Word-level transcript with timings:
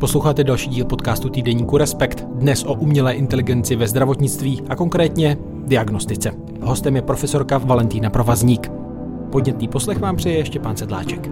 Posloucháte 0.00 0.44
další 0.44 0.70
díl 0.70 0.84
podcastu 0.84 1.28
týdeníku 1.28 1.76
Respekt, 1.78 2.24
dnes 2.24 2.64
o 2.64 2.74
umělé 2.74 3.14
inteligenci 3.14 3.76
ve 3.76 3.88
zdravotnictví 3.88 4.62
a 4.68 4.76
konkrétně 4.76 5.36
diagnostice. 5.66 6.30
Hostem 6.62 6.96
je 6.96 7.02
profesorka 7.02 7.58
Valentína 7.58 8.10
Provazník. 8.10 8.70
Podnětný 9.32 9.68
poslech 9.68 9.98
vám 9.98 10.16
přeje 10.16 10.38
ještě 10.38 10.60
pán 10.60 10.76
Sedláček. 10.76 11.30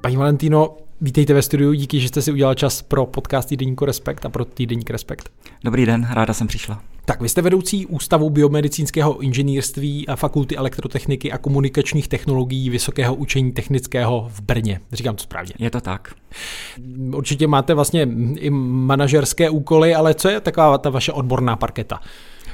Paní 0.00 0.16
Valentino, 0.16 0.76
vítejte 1.00 1.34
ve 1.34 1.42
studiu, 1.42 1.72
díky, 1.72 2.00
že 2.00 2.08
jste 2.08 2.22
si 2.22 2.32
udělal 2.32 2.54
čas 2.54 2.82
pro 2.82 3.06
podcast 3.06 3.48
Týdeníku 3.48 3.84
Respekt 3.84 4.26
a 4.26 4.28
pro 4.28 4.44
Týdeník 4.44 4.90
Respekt. 4.90 5.30
Dobrý 5.64 5.86
den, 5.86 6.08
ráda 6.10 6.34
jsem 6.34 6.46
přišla. 6.46 6.82
Tak, 7.04 7.20
vy 7.20 7.28
jste 7.28 7.42
vedoucí 7.42 7.86
Ústavu 7.86 8.30
biomedicínského 8.30 9.18
inženýrství 9.18 10.08
a 10.08 10.16
Fakulty 10.16 10.56
elektrotechniky 10.56 11.32
a 11.32 11.38
komunikačních 11.38 12.08
technologií 12.08 12.70
Vysokého 12.70 13.14
učení 13.14 13.52
technického 13.52 14.28
v 14.32 14.40
Brně. 14.40 14.80
Říkám 14.92 15.16
to 15.16 15.22
správně. 15.22 15.52
Je 15.58 15.70
to 15.70 15.80
tak. 15.80 16.14
Určitě 17.14 17.46
máte 17.46 17.74
vlastně 17.74 18.08
i 18.36 18.50
manažerské 18.50 19.50
úkoly, 19.50 19.94
ale 19.94 20.14
co 20.14 20.28
je 20.28 20.40
taková 20.40 20.78
ta 20.78 20.90
vaše 20.90 21.12
odborná 21.12 21.56
parketa? 21.56 22.00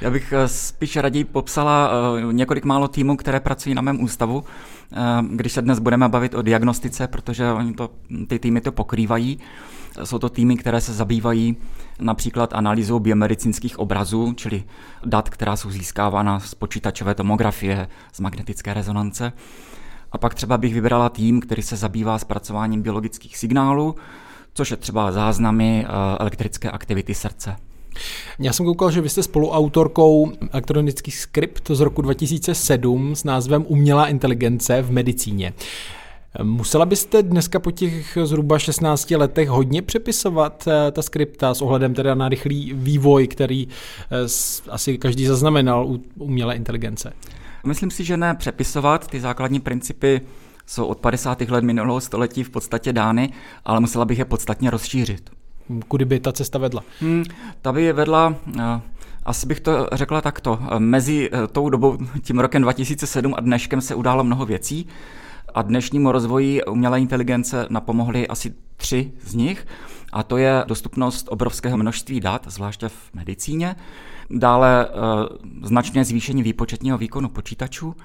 Já 0.01 0.11
bych 0.11 0.33
eh, 0.33 0.47
spíš 0.47 0.95
raději 0.95 1.23
popsala 1.23 1.91
eh, 1.91 2.33
několik 2.33 2.65
málo 2.65 2.87
týmů, 2.87 3.17
které 3.17 3.39
pracují 3.39 3.75
na 3.75 3.81
mém 3.81 4.03
ústavu, 4.03 4.43
když 5.31 5.53
se 5.53 5.61
dnes 5.61 5.79
budeme 5.79 6.09
bavit 6.09 6.33
o 6.33 6.41
diagnostice, 6.41 7.07
protože 7.07 7.51
oni 7.51 7.73
to, 7.73 7.89
ty 8.27 8.39
týmy 8.39 8.61
to 8.61 8.71
pokrývají. 8.71 9.39
Jsou 10.03 10.19
to 10.19 10.29
týmy, 10.29 10.57
které 10.57 10.81
se 10.81 10.93
zabývají 10.93 11.57
například 11.99 12.53
analýzou 12.53 12.99
biomedicínských 12.99 13.79
obrazů, 13.79 14.33
čili 14.33 14.63
dat, 15.05 15.29
která 15.29 15.55
jsou 15.55 15.71
získávána 15.71 16.39
z 16.39 16.55
počítačové 16.55 17.15
tomografie, 17.15 17.87
z 18.13 18.19
magnetické 18.19 18.73
rezonance. 18.73 19.33
A 20.11 20.17
pak 20.17 20.33
třeba 20.33 20.57
bych 20.57 20.73
vybrala 20.73 21.09
tým, 21.09 21.39
který 21.39 21.61
se 21.61 21.75
zabývá 21.75 22.19
zpracováním 22.19 22.81
biologických 22.81 23.37
signálů, 23.37 23.95
což 24.53 24.71
je 24.71 24.77
třeba 24.77 25.11
záznamy 25.11 25.85
elektrické 26.19 26.71
aktivity 26.71 27.13
srdce. 27.13 27.55
Já 28.39 28.53
jsem 28.53 28.65
koukal, 28.65 28.91
že 28.91 29.01
vy 29.01 29.09
jste 29.09 29.23
spoluautorkou 29.23 30.31
elektronických 30.51 31.17
skript 31.17 31.71
z 31.73 31.79
roku 31.79 32.01
2007 32.01 33.15
s 33.15 33.23
názvem 33.23 33.65
Umělá 33.67 34.07
inteligence 34.07 34.81
v 34.81 34.91
medicíně. 34.91 35.53
Musela 36.43 36.85
byste 36.85 37.23
dneska 37.23 37.59
po 37.59 37.71
těch 37.71 38.17
zhruba 38.23 38.59
16 38.59 39.11
letech 39.11 39.49
hodně 39.49 39.81
přepisovat 39.81 40.67
eh, 40.67 40.91
ta 40.91 41.01
skripta 41.01 41.53
s 41.53 41.61
ohledem 41.61 41.93
teda 41.93 42.15
na 42.15 42.29
rychlý 42.29 42.73
vývoj, 42.73 43.27
který 43.27 43.67
eh, 43.67 44.15
asi 44.69 44.97
každý 44.97 45.25
zaznamenal 45.25 45.87
u 45.87 46.03
umělé 46.15 46.55
inteligence? 46.55 47.13
Myslím 47.65 47.91
si, 47.91 48.03
že 48.03 48.17
ne 48.17 48.35
přepisovat. 48.35 49.07
Ty 49.07 49.19
základní 49.19 49.59
principy 49.59 50.21
jsou 50.65 50.85
od 50.85 50.99
50. 50.99 51.41
let 51.41 51.63
minulého 51.63 52.01
století 52.01 52.43
v 52.43 52.49
podstatě 52.49 52.93
dány, 52.93 53.29
ale 53.65 53.79
musela 53.79 54.05
bych 54.05 54.19
je 54.19 54.25
podstatně 54.25 54.69
rozšířit. 54.69 55.36
Kudy 55.87 56.05
by 56.05 56.19
ta 56.19 56.31
cesta 56.31 56.59
vedla? 56.59 56.83
Hmm, 57.01 57.23
ta 57.61 57.73
by 57.73 57.83
je 57.83 57.93
vedla, 57.93 58.35
uh, 58.55 58.61
asi 59.25 59.47
bych 59.47 59.59
to 59.59 59.87
řekla 59.91 60.21
takto, 60.21 60.59
mezi 60.77 61.29
uh, 61.29 61.47
tou 61.47 61.69
dobou, 61.69 61.97
tím 62.21 62.39
rokem 62.39 62.61
2007 62.61 63.33
a 63.37 63.41
dneškem 63.41 63.81
se 63.81 63.95
událo 63.95 64.23
mnoho 64.23 64.45
věcí 64.45 64.87
a 65.53 65.61
dnešnímu 65.61 66.11
rozvoji 66.11 66.63
umělé 66.63 66.99
inteligence 66.99 67.67
napomohly 67.69 68.27
asi 68.27 68.53
tři 68.77 69.11
z 69.23 69.33
nich, 69.33 69.67
a 70.13 70.23
to 70.23 70.37
je 70.37 70.63
dostupnost 70.67 71.27
obrovského 71.29 71.77
množství 71.77 72.19
dat, 72.19 72.45
zvláště 72.47 72.89
v 72.89 73.13
medicíně, 73.13 73.75
dále 74.29 74.87
značné 75.63 76.05
zvýšení 76.05 76.43
výpočetního 76.43 76.97
výkonu 76.97 77.29
počítačů 77.29 77.95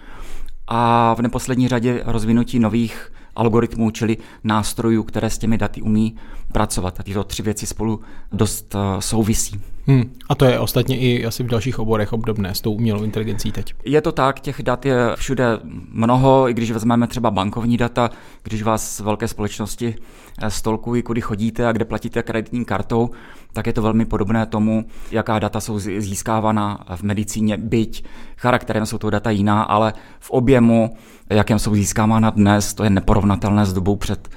a 0.68 1.14
v 1.14 1.22
neposlední 1.22 1.68
řadě 1.68 2.02
rozvinutí 2.06 2.58
nových 2.58 3.12
algoritmů, 3.36 3.91
čili 3.91 4.16
nástrojů, 4.44 5.02
které 5.02 5.30
s 5.30 5.38
těmi 5.38 5.58
daty 5.58 5.83
umí 5.83 6.16
pracovat. 6.52 7.00
A 7.00 7.02
tyto 7.02 7.25
tři 7.25 7.42
věci 7.42 7.66
spolu 7.66 8.00
dost 8.33 8.74
uh, 8.74 9.00
souvisí. 9.00 9.61
Hmm. 9.86 10.14
A 10.29 10.34
to 10.34 10.45
je 10.45 10.58
ostatně 10.58 10.98
i 10.98 11.27
asi 11.27 11.42
v 11.42 11.46
dalších 11.46 11.79
oborech 11.79 12.12
obdobné 12.12 12.55
s 12.55 12.61
tou 12.61 12.73
umělou 12.73 13.02
inteligencí 13.02 13.52
teď. 13.52 13.74
Je 13.84 14.01
to 14.01 14.12
tak, 14.12 14.40
těch 14.40 14.62
dat 14.62 14.86
je 14.86 14.96
všude 15.14 15.45
mnoho, 15.89 16.48
i 16.48 16.55
když 16.55 16.70
vezmeme 16.70 17.07
třeba 17.07 17.30
bankovní 17.30 17.77
data, 17.77 18.11
když 18.42 18.62
vás 18.62 19.01
velké 19.01 19.29
společnosti 19.29 19.95
eh, 20.42 20.51
stolkují, 20.51 21.02
kudy 21.02 21.20
chodíte 21.20 21.67
a 21.67 21.73
kde 21.73 21.84
platíte 21.84 22.23
kreditní 22.23 22.64
kartou, 22.64 23.11
tak 23.52 23.67
je 23.67 23.73
to 23.73 23.83
velmi 23.83 24.05
podobné 24.05 24.46
tomu, 24.46 24.85
jaká 25.11 25.39
data 25.39 25.61
jsou 25.61 25.79
získávána 25.79 26.85
v 26.96 27.02
medicíně, 27.02 27.57
byť 27.57 28.05
charakterem 28.36 28.86
jsou 28.86 28.98
to 28.98 29.11
data 29.11 29.30
jiná, 29.30 29.63
ale 29.63 29.92
v 30.20 30.30
objemu, 30.30 30.96
jakém 31.30 31.58
jsou 31.58 31.74
získávána 31.74 32.30
dnes, 32.30 32.74
to 32.74 32.85
je 32.85 32.90
neporovnatelné 32.90 33.67
s 33.67 33.73
dobou 33.73 33.96
před 33.96 34.29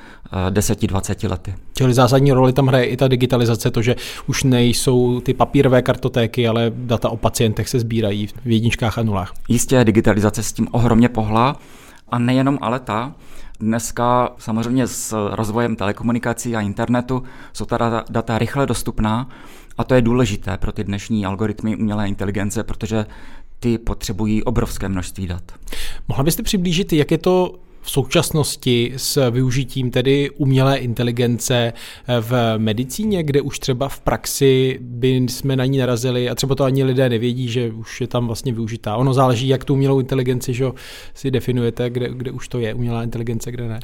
10-20 0.49 1.15
eh, 1.25 1.27
lety. 1.27 1.55
Čili 1.77 1.93
zásadní 1.93 2.31
roli 2.31 2.53
tam 2.53 2.67
hraje 2.67 2.85
i 2.85 2.97
ta 2.97 3.07
digitalizace, 3.07 3.71
to, 3.71 3.81
že 3.81 3.95
už 4.27 4.43
nejsou 4.43 5.19
ty 5.19 5.33
papírové 5.33 5.81
kartotéky, 5.81 6.47
ale 6.47 6.71
data 6.75 7.09
o 7.09 7.17
pacientech 7.17 7.69
se 7.69 7.79
sbírají 7.79 8.27
v 8.27 8.51
jedničkách 8.51 8.97
a 8.97 9.03
nulách. 9.03 9.33
Jistě 9.47 9.83
digitalizace 9.83 10.43
s 10.43 10.53
tím 10.53 10.67
ohromně 10.71 11.09
pohla 11.09 11.55
a 12.09 12.19
nejenom 12.19 12.57
ale 12.61 12.79
ta, 12.79 13.13
Dneska 13.59 14.29
samozřejmě 14.37 14.87
s 14.87 15.29
rozvojem 15.31 15.75
telekomunikací 15.75 16.55
a 16.55 16.61
internetu 16.61 17.23
jsou 17.53 17.65
ta 17.65 18.03
data, 18.09 18.37
rychle 18.37 18.65
dostupná 18.65 19.29
a 19.77 19.83
to 19.83 19.93
je 19.95 20.01
důležité 20.01 20.57
pro 20.57 20.71
ty 20.71 20.83
dnešní 20.83 21.25
algoritmy 21.25 21.75
umělé 21.75 22.07
inteligence, 22.07 22.63
protože 22.63 23.05
ty 23.59 23.77
potřebují 23.77 24.43
obrovské 24.43 24.89
množství 24.89 25.27
dat. 25.27 25.43
Mohla 26.07 26.23
byste 26.23 26.43
přiblížit, 26.43 26.93
jak 26.93 27.11
je 27.11 27.17
to 27.17 27.55
v 27.85 27.91
současnosti 27.91 28.93
s 28.97 29.29
využitím 29.31 29.91
tedy 29.91 30.29
umělé 30.29 30.77
inteligence 30.77 31.73
v 32.21 32.57
medicíně, 32.57 33.23
kde 33.23 33.41
už 33.41 33.59
třeba 33.59 33.89
v 33.89 33.99
praxi 33.99 34.79
by 34.81 35.15
jsme 35.15 35.55
na 35.55 35.65
ní 35.65 35.77
narazili 35.77 36.29
a 36.29 36.35
třeba 36.35 36.55
to 36.55 36.63
ani 36.63 36.83
lidé 36.83 37.09
nevědí, 37.09 37.49
že 37.49 37.71
už 37.71 38.01
je 38.01 38.07
tam 38.07 38.27
vlastně 38.27 38.53
využitá. 38.53 38.95
Ono 38.95 39.13
záleží, 39.13 39.47
jak 39.47 39.63
tu 39.63 39.73
umělou 39.73 39.99
inteligenci 39.99 40.53
že 40.53 40.65
si 41.13 41.31
definujete, 41.31 41.89
kde, 41.89 42.09
kde 42.09 42.31
už 42.31 42.47
to 42.47 42.59
je 42.59 42.73
umělá 42.73 43.03
inteligence, 43.03 43.51
kde 43.51 43.67
ne. 43.67 43.79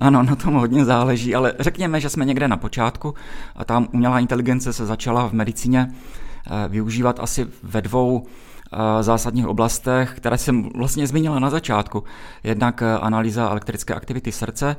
Ano, 0.00 0.22
na 0.22 0.36
tom 0.36 0.54
hodně 0.54 0.84
záleží, 0.84 1.34
ale 1.34 1.52
řekněme, 1.60 2.00
že 2.00 2.08
jsme 2.08 2.24
někde 2.24 2.48
na 2.48 2.56
počátku 2.56 3.14
a 3.56 3.64
tam 3.64 3.88
umělá 3.92 4.20
inteligence 4.20 4.72
se 4.72 4.86
začala 4.86 5.28
v 5.28 5.32
medicíně 5.32 5.88
eh, 5.90 6.68
využívat 6.68 7.20
asi 7.20 7.46
ve 7.62 7.82
dvou 7.82 8.26
zásadních 9.00 9.46
oblastech, 9.46 10.12
které 10.16 10.38
jsem 10.38 10.68
vlastně 10.74 11.06
zmínila 11.06 11.38
na 11.38 11.50
začátku. 11.50 12.04
Jednak 12.44 12.82
eh, 12.82 12.98
analýza 12.98 13.48
elektrické 13.50 13.94
aktivity 13.94 14.32
srdce, 14.32 14.76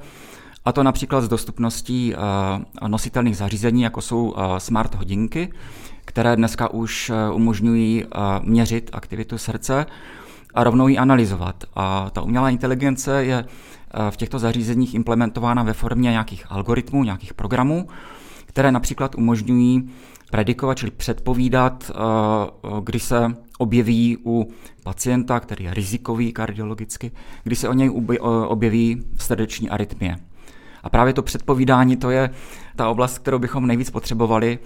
a 0.65 0.71
to 0.71 0.83
například 0.83 1.21
s 1.21 1.27
dostupností 1.27 2.13
eh, 2.13 2.87
nositelných 2.87 3.37
zařízení, 3.37 3.81
jako 3.81 4.01
jsou 4.01 4.33
eh, 4.37 4.59
smart 4.59 4.95
hodinky, 4.95 5.53
které 6.05 6.35
dneska 6.35 6.73
už 6.73 7.11
umožňují 7.33 8.05
měřit 8.41 8.89
aktivitu 8.93 9.37
srdce 9.37 9.85
a 10.53 10.63
rovnou 10.63 10.87
ji 10.87 10.97
analyzovat. 10.97 11.63
A 11.75 12.09
ta 12.09 12.21
umělá 12.21 12.49
inteligence 12.49 13.25
je 13.25 13.45
v 14.09 14.17
těchto 14.17 14.39
zařízeních 14.39 14.93
implementována 14.93 15.63
ve 15.63 15.73
formě 15.73 16.11
nějakých 16.11 16.45
algoritmů, 16.49 17.03
nějakých 17.03 17.33
programů, 17.33 17.87
které 18.45 18.71
například 18.71 19.15
umožňují 19.15 19.89
predikovat, 20.31 20.77
čili 20.77 20.91
předpovídat, 20.91 21.91
kdy 22.83 22.99
se 22.99 23.35
objeví 23.57 24.17
u 24.25 24.51
pacienta, 24.83 25.39
který 25.39 25.65
je 25.65 25.73
rizikový 25.73 26.33
kardiologicky, 26.33 27.11
kdy 27.43 27.55
se 27.55 27.69
o 27.69 27.73
něj 27.73 27.91
objeví 28.47 29.03
srdeční 29.19 29.69
arytmie. 29.69 30.15
A 30.83 30.89
právě 30.89 31.13
to 31.13 31.21
předpovídání, 31.21 31.97
to 31.97 32.09
je 32.09 32.29
ta 32.75 32.89
oblast, 32.89 33.17
kterou 33.17 33.39
bychom 33.39 33.67
nejvíc 33.67 33.89
potřebovali, 33.89 34.59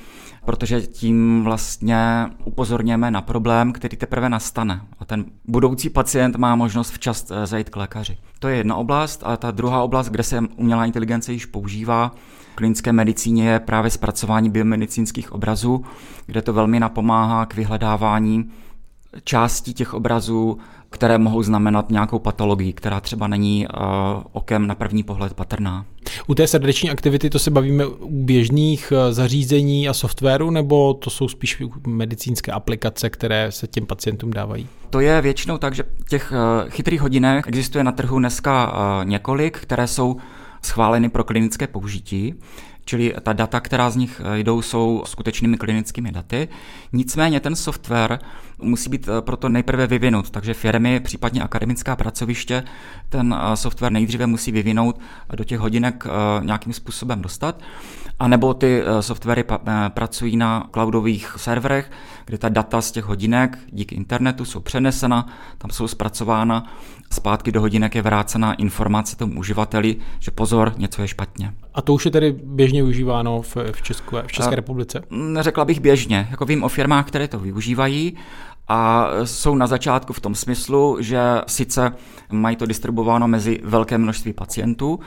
protože 0.45 0.81
tím 0.81 1.43
vlastně 1.43 2.25
upozorněme 2.45 3.11
na 3.11 3.21
problém, 3.21 3.73
který 3.73 3.97
teprve 3.97 4.29
nastane. 4.29 4.81
A 4.99 5.05
ten 5.05 5.25
budoucí 5.45 5.89
pacient 5.89 6.35
má 6.35 6.55
možnost 6.55 6.91
včas 6.91 7.31
eh, 7.31 7.47
zajít 7.47 7.69
k 7.69 7.75
lékaři. 7.75 8.17
To 8.39 8.47
je 8.47 8.57
jedna 8.57 8.75
oblast. 8.75 9.23
A 9.25 9.37
ta 9.37 9.51
druhá 9.51 9.83
oblast, 9.83 10.09
kde 10.09 10.23
se 10.23 10.39
umělá 10.55 10.85
inteligence 10.85 11.33
již 11.33 11.45
používá, 11.45 12.11
klinické 12.55 12.93
medicíně 12.93 13.49
je 13.49 13.59
právě 13.59 13.91
zpracování 13.91 14.49
biomedicínských 14.49 15.31
obrazů, 15.31 15.85
kde 16.25 16.41
to 16.41 16.53
velmi 16.53 16.79
napomáhá 16.79 17.45
k 17.45 17.55
vyhledávání 17.55 18.51
částí 19.23 19.73
těch 19.73 19.93
obrazů, 19.93 20.57
které 20.89 21.17
mohou 21.17 21.43
znamenat 21.43 21.89
nějakou 21.89 22.19
patologii, 22.19 22.73
která 22.73 22.99
třeba 22.99 23.27
není 23.27 23.67
uh, 23.67 23.83
okem 24.31 24.67
na 24.67 24.75
první 24.75 25.03
pohled 25.03 25.33
patrná. 25.33 25.85
U 26.27 26.35
té 26.35 26.47
srdeční 26.47 26.89
aktivity 26.89 27.29
to 27.29 27.39
se 27.39 27.51
bavíme 27.51 27.85
u 27.85 28.23
běžných 28.23 28.93
eh, 28.95 29.13
zařízení 29.13 29.89
a 29.89 29.93
softwaru, 29.93 30.51
nebo 30.51 30.93
to 30.93 31.09
jsou 31.09 31.27
spíš 31.27 31.63
medicínské 31.87 32.51
aplikace, 32.51 33.09
které 33.09 33.51
se 33.51 33.67
těm 33.67 33.85
pacientům 33.85 34.31
dávají? 34.31 34.67
To 34.89 34.99
je 34.99 35.21
většinou 35.21 35.57
tak, 35.57 35.75
že 35.75 35.83
těch 36.09 36.31
uh, 36.31 36.69
chytrých 36.69 37.01
hodinek 37.01 37.47
existuje 37.47 37.83
na 37.83 37.91
trhu 37.91 38.19
dneska 38.19 38.73
několik, 39.03 39.59
které 39.59 39.87
jsou 39.87 40.17
schváleny 40.61 41.09
pro 41.09 41.23
klinické 41.23 41.67
použití. 41.67 42.33
Čili 42.85 43.13
ta 43.23 43.33
data, 43.33 43.59
která 43.59 43.89
z 43.89 43.95
nich 43.95 44.21
jdou, 44.33 44.61
jsou 44.61 45.03
skutečnými 45.05 45.57
klinickými 45.57 46.11
daty. 46.11 46.47
Nicméně 46.93 47.39
ten 47.39 47.55
software 47.55 48.19
musí 48.61 48.89
být 48.89 49.09
proto 49.19 49.49
nejprve 49.49 49.87
vyvinut. 49.87 50.29
Takže 50.29 50.53
firmy, 50.53 50.99
případně 50.99 51.41
akademická 51.41 51.95
pracoviště, 51.95 52.63
ten 53.09 53.35
software 53.55 53.91
nejdříve 53.91 54.27
musí 54.27 54.51
vyvinout 54.51 54.99
a 55.29 55.35
do 55.35 55.43
těch 55.43 55.59
hodinek 55.59 56.03
nějakým 56.41 56.73
způsobem 56.73 57.21
dostat. 57.21 57.61
A 58.19 58.27
nebo 58.27 58.53
ty 58.53 58.83
softwary 58.99 59.43
pracují 59.89 60.37
na 60.37 60.69
cloudových 60.73 61.33
serverech, 61.37 61.91
kde 62.25 62.37
ta 62.37 62.49
data 62.49 62.81
z 62.81 62.91
těch 62.91 63.05
hodinek 63.05 63.59
díky 63.71 63.95
internetu 63.95 64.45
jsou 64.45 64.59
přenesena, 64.59 65.27
tam 65.57 65.71
jsou 65.71 65.87
zpracována, 65.87 66.73
zpátky 67.11 67.51
do 67.51 67.61
hodinek 67.61 67.95
je 67.95 68.01
vrácena 68.01 68.53
informace 68.53 69.17
tomu 69.17 69.39
uživateli, 69.39 69.95
že 70.19 70.31
pozor, 70.31 70.73
něco 70.77 71.01
je 71.01 71.07
špatně. 71.07 71.53
A 71.73 71.81
to 71.81 71.93
už 71.93 72.05
je 72.05 72.11
tedy 72.11 72.35
běžně 72.43 72.83
užíváno 72.83 73.41
v, 73.41 73.55
v, 73.71 73.81
Česku, 73.81 74.15
v 74.27 74.31
České 74.31 74.55
republice? 74.55 75.03
Neřekla 75.09 75.65
bych 75.65 75.79
běžně. 75.79 76.27
Jako 76.31 76.45
vím 76.45 76.63
o 76.63 76.67
firmách, 76.69 77.07
které 77.07 77.27
to 77.27 77.39
využívají 77.39 78.17
a 78.67 79.07
jsou 79.23 79.55
na 79.55 79.67
začátku 79.67 80.13
v 80.13 80.19
tom 80.19 80.35
smyslu, 80.35 80.97
že 80.99 81.19
sice 81.47 81.91
mají 82.31 82.55
to 82.55 82.65
distribuováno 82.65 83.27
mezi 83.27 83.59
velké 83.63 83.97
množství 83.97 84.33
pacientů, 84.33 84.99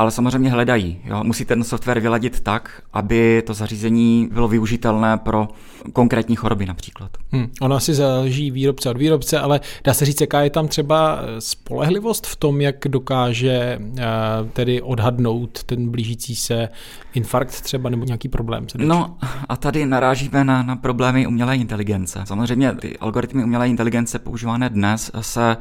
ale 0.00 0.10
samozřejmě 0.10 0.50
hledají. 0.50 1.00
Jo. 1.04 1.24
Musí 1.24 1.44
ten 1.44 1.64
software 1.64 2.00
vyladit 2.00 2.40
tak, 2.40 2.82
aby 2.92 3.42
to 3.46 3.54
zařízení 3.54 4.28
bylo 4.32 4.48
využitelné 4.48 5.16
pro 5.16 5.48
konkrétní 5.92 6.36
choroby 6.36 6.66
například. 6.66 7.10
Hmm. 7.32 7.50
Ono 7.60 7.76
asi 7.76 7.94
záleží 7.94 8.50
výrobce 8.50 8.90
od 8.90 8.96
výrobce, 8.96 9.38
ale 9.38 9.60
dá 9.84 9.94
se 9.94 10.04
říct, 10.04 10.20
jaká 10.20 10.40
je 10.40 10.50
tam 10.50 10.68
třeba 10.68 11.18
spolehlivost 11.38 12.26
v 12.26 12.36
tom, 12.36 12.60
jak 12.60 12.76
dokáže 12.88 13.78
uh, 13.80 13.96
tedy 14.52 14.82
odhadnout 14.82 15.64
ten 15.64 15.90
blížící 15.90 16.36
se 16.36 16.68
infarkt 17.14 17.60
třeba 17.60 17.90
nebo 17.90 18.04
nějaký 18.04 18.28
problém. 18.28 18.66
No 18.76 19.16
a 19.48 19.56
tady 19.56 19.86
narážíme 19.86 20.44
na, 20.44 20.62
na 20.62 20.76
problémy 20.76 21.26
umělé 21.26 21.56
inteligence. 21.56 22.20
Samozřejmě 22.24 22.72
ty 22.72 22.98
algoritmy 22.98 23.44
umělé 23.44 23.68
inteligence 23.68 24.18
používané 24.18 24.68
dnes 24.68 25.10
se 25.20 25.56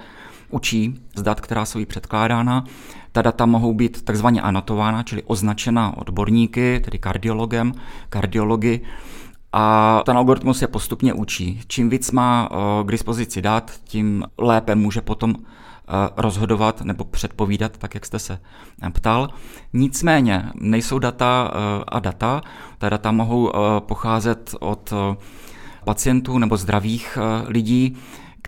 učí 0.50 0.96
z 1.16 1.22
dat, 1.22 1.42
která 1.42 1.66
jsou 1.66 1.80
jí 1.80 1.86
předkládána. 1.86 2.64
Ta 3.12 3.22
data 3.22 3.46
mohou 3.46 3.74
být 3.74 4.02
takzvaně 4.02 4.42
anotována, 4.42 5.04
čili 5.04 5.24
označena 5.24 5.98
odborníky, 5.98 6.82
tedy 6.86 7.00
kardiologem, 7.00 7.74
kardiology, 8.10 8.82
a 9.54 10.02
ten 10.06 10.18
algoritmus 10.18 10.60
se 10.60 10.68
postupně 10.68 11.14
učí. 11.14 11.62
Čím 11.68 11.90
víc 11.90 12.12
má 12.12 12.50
eh, 12.52 12.84
k 12.84 12.92
dispozici 12.92 13.42
dat, 13.42 13.72
tím 13.84 14.24
lépe 14.38 14.76
může 14.76 15.02
potom 15.02 15.36
eh, 15.36 16.10
rozhodovat 16.18 16.82
nebo 16.82 17.04
předpovídat, 17.04 17.78
tak 17.78 17.94
jak 17.94 18.06
jste 18.06 18.20
se 18.20 18.40
ptal. 18.94 19.30
Nicméně 19.74 20.50
nejsou 20.56 21.00
data 21.00 21.52
eh, 21.52 21.84
a 21.88 22.00
data. 22.00 22.42
Ta 22.78 22.90
data 22.90 23.12
mohou 23.12 23.52
pocházet 23.80 24.56
od 24.60 24.94
pacientů 25.86 26.38
nebo 26.38 26.58
zdravých 26.58 27.18
lidí, 27.48 27.98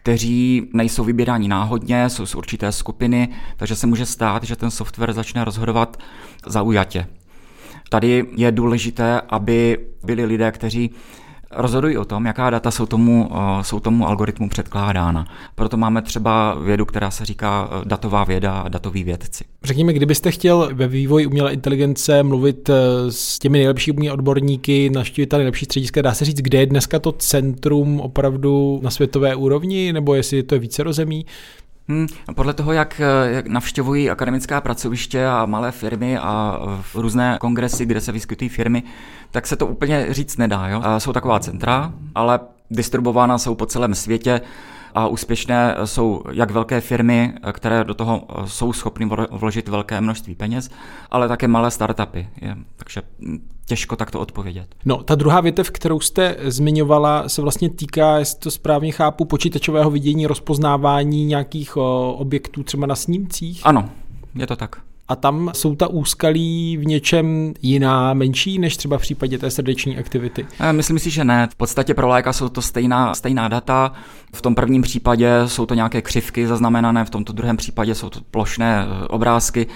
kteří 0.03 0.69
nejsou 0.73 1.03
vybíráni 1.03 1.47
náhodně, 1.47 2.09
jsou 2.09 2.25
z 2.25 2.35
určité 2.35 2.71
skupiny, 2.71 3.29
takže 3.57 3.75
se 3.75 3.87
může 3.87 4.05
stát, 4.05 4.43
že 4.43 4.55
ten 4.55 4.71
software 4.71 5.13
začne 5.13 5.45
rozhodovat 5.45 5.97
zaujatě. 6.45 7.07
Tady 7.89 8.25
je 8.35 8.51
důležité, 8.51 9.21
aby 9.29 9.77
byli 10.03 10.25
lidé, 10.25 10.51
kteří 10.51 10.91
rozhodují 11.55 11.97
o 11.97 12.05
tom, 12.05 12.25
jaká 12.25 12.49
data 12.49 12.71
jsou 12.71 12.85
tomu, 12.85 13.29
eh, 13.33 13.63
jsou 13.63 13.79
tomu 13.79 14.07
algoritmu 14.07 14.49
předkládána. 14.49 15.27
Proto 15.55 15.77
máme 15.77 16.01
třeba 16.01 16.55
vědu, 16.55 16.85
která 16.85 17.11
se 17.11 17.25
říká 17.25 17.69
eh, 17.71 17.85
datová 17.85 18.23
věda 18.23 18.59
a 18.59 18.69
datoví 18.69 19.03
vědci. 19.03 19.43
Řekněme, 19.63 19.93
kdybyste 19.93 20.31
chtěl 20.31 20.69
ve 20.73 20.87
vývoji 20.87 21.25
umělé 21.25 21.53
inteligence 21.53 22.23
mluvit 22.23 22.69
eh, 22.69 22.73
s 23.09 23.39
těmi 23.39 23.57
nejlepšími 23.57 24.11
odborníky, 24.11 24.89
naštívit 24.89 25.27
ta 25.27 25.37
nejlepší 25.37 25.65
střediska, 25.65 26.01
dá 26.01 26.13
se 26.13 26.25
říct, 26.25 26.37
kde 26.37 26.59
je 26.59 26.65
dneska 26.65 26.99
to 26.99 27.11
centrum 27.11 27.99
opravdu 27.99 28.79
na 28.83 28.89
světové 28.89 29.35
úrovni, 29.35 29.93
nebo 29.93 30.15
jestli 30.15 30.43
to 30.43 30.55
je 30.55 30.59
více 30.59 30.83
rozemí? 30.83 31.25
Hmm, 31.87 32.07
podle 32.35 32.53
toho, 32.53 32.71
jak, 32.71 33.01
jak 33.23 33.47
navštěvují 33.47 34.09
akademická 34.09 34.61
pracoviště 34.61 35.27
a 35.27 35.45
malé 35.45 35.71
firmy 35.71 36.17
a 36.17 36.59
různé 36.95 37.37
kongresy, 37.39 37.85
kde 37.85 38.01
se 38.01 38.11
vyskytují 38.11 38.49
firmy, 38.49 38.83
tak 39.31 39.47
se 39.47 39.55
to 39.55 39.67
úplně 39.67 40.07
říct 40.09 40.37
nedá. 40.37 40.67
Jo? 40.67 40.83
Jsou 40.97 41.13
taková 41.13 41.39
centra, 41.39 41.93
ale 42.15 42.39
distribuována 42.71 43.37
jsou 43.37 43.55
po 43.55 43.65
celém 43.65 43.95
světě 43.95 44.41
a 44.95 45.07
úspěšné 45.07 45.75
jsou 45.85 46.23
jak 46.31 46.51
velké 46.51 46.81
firmy, 46.81 47.33
které 47.51 47.83
do 47.83 47.93
toho 47.93 48.27
jsou 48.45 48.73
schopny 48.73 49.09
vložit 49.31 49.67
velké 49.67 50.01
množství 50.01 50.35
peněz, 50.35 50.69
ale 51.11 51.27
také 51.27 51.47
malé 51.47 51.71
startupy. 51.71 52.29
Je, 52.41 52.57
takže 52.77 53.01
těžko 53.71 53.95
takto 53.95 54.19
odpovědět. 54.19 54.75
No, 54.85 55.03
ta 55.03 55.15
druhá 55.15 55.41
větev, 55.41 55.71
kterou 55.71 55.99
jste 55.99 56.35
zmiňovala, 56.43 57.29
se 57.29 57.41
vlastně 57.41 57.69
týká, 57.69 58.17
jestli 58.17 58.39
to 58.39 58.51
správně 58.51 58.91
chápu, 58.91 59.25
počítačového 59.25 59.91
vidění, 59.91 60.27
rozpoznávání 60.27 61.25
nějakých 61.25 61.77
o, 61.77 62.13
objektů 62.13 62.63
třeba 62.63 62.87
na 62.87 62.95
snímcích? 62.95 63.61
Ano, 63.63 63.89
je 64.35 64.47
to 64.47 64.55
tak. 64.55 64.75
A 65.07 65.15
tam 65.15 65.51
jsou 65.53 65.75
ta 65.75 65.87
úskalí 65.87 66.77
v 66.77 66.85
něčem 66.85 67.53
jiná, 67.61 68.13
menší, 68.13 68.59
než 68.59 68.77
třeba 68.77 68.97
v 68.97 69.01
případě 69.01 69.37
té 69.37 69.51
srdeční 69.51 69.97
aktivity? 69.97 70.45
Eh, 70.59 70.73
myslím 70.73 70.99
si, 70.99 71.09
že 71.09 71.23
ne. 71.23 71.47
V 71.51 71.55
podstatě 71.55 71.93
pro 71.93 72.07
léka 72.07 72.33
jsou 72.33 72.49
to 72.49 72.61
stejná, 72.61 73.15
stejná 73.15 73.47
data. 73.47 73.91
V 74.33 74.41
tom 74.41 74.55
prvním 74.55 74.81
případě 74.81 75.31
jsou 75.45 75.65
to 75.65 75.73
nějaké 75.73 76.01
křivky 76.01 76.47
zaznamenané, 76.47 77.05
v 77.05 77.09
tomto 77.09 77.33
druhém 77.33 77.57
případě 77.57 77.95
jsou 77.95 78.09
to 78.09 78.19
plošné 78.31 78.85
eh, 78.85 79.07
obrázky. 79.07 79.67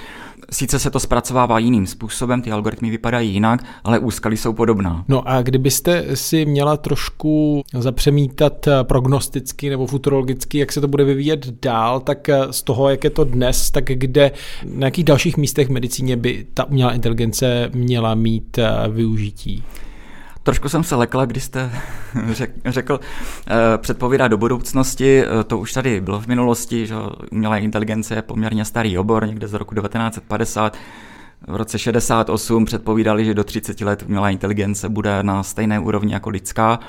Sice 0.51 0.79
se 0.79 0.91
to 0.91 0.99
zpracovává 0.99 1.59
jiným 1.59 1.87
způsobem, 1.87 2.41
ty 2.41 2.51
algoritmy 2.51 2.89
vypadají 2.89 3.33
jinak, 3.33 3.63
ale 3.83 3.99
úskalí 3.99 4.37
jsou 4.37 4.53
podobná. 4.53 5.05
No 5.07 5.27
a 5.27 5.41
kdybyste 5.41 6.15
si 6.15 6.45
měla 6.45 6.77
trošku 6.77 7.63
zapřemítat 7.73 8.67
eh, 8.67 8.83
prognosticky 8.83 9.69
nebo 9.69 9.87
futurologicky, 9.87 10.57
jak 10.57 10.71
se 10.71 10.81
to 10.81 10.87
bude 10.87 11.03
vyvíjet 11.03 11.47
dál, 11.61 11.99
tak 11.99 12.29
eh, 12.29 12.41
z 12.51 12.63
toho, 12.63 12.89
jak 12.89 13.03
je 13.03 13.09
to 13.09 13.23
dnes, 13.23 13.71
tak 13.71 13.83
kde, 13.85 14.31
na 14.73 14.87
jakých 14.87 15.05
dalších 15.05 15.37
místech 15.37 15.67
v 15.67 15.71
medicíně 15.71 16.17
by 16.17 16.45
ta 16.53 16.63
umělá 16.63 16.93
inteligence 16.93 17.69
měla 17.73 18.15
mít 18.15 18.57
eh, 18.57 18.71
využití? 18.89 19.63
Trošku 20.45 20.69
jsem 20.69 20.83
se 20.83 20.95
lekla, 20.95 21.25
když 21.25 21.43
jste 21.43 21.71
řekl 22.65 22.99
eh, 23.47 23.77
předpovídat 23.77 24.27
do 24.27 24.37
budoucnosti, 24.37 25.23
eh, 25.23 25.43
to 25.43 25.57
už 25.57 25.73
tady 25.73 26.01
bylo 26.01 26.21
v 26.21 26.27
minulosti, 26.27 26.87
že 26.87 26.95
umělá 27.31 27.57
inteligence 27.57 28.15
je 28.15 28.21
poměrně 28.21 28.65
starý 28.65 28.97
obor, 28.97 29.27
někde 29.27 29.47
z 29.47 29.53
roku 29.53 29.75
1950, 29.75 30.77
v 31.47 31.55
roce 31.55 31.79
68 31.79 32.65
předpovídali, 32.65 33.25
že 33.25 33.33
do 33.33 33.43
30 33.43 33.81
let 33.81 34.03
umělá 34.07 34.29
inteligence 34.29 34.89
bude 34.89 35.23
na 35.23 35.43
stejné 35.43 35.79
úrovni 35.79 36.13
jako 36.13 36.29
lidská, 36.29 36.79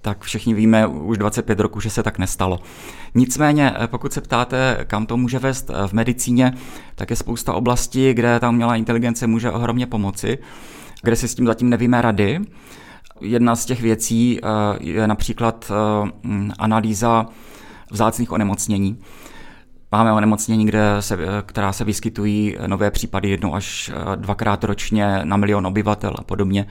tak 0.00 0.22
všichni 0.22 0.54
víme 0.54 0.86
už 0.86 1.18
25 1.18 1.60
roku, 1.60 1.80
že 1.80 1.90
se 1.90 2.02
tak 2.02 2.18
nestalo. 2.18 2.60
Nicméně, 3.14 3.72
eh, 3.80 3.86
pokud 3.86 4.12
se 4.12 4.20
ptáte, 4.20 4.84
kam 4.86 5.06
to 5.06 5.16
může 5.16 5.38
vést 5.38 5.70
v 5.86 5.92
medicíně, 5.92 6.52
tak 6.94 7.10
je 7.10 7.16
spousta 7.16 7.52
oblastí, 7.52 8.14
kde 8.14 8.40
ta 8.40 8.48
umělá 8.48 8.76
inteligence 8.76 9.26
může 9.26 9.50
ohromně 9.50 9.86
pomoci, 9.86 10.38
kde 11.02 11.16
si 11.16 11.28
s 11.28 11.34
tím 11.34 11.46
zatím 11.46 11.70
nevíme 11.70 12.02
rady. 12.02 12.40
Jedna 13.20 13.56
z 13.56 13.64
těch 13.64 13.82
věcí 13.82 14.40
eh, 14.42 14.48
je 14.80 15.06
například 15.06 15.72
eh, 15.72 16.52
analýza 16.58 17.26
vzácných 17.90 18.32
onemocnění. 18.32 18.98
Máme 19.92 20.12
onemocnění, 20.12 20.66
kde 20.66 20.96
se, 21.00 21.14
eh, 21.14 21.42
která 21.46 21.72
se 21.72 21.84
vyskytují 21.84 22.56
nové 22.66 22.90
případy 22.90 23.30
jednou 23.30 23.54
až 23.54 23.90
dvakrát 24.16 24.64
ročně 24.64 25.20
na 25.24 25.36
milion 25.36 25.66
obyvatel 25.66 26.14
a 26.18 26.24
podobně, 26.24 26.66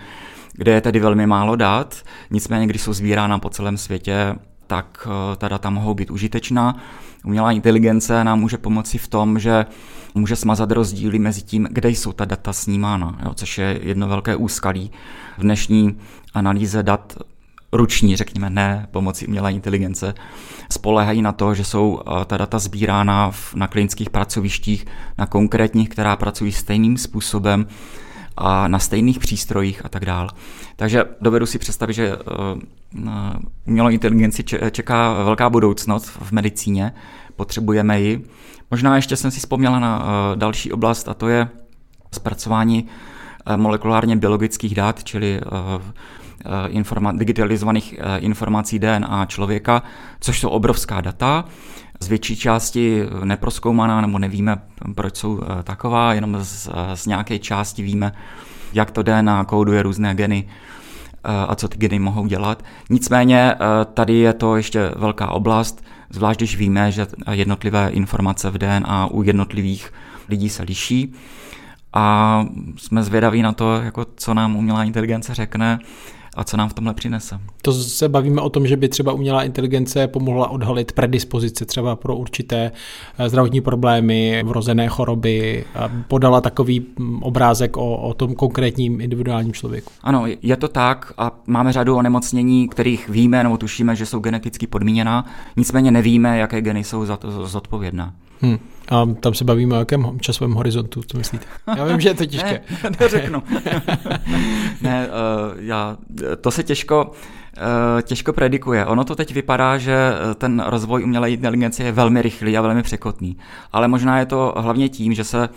kde 0.53 0.71
je 0.71 0.81
tedy 0.81 0.99
velmi 0.99 1.27
málo 1.27 1.55
dat, 1.55 2.03
nicméně 2.31 2.67
když 2.67 2.81
jsou 2.81 2.93
sbírána 2.93 3.39
po 3.39 3.49
celém 3.49 3.77
světě, 3.77 4.35
tak 4.67 5.07
ta 5.37 5.47
data 5.47 5.69
mohou 5.69 5.93
být 5.93 6.11
užitečná. 6.11 6.77
Umělá 7.25 7.51
inteligence 7.51 8.23
nám 8.23 8.39
může 8.39 8.57
pomoci 8.57 8.97
v 8.97 9.07
tom, 9.07 9.39
že 9.39 9.65
může 10.15 10.35
smazat 10.35 10.71
rozdíly 10.71 11.19
mezi 11.19 11.41
tím, 11.41 11.67
kde 11.71 11.89
jsou 11.89 12.11
ta 12.11 12.25
data 12.25 12.53
snímána, 12.53 13.17
jo, 13.25 13.33
což 13.33 13.57
je 13.57 13.79
jedno 13.81 14.07
velké 14.07 14.35
úskalí 14.35 14.91
v 15.37 15.41
dnešní 15.41 15.97
analýze 16.33 16.83
dat 16.83 17.17
ruční, 17.73 18.15
řekněme, 18.15 18.49
ne 18.49 18.87
pomocí 18.91 19.27
umělé 19.27 19.51
inteligence, 19.51 20.13
spolehají 20.71 21.21
na 21.21 21.31
to, 21.31 21.53
že 21.53 21.63
jsou 21.63 22.01
eh, 22.01 22.25
ta 22.25 22.37
data 22.37 22.59
sbírána 22.59 23.31
na 23.55 23.67
klinických 23.67 24.09
pracovištích, 24.09 24.85
na 25.17 25.25
konkrétních, 25.25 25.89
která 25.89 26.15
pracují 26.15 26.51
stejným 26.51 26.97
způsobem 26.97 27.67
a 28.37 28.67
na 28.67 28.79
stejných 28.79 29.19
přístrojích 29.19 29.85
a 29.85 29.89
tak 29.89 30.05
dále. 30.05 30.29
Takže 30.75 31.03
dovedu 31.21 31.45
si 31.45 31.59
představit, 31.59 31.93
že 31.93 32.11
eh, 32.11 33.07
umělou 33.67 33.89
inteligenci 33.89 34.43
čeká 34.71 35.23
velká 35.23 35.49
budoucnost 35.49 36.05
v 36.05 36.31
medicíně, 36.31 36.93
potřebujeme 37.35 38.01
ji. 38.01 38.25
Možná 38.71 38.95
ještě 38.95 39.15
jsem 39.15 39.31
si 39.31 39.39
vzpomněla 39.39 39.79
na 39.79 40.05
eh, 40.05 40.35
další 40.35 40.71
oblast 40.71 41.07
a 41.07 41.13
to 41.13 41.27
je 41.27 41.47
zpracování 42.11 42.87
Eh, 43.45 43.57
molekulárně 43.57 44.15
biologických 44.15 44.75
dat, 44.75 45.03
čili 45.03 45.41
eh, 45.41 45.47
eh, 46.45 46.69
informa- 46.69 47.17
digitalizovaných 47.17 47.99
informací 48.17 48.79
DNA 48.79 49.25
člověka, 49.25 49.83
což 50.19 50.39
jsou 50.39 50.49
obrovská 50.49 51.01
data, 51.01 51.45
z 52.03 52.07
větší 52.07 52.35
části 52.35 53.03
neproskoumaná, 53.23 54.01
nebo 54.01 54.19
nevíme, 54.19 54.61
proč 54.95 55.15
jsou 55.15 55.41
taková, 55.63 56.13
jenom 56.13 56.37
z, 56.41 56.69
z 56.93 57.05
nějaké 57.05 57.39
části 57.39 57.83
víme, 57.83 58.11
jak 58.73 58.91
to 58.91 59.03
DNA 59.03 59.43
kóduje 59.43 59.83
různé 59.83 60.15
geny. 60.15 60.47
a 61.47 61.55
co 61.55 61.67
ty 61.67 61.77
geny 61.77 61.99
mohou 61.99 62.27
dělat. 62.27 62.63
Nicméně 62.89 63.55
tady 63.93 64.13
je 64.13 64.33
to 64.33 64.55
ještě 64.55 64.91
velká 64.95 65.29
oblast, 65.29 65.83
zvlášť 66.09 66.39
když 66.39 66.57
víme, 66.57 66.91
že 66.91 67.07
jednotlivé 67.31 67.89
informace 67.89 68.49
v 68.49 68.57
DNA 68.57 69.07
u 69.07 69.23
jednotlivých 69.23 69.93
lidí 70.29 70.49
se 70.49 70.63
liší 70.63 71.13
a 71.93 72.45
jsme 72.77 73.03
zvědaví 73.03 73.41
na 73.41 73.51
to, 73.51 73.75
jako 73.75 74.05
co 74.15 74.33
nám 74.33 74.55
umělá 74.55 74.83
inteligence 74.83 75.33
řekne 75.33 75.79
a 76.35 76.43
co 76.43 76.57
nám 76.57 76.69
v 76.69 76.73
tomhle 76.73 76.93
přinese. 76.93 77.39
To 77.61 77.73
se 77.73 78.09
bavíme 78.09 78.41
o 78.41 78.49
tom, 78.49 78.67
že 78.67 78.77
by 78.77 78.89
třeba 78.89 79.13
umělá 79.13 79.43
inteligence 79.43 80.07
pomohla 80.07 80.49
odhalit 80.49 80.91
predispozice 80.91 81.65
třeba 81.65 81.95
pro 81.95 82.15
určité 82.15 82.71
eh, 83.17 83.29
zdravotní 83.29 83.61
problémy, 83.61 84.43
vrozené 84.45 84.87
choroby, 84.87 85.65
a 85.75 85.89
podala 86.07 86.41
takový 86.41 86.85
mm, 86.99 87.23
obrázek 87.23 87.77
o, 87.77 87.97
o 87.97 88.13
tom 88.13 88.35
konkrétním 88.35 89.01
individuálním 89.01 89.53
člověku. 89.53 89.91
Ano, 90.01 90.23
je 90.41 90.57
to 90.57 90.67
tak 90.67 91.13
a 91.17 91.31
máme 91.47 91.73
řadu 91.73 91.95
onemocnění, 91.95 92.69
kterých 92.69 93.09
víme 93.09 93.43
nebo 93.43 93.57
tušíme, 93.57 93.95
že 93.95 94.05
jsou 94.05 94.19
geneticky 94.19 94.67
podmíněná, 94.67 95.25
nicméně 95.57 95.91
nevíme, 95.91 96.37
jaké 96.37 96.61
geny 96.61 96.83
jsou 96.83 97.05
za 97.05 97.17
to 97.17 97.47
zodpovědná. 97.47 98.13
Hmm. 98.43 98.59
A 98.89 99.05
tam 99.19 99.33
se 99.33 99.43
bavíme 99.43 99.75
o 99.75 99.79
jakém 99.79 100.19
časovém 100.19 100.53
horizontu, 100.53 101.01
co 101.07 101.17
myslíte? 101.17 101.45
Já 101.77 101.85
vím, 101.85 101.99
že 101.99 102.09
je 102.09 102.13
to 102.13 102.25
těžké. 102.25 102.61
ne, 102.83 102.89
neřeknu. 102.99 103.43
ne, 104.81 105.07
uh, 105.07 105.13
já, 105.59 105.97
to 106.41 106.51
se 106.51 106.63
těžko, 106.63 107.05
uh, 107.05 108.01
těžko 108.01 108.33
predikuje. 108.33 108.85
Ono 108.85 109.03
to 109.03 109.15
teď 109.15 109.33
vypadá, 109.33 109.77
že 109.77 110.11
ten 110.35 110.63
rozvoj 110.65 111.03
umělé 111.03 111.31
inteligence 111.31 111.83
je 111.83 111.91
velmi 111.91 112.21
rychlý 112.21 112.57
a 112.57 112.61
velmi 112.61 112.83
překotný. 112.83 113.37
Ale 113.71 113.87
možná 113.87 114.19
je 114.19 114.25
to 114.25 114.53
hlavně 114.57 114.89
tím, 114.89 115.13
že 115.13 115.23
se 115.23 115.49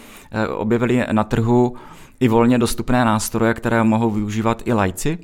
objevily 0.57 1.07
na 1.12 1.25
trhu 1.25 1.76
i 2.21 2.28
volně 2.28 2.59
dostupné 2.59 3.05
nástroje, 3.05 3.55
které 3.55 3.85
mohou 3.85 4.11
využívat 4.11 4.62
i 4.64 4.73
lajci. 4.73 5.19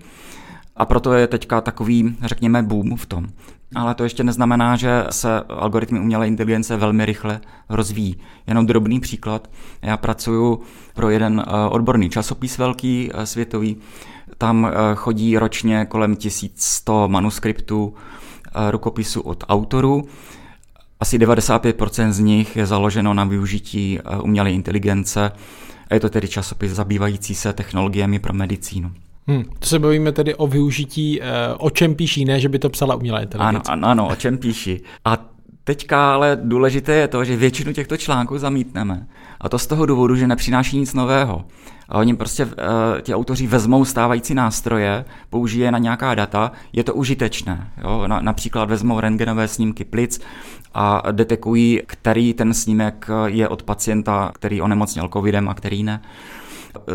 A 0.77 0.85
proto 0.85 1.13
je 1.13 1.27
teďka 1.27 1.61
takový, 1.61 2.17
řekněme, 2.25 2.63
boom 2.63 2.97
v 2.97 3.07
tom. 3.07 3.27
Ale 3.75 3.95
to 3.95 4.05
ještě 4.05 4.25
neznamená, 4.25 4.77
že 4.77 5.05
se 5.11 5.41
algoritmy 5.41 6.01
umělé 6.01 6.29
inteligence 6.29 6.77
velmi 6.77 7.07
rychle 7.07 7.41
rozvíjí. 7.69 8.17
Jenom 8.47 8.67
drobný 8.67 9.01
příklad. 9.01 9.51
Já 9.83 9.97
pracuji 9.97 10.63
pro 10.95 11.11
jeden 11.11 11.45
eh, 11.47 11.69
odborný 11.69 12.11
časopis 12.11 12.59
velký 12.59 13.11
eh, 13.15 13.27
světový. 13.27 13.77
Tam 14.39 14.67
eh, 14.67 14.95
chodí 14.95 15.39
ročně 15.39 15.85
kolem 15.85 16.17
1100 16.17 17.09
manuskriptů 17.09 17.95
rukopisů 18.71 19.21
od 19.21 19.45
autorů. 19.49 20.05
Asi 21.01 21.19
95% 21.19 22.11
z 22.11 22.19
nich 22.19 22.57
je 22.57 22.67
založeno 22.67 23.15
na 23.15 23.25
využití 23.25 23.99
umělé 24.23 24.53
inteligence. 24.53 25.33
Je 25.93 26.01
to 26.01 26.09
tedy 26.11 26.29
časopis 26.29 26.73
zabývající 26.73 27.35
se 27.35 27.53
technologiemi 27.53 28.19
pro 28.19 28.33
medicínu. 28.33 28.93
Hmm, 29.27 29.45
to 29.59 29.67
se 29.67 29.79
bavíme 29.79 30.13
tedy 30.13 30.35
o 30.35 30.47
využití, 30.47 31.21
uh, 31.21 31.27
o 31.59 31.71
čem 31.71 31.95
píší, 31.95 32.25
ne, 32.25 32.41
že 32.41 32.49
by 32.49 32.59
to 32.59 32.71
psala 32.71 32.95
umělá 32.95 33.21
inteligence. 33.21 33.73
Ano, 33.73 33.87
ano, 33.87 34.05
ano 34.05 34.13
o 34.13 34.17
čem 34.17 34.39
píší. 34.39 34.81
A 35.05 35.19
teďka 35.65 36.15
ale 36.15 36.39
důležité 36.43 36.95
je 36.95 37.09
to, 37.09 37.25
že 37.25 37.37
většinu 37.37 37.73
těchto 37.73 37.97
článků 37.97 38.39
zamítneme. 38.39 39.07
A 39.41 39.49
to 39.49 39.59
z 39.59 39.67
toho 39.67 39.87
důvodu, 39.87 40.17
že 40.17 40.27
nepřináší 40.27 40.79
nic 40.79 40.95
nového. 40.95 41.45
A 41.89 41.99
oni 41.99 42.17
prostě, 42.17 42.45
uh, 42.45 42.53
ti 43.03 43.15
autoři 43.15 43.47
vezmou 43.47 43.85
stávající 43.85 44.35
nástroje, 44.35 45.05
použijí 45.31 45.63
je 45.63 45.73
na 45.73 45.79
nějaká 45.79 46.15
data, 46.15 46.53
je 46.73 46.85
to 46.85 46.95
užitečné. 46.95 47.71
Jo? 47.83 48.05
Na, 48.07 48.21
například 48.21 48.71
vezmou 48.71 49.01
rentgenové 49.01 49.49
snímky 49.49 49.85
plic 49.85 50.21
a 50.75 51.03
detekují, 51.13 51.81
který 51.87 52.35
ten 52.35 52.55
snímek 52.55 53.09
je 53.27 53.49
od 53.49 53.63
pacienta, 53.63 54.33
který 54.35 54.63
onemocněl 54.63 55.09
covidem 55.09 55.49
a 55.49 55.55
který 55.55 55.83
ne 55.83 56.01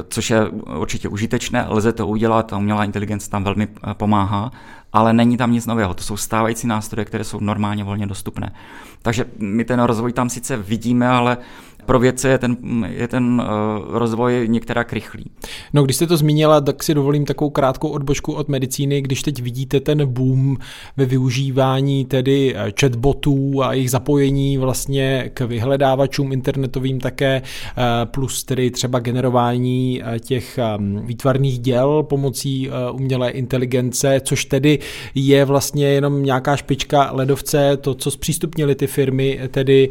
což 0.09 0.29
je 0.29 0.49
určitě 0.79 1.09
užitečné, 1.09 1.65
lze 1.69 1.93
to 1.93 2.07
udělat 2.07 2.53
a 2.53 2.57
umělá 2.57 2.83
inteligence 2.83 3.29
tam 3.29 3.43
velmi 3.43 3.67
eh, 3.67 3.93
pomáhá, 3.93 4.51
ale 4.93 5.13
není 5.13 5.37
tam 5.37 5.51
nic 5.51 5.65
nového. 5.65 5.93
To 5.93 6.03
jsou 6.03 6.17
stávající 6.17 6.67
nástroje, 6.67 7.05
které 7.05 7.23
jsou 7.23 7.39
normálně 7.39 7.83
volně 7.83 8.07
dostupné. 8.07 8.53
Takže 9.01 9.25
my 9.37 9.65
ten 9.65 9.79
rozvoj 9.79 10.13
tam 10.13 10.29
sice 10.29 10.57
vidíme, 10.57 11.09
ale 11.09 11.37
pro 11.87 11.99
vědce 11.99 12.29
je 12.29 12.37
ten, 12.37 12.57
je 12.89 13.07
ten 13.07 13.41
uh, 13.41 13.97
rozvoj 13.97 14.47
některá 14.49 14.85
rychlý. 14.91 15.25
No, 15.73 15.83
když 15.83 15.95
jste 15.95 16.07
to 16.07 16.17
zmínila, 16.17 16.61
tak 16.61 16.83
si 16.83 16.93
dovolím 16.93 17.25
takovou 17.25 17.49
krátkou 17.49 17.89
odbočku 17.89 18.33
od 18.33 18.49
medicíny, 18.49 19.01
když 19.01 19.21
teď 19.21 19.41
vidíte 19.41 19.79
ten 19.79 20.05
boom 20.05 20.57
ve 20.97 21.05
využívání 21.05 22.05
tedy 22.05 22.55
eh, 22.55 22.73
chatbotů 22.79 23.63
a 23.63 23.73
jejich 23.73 23.91
zapojení 23.91 24.57
vlastně 24.57 25.31
k 25.33 25.41
vyhledávačům 25.41 26.31
internetovým 26.31 26.99
také, 26.99 27.41
eh, 27.41 27.81
plus 28.05 28.43
tedy 28.43 28.71
třeba 28.71 28.99
generování 28.99 30.01
těch 30.19 30.59
výtvarných 31.03 31.59
děl 31.59 32.03
pomocí 32.03 32.69
umělé 32.91 33.29
inteligence, 33.29 34.21
což 34.23 34.45
tedy 34.45 34.79
je 35.15 35.45
vlastně 35.45 35.85
jenom 35.87 36.23
nějaká 36.23 36.55
špička 36.55 37.09
ledovce, 37.11 37.77
to, 37.77 37.93
co 37.93 38.11
zpřístupnili 38.11 38.75
ty 38.75 38.87
firmy, 38.87 39.39
tedy 39.51 39.89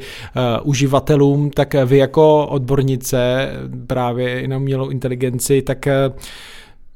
uživatelům, 0.64 1.50
tak 1.50 1.74
vy 1.86 1.98
jako 1.98 2.46
odbornice 2.46 3.50
právě 3.86 4.40
i 4.40 4.48
na 4.48 4.56
umělou 4.56 4.88
inteligenci, 4.88 5.62
tak 5.62 5.86
eh, 5.86 6.10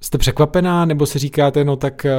Jste 0.03 0.19
překvapená, 0.19 0.85
nebo 0.85 1.07
si 1.07 1.19
říkáte, 1.19 1.65
no 1.65 1.77
tak 1.77 2.05
eh, 2.05 2.13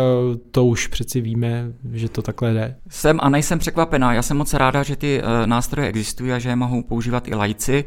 to 0.51 0.65
už 0.65 0.87
přeci 0.87 1.21
víme, 1.21 1.73
že 1.91 2.09
to 2.09 2.21
takhle 2.21 2.53
jde? 2.53 2.75
Jsem 2.89 3.19
a 3.21 3.29
nejsem 3.29 3.59
překvapená. 3.59 4.13
Já 4.13 4.21
jsem 4.21 4.37
moc 4.37 4.53
ráda, 4.53 4.83
že 4.83 4.95
ty 4.95 5.21
eh, 5.21 5.47
nástroje 5.47 5.87
existují 5.87 6.31
a 6.31 6.39
že 6.39 6.49
je 6.49 6.55
mohou 6.55 6.83
používat 6.83 7.27
i 7.27 7.35
lajci. 7.35 7.85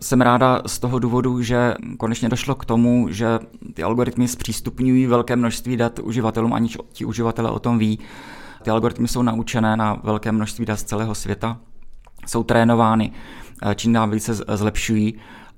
Jsem 0.00 0.20
ráda 0.20 0.62
z 0.66 0.78
toho 0.78 0.98
důvodu, 0.98 1.42
že 1.42 1.74
konečně 1.98 2.28
došlo 2.28 2.54
k 2.54 2.64
tomu, 2.64 3.08
že 3.10 3.26
ty 3.74 3.82
algoritmy 3.82 4.28
zpřístupňují 4.28 5.06
velké 5.06 5.36
množství 5.36 5.76
dat 5.76 5.98
uživatelům, 5.98 6.52
aniž 6.52 6.78
ti 6.92 7.04
uživatelé 7.04 7.50
o 7.50 7.58
tom 7.58 7.78
ví. 7.78 7.98
Ty 8.62 8.70
algoritmy 8.70 9.08
jsou 9.08 9.22
naučené 9.22 9.76
na 9.76 10.00
velké 10.02 10.32
množství 10.32 10.64
dat 10.64 10.76
z 10.78 10.84
celého 10.84 11.14
světa, 11.14 11.58
jsou 12.26 12.42
trénovány 12.42 13.12
čím 13.74 13.92
dál 13.92 14.10
více 14.10 14.34
zlepšují 14.34 15.14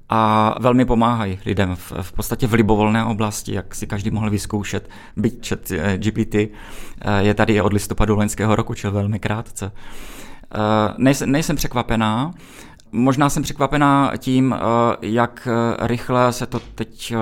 a 0.09 0.55
velmi 0.61 0.85
pomáhají 0.85 1.39
lidem 1.47 1.77
v, 1.77 1.93
v 2.03 2.13
podstatě 2.13 2.47
v 2.47 2.53
libovolné 2.53 3.05
oblasti, 3.05 3.55
jak 3.55 3.75
si 3.75 3.87
každý 3.87 4.11
mohl 4.11 4.31
vyzkoušet. 4.31 4.91
Byť 5.17 5.49
chat 5.49 5.71
eh, 5.71 5.99
GPT 5.99 6.35
eh, 6.35 6.49
je 7.19 7.35
tady 7.35 7.61
od 7.61 7.73
listopadu 7.73 8.17
loňského 8.17 8.57
roku, 8.57 8.75
čili 8.75 8.93
velmi 8.93 9.19
krátce. 9.19 9.73
Nejsem, 10.99 11.33
nejsem 11.33 11.57
překvapená, 11.57 12.35
možná 12.93 13.31
jsem 13.31 13.43
překvapená 13.43 14.13
tím, 14.19 14.55
jak 15.03 15.49
rychle 15.81 16.33
se 16.33 16.47
to 16.47 16.61
teď 16.75 17.15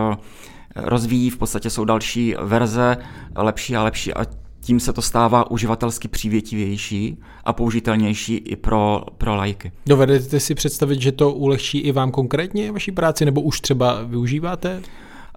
rozvíjí, 0.76 1.30
v 1.30 1.36
podstatě 1.36 1.70
jsou 1.70 1.84
další 1.84 2.34
verze, 2.42 2.96
lepší 3.36 3.76
a 3.76 3.82
lepší 3.82 4.14
a 4.14 4.24
tím 4.62 4.80
se 4.80 4.92
to 4.92 5.02
stává 5.02 5.50
uživatelsky 5.50 6.08
přívětivější 6.08 7.18
a 7.44 7.52
použitelnější 7.52 8.34
i 8.34 8.56
pro, 8.56 9.04
pro 9.18 9.34
lajky. 9.36 9.72
Dovedete 9.86 10.40
si 10.40 10.54
představit, 10.54 11.00
že 11.00 11.12
to 11.12 11.32
ulehčí 11.32 11.78
i 11.78 11.92
vám 11.92 12.10
konkrétně 12.10 12.72
vaší 12.72 12.92
práci, 12.92 13.24
nebo 13.24 13.40
už 13.40 13.60
třeba 13.60 14.02
využíváte? 14.02 14.82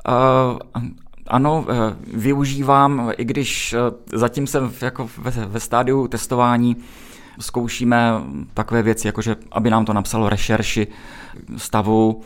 Uh, 0.07 0.81
ano, 1.27 1.65
eh, 1.69 1.95
využívám, 2.13 3.11
i 3.17 3.25
když 3.25 3.73
eh, 3.73 3.77
zatím 4.17 4.47
jsem 4.47 4.71
jako 4.81 5.09
ve, 5.17 5.31
ve 5.31 5.59
stádiu 5.59 6.07
testování, 6.07 6.77
zkoušíme 7.39 8.11
takové 8.53 8.83
věci, 8.83 9.07
jako 9.07 9.21
že 9.21 9.35
aby 9.51 9.69
nám 9.69 9.85
to 9.85 9.93
napsalo 9.93 10.29
rešerši 10.29 10.87
stavu, 11.57 12.21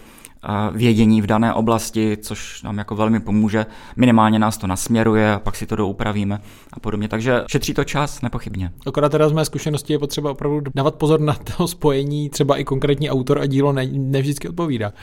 vědění 0.71 1.21
v 1.21 1.27
dané 1.27 1.53
oblasti, 1.53 2.17
což 2.21 2.63
nám 2.63 2.77
jako 2.77 2.95
velmi 2.95 3.19
pomůže. 3.19 3.65
Minimálně 3.95 4.39
nás 4.39 4.57
to 4.57 4.67
nasměruje 4.67 5.33
a 5.33 5.39
pak 5.39 5.55
si 5.55 5.65
to 5.65 5.75
doupravíme 5.75 6.41
a 6.73 6.79
podobně. 6.79 7.07
Takže 7.07 7.43
šetří 7.47 7.73
to 7.73 7.83
čas, 7.83 8.21
nepochybně. 8.21 8.71
Akorát 8.87 9.09
teda 9.09 9.29
z 9.29 9.31
mé 9.31 9.45
zkušenosti 9.45 9.93
je 9.93 9.99
potřeba 9.99 10.31
opravdu 10.31 10.61
dávat 10.75 10.95
pozor 10.95 11.19
na 11.19 11.33
to 11.33 11.67
spojení, 11.67 12.29
třeba 12.29 12.57
i 12.57 12.63
konkrétní 12.63 13.09
autor 13.09 13.39
a 13.39 13.45
dílo 13.45 13.73
ne, 13.73 13.87
ne 13.91 14.21
vždycky 14.21 14.49
odpovídá. 14.49 14.93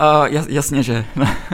Uh, 0.00 0.38
jasně, 0.48 0.82
že. 0.82 1.04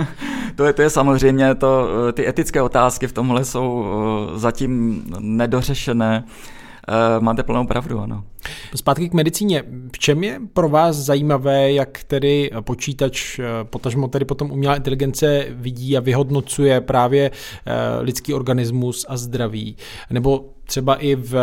to, 0.56 0.64
je, 0.64 0.72
to 0.72 0.82
je 0.82 0.90
samozřejmě, 0.90 1.54
to, 1.54 1.88
ty 2.12 2.28
etické 2.28 2.62
otázky 2.62 3.06
v 3.06 3.12
tomhle 3.12 3.44
jsou 3.44 3.80
uh, 3.80 4.38
zatím 4.38 5.04
nedořešené. 5.20 6.24
Uh, 6.26 6.57
máte 7.20 7.42
plnou 7.42 7.66
pravdu, 7.66 7.98
ano. 8.00 8.24
Zpátky 8.74 9.08
k 9.08 9.12
medicíně. 9.12 9.64
V 9.92 9.98
čem 9.98 10.24
je 10.24 10.40
pro 10.52 10.68
vás 10.68 10.96
zajímavé, 10.96 11.72
jak 11.72 12.04
tedy 12.04 12.50
počítač, 12.60 13.38
eh, 13.38 13.44
potažmo 13.64 14.08
tedy 14.08 14.24
potom 14.24 14.50
umělá 14.50 14.76
inteligence 14.76 15.46
vidí 15.50 15.96
a 15.96 16.00
vyhodnocuje 16.00 16.80
právě 16.80 17.30
eh, 17.30 17.72
lidský 18.00 18.34
organismus 18.34 19.06
a 19.08 19.16
zdraví? 19.16 19.76
Nebo 20.10 20.50
třeba 20.64 20.96
i 20.96 21.14
v, 21.14 21.36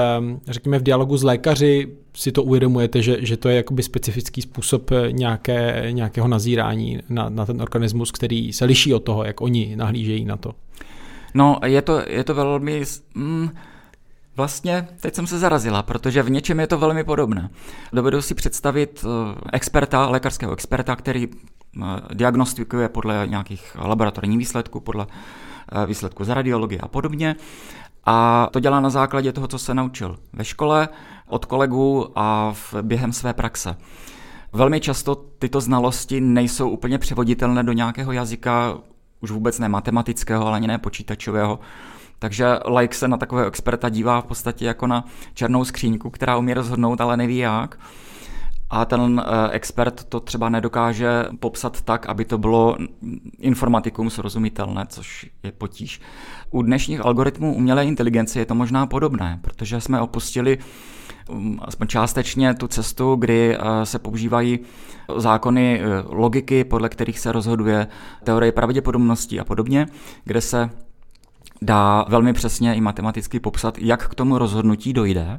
řekněme, 0.48 0.80
v 0.80 0.84
dialogu 0.84 1.18
s 1.18 1.24
lékaři 1.24 1.88
si 2.14 2.32
to 2.32 2.44
uvědomujete, 2.44 3.02
že, 3.02 3.18
že 3.20 3.38
to 3.38 3.50
je 3.50 3.56
jakoby 3.56 3.84
specifický 3.84 4.42
způsob 4.42 4.92
nějaké, 5.12 5.88
nějakého 5.92 6.28
nazírání 6.28 7.00
na, 7.10 7.30
na 7.30 7.46
ten 7.46 7.62
organismus, 7.62 8.12
který 8.12 8.54
se 8.54 8.66
liší 8.66 8.94
od 8.94 9.00
toho, 9.00 9.24
jak 9.24 9.42
oni 9.42 9.76
nahlížejí 9.76 10.26
na 10.26 10.38
to? 10.38 10.52
No, 11.34 11.60
je 11.66 11.82
to, 11.82 12.02
je 12.08 12.24
to 12.24 12.34
velmi... 12.34 12.84
Mm, 13.16 13.50
Vlastně 14.38 14.88
teď 15.00 15.16
jsem 15.16 15.28
se 15.28 15.40
zarazila, 15.40 15.84
protože 15.84 16.24
v 16.24 16.30
něčem 16.30 16.60
je 16.60 16.68
to 16.68 16.78
velmi 16.78 17.04
podobné. 17.04 17.50
Dovedu 17.94 18.22
si 18.22 18.36
představit 18.36 19.06
eh, 19.06 19.40
experta, 19.54 20.08
lékařského 20.08 20.54
experta, 20.54 20.96
který 20.96 21.28
eh, 21.28 21.86
diagnostikuje 22.14 22.90
podle 22.90 23.28
nějakých 23.28 23.78
laboratorních 23.80 24.38
výsledků, 24.38 24.80
podle 24.80 25.08
výsledku 25.86 26.24
z 26.24 26.30
radiologie 26.30 26.80
a 26.80 26.88
podobně. 26.88 27.36
A 28.06 28.48
to 28.52 28.60
dělá 28.60 28.80
na 28.80 28.90
základě 28.90 29.32
toho, 29.32 29.48
co 29.48 29.60
se 29.60 29.74
naučil 29.74 30.18
ve 30.34 30.46
škole, 30.46 30.90
od 31.28 31.46
kolegů 31.46 32.08
a 32.16 32.52
v, 32.54 32.76
během 32.82 33.14
své 33.14 33.34
praxe. 33.34 33.78
Velmi 34.54 34.80
často 34.80 35.16
tyto 35.16 35.62
znalosti 35.62 36.22
nejsou 36.22 36.70
úplně 36.70 36.98
převoditelné 36.98 37.64
do 37.64 37.72
nějakého 37.72 38.12
jazyka, 38.12 38.78
už 39.22 39.32
vůbec 39.32 39.60
ne 39.60 39.70
matematického, 39.70 40.48
ale 40.48 40.56
ani 40.56 40.68
ne 40.68 40.78
počítačového. 40.78 41.60
Takže 42.20 42.60
like 42.78 42.96
se 42.96 43.08
na 43.08 43.18
takového 43.18 43.48
experta 43.48 43.90
dívá 43.90 44.22
v 44.22 44.26
podstatě 44.26 44.66
jako 44.66 44.88
na 44.88 45.06
černou 45.34 45.66
skříňku, 45.66 46.10
která 46.10 46.38
umí 46.38 46.54
rozhodnout, 46.54 47.02
ale 47.02 47.18
neví 47.18 47.38
jak. 47.38 47.80
A 48.70 48.86
ten 48.86 49.24
eh, 49.26 49.52
expert 49.52 50.04
to 50.04 50.20
třeba 50.20 50.50
nedokáže 50.50 51.26
popsat 51.40 51.82
tak, 51.82 52.06
aby 52.06 52.26
to 52.26 52.38
bylo 52.38 52.78
informatikum 53.40 54.10
srozumitelné, 54.10 54.86
což 54.90 55.26
je 55.44 55.52
potíž. 55.52 56.02
U 56.52 56.62
dnešních 56.62 57.06
algoritmů 57.06 57.56
umělé 57.56 57.86
inteligence 57.86 58.40
je 58.40 58.46
to 58.46 58.56
možná 58.56 58.88
podobné, 58.88 59.40
protože 59.42 59.82
jsme 59.82 60.02
opustili 60.02 60.58
mm, 61.30 61.60
aspoň 61.62 61.88
částečně 61.88 62.54
tu 62.54 62.68
cestu, 62.68 63.16
kdy 63.16 63.58
eh, 63.58 63.86
se 63.86 64.00
používají 64.00 64.60
zákony 65.16 65.82
eh, 65.82 66.04
logiky, 66.08 66.64
podle 66.64 66.90
kterých 66.90 67.20
se 67.20 67.32
rozhoduje 67.32 67.88
teorie 68.24 68.52
pravděpodobností 68.52 69.40
a 69.40 69.44
podobně, 69.44 69.88
kde 70.24 70.42
se 70.42 70.70
dá 71.62 72.06
velmi 72.10 72.34
přesně 72.34 72.76
i 72.76 72.82
matematicky 72.82 73.40
popsat, 73.40 73.78
jak 73.78 74.10
k 74.10 74.16
tomu 74.16 74.38
rozhodnutí 74.38 74.94
dojde. 74.94 75.38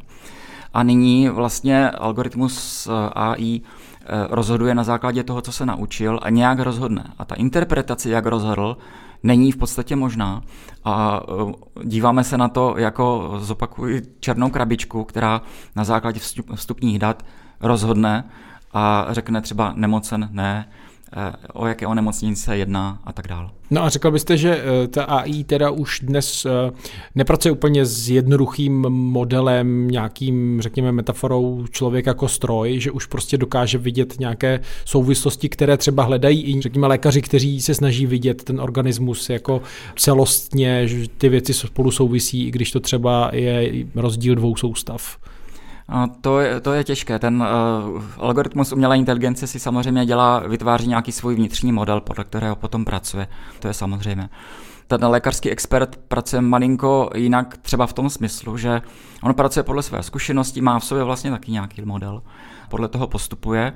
A 0.75 0.83
nyní 0.83 1.29
vlastně 1.29 1.91
algoritmus 1.91 2.87
eh, 2.87 3.11
AI 3.15 3.61
eh, 3.61 4.07
rozhoduje 4.31 4.75
na 4.75 4.85
základě 4.85 5.23
toho, 5.23 5.41
co 5.41 5.53
se 5.53 5.67
naučil 5.67 6.21
a 6.23 6.31
nějak 6.31 6.59
rozhodne. 6.59 7.13
A 7.19 7.25
ta 7.25 7.35
interpretace, 7.35 8.11
jak 8.11 8.27
rozhodl, 8.27 8.77
není 9.23 9.53
v 9.53 9.57
podstatě 9.57 9.97
možná. 9.97 10.43
A 10.85 11.21
eh, 11.29 11.53
díváme 11.85 12.25
se 12.25 12.39
na 12.39 12.49
to 12.49 12.75
jako, 12.79 13.35
zopakuji, 13.39 14.03
černou 14.21 14.51
krabičku, 14.51 15.05
která 15.05 15.43
na 15.77 15.85
základě 15.85 16.21
vstupních 16.55 16.99
dat 16.99 17.23
rozhodne 17.61 18.25
a 18.73 19.07
řekne 19.11 19.41
třeba 19.41 19.73
nemocen 19.77 20.29
ne, 20.33 20.69
o 21.53 21.67
jaké 21.67 21.87
onemocnění 21.87 22.37
se 22.37 22.57
jedná 22.57 23.01
a 23.05 23.13
tak 23.13 23.29
dále. 23.29 23.51
No 23.71 23.85
a 23.85 23.89
řekl 23.89 24.11
byste, 24.11 24.37
že 24.37 24.63
eh, 24.63 24.89
ta 24.89 25.05
AI 25.05 25.45
teda 25.45 25.71
už 25.71 26.01
dnes 26.01 26.47
eh, 26.47 26.71
nepracuje 27.15 27.53
úplně 27.53 27.87
s 27.87 28.11
jednoduchým 28.11 28.73
modelem, 28.91 29.89
nějakým, 29.89 30.63
řekněme, 30.63 30.93
metaforou 30.93 31.65
člověk 31.71 32.07
jako 32.07 32.29
stroj, 32.29 32.81
že 32.81 32.91
už 32.91 33.07
prostě 33.07 33.39
dokáže 33.39 33.79
vidět 33.79 34.21
nějaké 34.21 34.61
souvislosti, 34.85 35.49
které 35.49 35.77
třeba 35.77 36.03
hledají 36.03 36.43
i, 36.43 36.61
řekněme, 36.61 36.87
lékaři, 36.87 37.23
kteří 37.23 37.61
se 37.61 37.75
snaží 37.75 38.07
vidět 38.07 38.45
ten 38.45 38.61
organismus 38.61 39.31
jako 39.31 39.63
celostně, 39.97 40.89
že 40.89 41.09
ty 41.19 41.29
věci 41.29 41.55
spolu 41.55 41.91
souvisí, 41.91 42.47
i 42.47 42.51
když 42.51 42.71
to 42.71 42.81
třeba 42.81 43.31
je 43.33 43.73
rozdíl 43.95 44.35
dvou 44.35 44.57
soustav. 44.57 45.19
To, 46.21 46.41
je, 46.41 46.61
to 46.61 46.73
je 46.73 46.85
těžké. 46.85 47.19
Ten 47.19 47.43
uh, 47.43 48.03
algoritmus 48.19 48.73
umělé 48.73 48.99
inteligence 48.99 49.47
si 49.47 49.61
samozřejmě 49.61 50.07
dělá, 50.07 50.39
vytváří 50.39 50.89
nějaký 50.89 51.13
svůj 51.13 51.35
vnitřní 51.35 51.73
model, 51.73 52.01
podle 52.01 52.25
kterého 52.25 52.57
potom 52.57 52.85
pracuje. 52.85 53.29
To 53.61 53.69
je 53.69 53.75
samozřejmě. 53.75 54.29
Ten 54.89 55.05
lékařský 55.05 55.51
expert 55.51 55.97
pracuje 56.09 56.43
malinko 56.43 57.11
jinak 57.15 57.57
třeba 57.57 57.87
v 57.87 57.93
tom 57.93 58.11
smyslu, 58.11 58.57
že 58.57 58.83
on 59.23 59.35
pracuje 59.35 59.63
podle 59.63 59.83
své 59.83 60.03
zkušenosti, 60.03 60.61
má 60.61 60.79
v 60.79 60.85
sobě 60.85 61.05
vlastně 61.05 61.31
taky 61.31 61.53
nějaký 61.53 61.83
model, 61.83 62.23
podle 62.69 62.89
toho 62.89 63.07
postupuje 63.07 63.73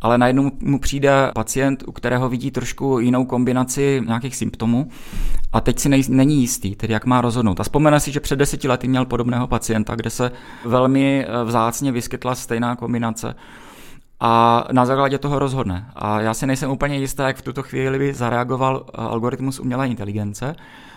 ale 0.00 0.18
najednou 0.18 0.50
mu 0.60 0.78
přijde 0.78 1.30
pacient, 1.34 1.84
u 1.86 1.92
kterého 1.92 2.28
vidí 2.28 2.50
trošku 2.50 2.98
jinou 2.98 3.24
kombinaci 3.24 4.02
nějakých 4.06 4.36
symptomů 4.36 4.88
a 5.52 5.60
teď 5.60 5.78
si 5.78 5.88
není 6.08 6.40
jistý, 6.40 6.76
tedy 6.76 6.92
jak 6.92 7.06
má 7.06 7.20
rozhodnout. 7.20 7.60
A 7.60 7.62
vzpomene 7.62 8.00
si, 8.00 8.12
že 8.12 8.20
před 8.20 8.36
deseti 8.36 8.68
lety 8.68 8.88
měl 8.88 9.04
podobného 9.04 9.46
pacienta, 9.46 9.94
kde 9.94 10.10
se 10.10 10.32
velmi 10.64 11.24
eh, 11.24 11.44
vzácně 11.44 11.92
vyskytla 11.92 12.34
stejná 12.34 12.76
kombinace 12.76 13.34
a 14.20 14.64
na 14.72 14.86
základě 14.86 15.18
toho 15.18 15.38
rozhodne. 15.38 15.86
A 15.96 16.20
já 16.20 16.34
si 16.34 16.46
nejsem 16.46 16.70
úplně 16.70 16.96
jistý, 16.96 17.22
jak 17.22 17.36
v 17.36 17.42
tuto 17.42 17.62
chvíli 17.62 17.98
by 17.98 18.14
zareagoval 18.14 18.86
eh, 18.88 18.96
algoritmus 18.96 19.60
umělé 19.60 19.88
inteligence, 19.88 20.56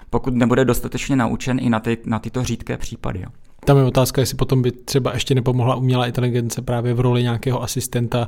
pokud 0.09 0.33
nebude 0.33 0.65
dostatečně 0.65 1.15
naučen 1.15 1.59
i 1.61 1.69
na, 1.69 1.79
ty, 1.79 1.97
na 2.05 2.19
tyto 2.19 2.43
řídké 2.43 2.77
případy. 2.77 3.25
Tam 3.69 3.77
je 3.77 3.83
otázka, 3.83 4.21
jestli 4.21 4.37
potom 4.37 4.61
by 4.61 4.71
třeba 4.71 5.13
ještě 5.13 5.35
nepomohla 5.35 5.75
umělá 5.75 6.07
inteligence 6.07 6.61
právě 6.61 6.93
v 6.93 6.99
roli 6.99 7.23
nějakého 7.23 7.63
asistenta 7.63 8.27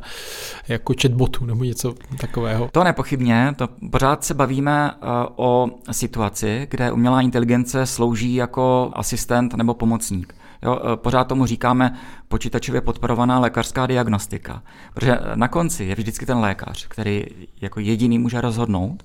jako 0.67 0.93
chatbotu 1.01 1.45
nebo 1.45 1.63
něco 1.63 1.93
takového. 2.19 2.69
To 2.71 2.83
nepochybně, 2.83 3.53
to 3.57 3.67
pořád 3.91 4.23
se 4.23 4.33
bavíme 4.33 4.91
eh, 4.91 5.05
o 5.35 5.69
situaci, 5.91 6.67
kde 6.69 6.91
umělá 6.91 7.21
inteligence 7.21 7.85
slouží 7.85 8.35
jako 8.35 8.91
asistent 8.93 9.53
nebo 9.53 9.73
pomocník. 9.73 10.35
Jo, 10.63 10.79
eh, 10.83 10.97
pořád 10.97 11.23
tomu 11.23 11.45
říkáme 11.45 11.97
počítačově 12.27 12.81
podporovaná 12.81 13.39
lékařská 13.39 13.87
diagnostika. 13.87 14.63
Protože 14.93 15.19
na 15.35 15.47
konci 15.47 15.83
je 15.83 15.95
vždycky 15.95 16.25
ten 16.25 16.37
lékař, 16.37 16.87
který 16.87 17.25
jako 17.61 17.79
jediný 17.79 18.19
může 18.19 18.41
rozhodnout 18.41 19.03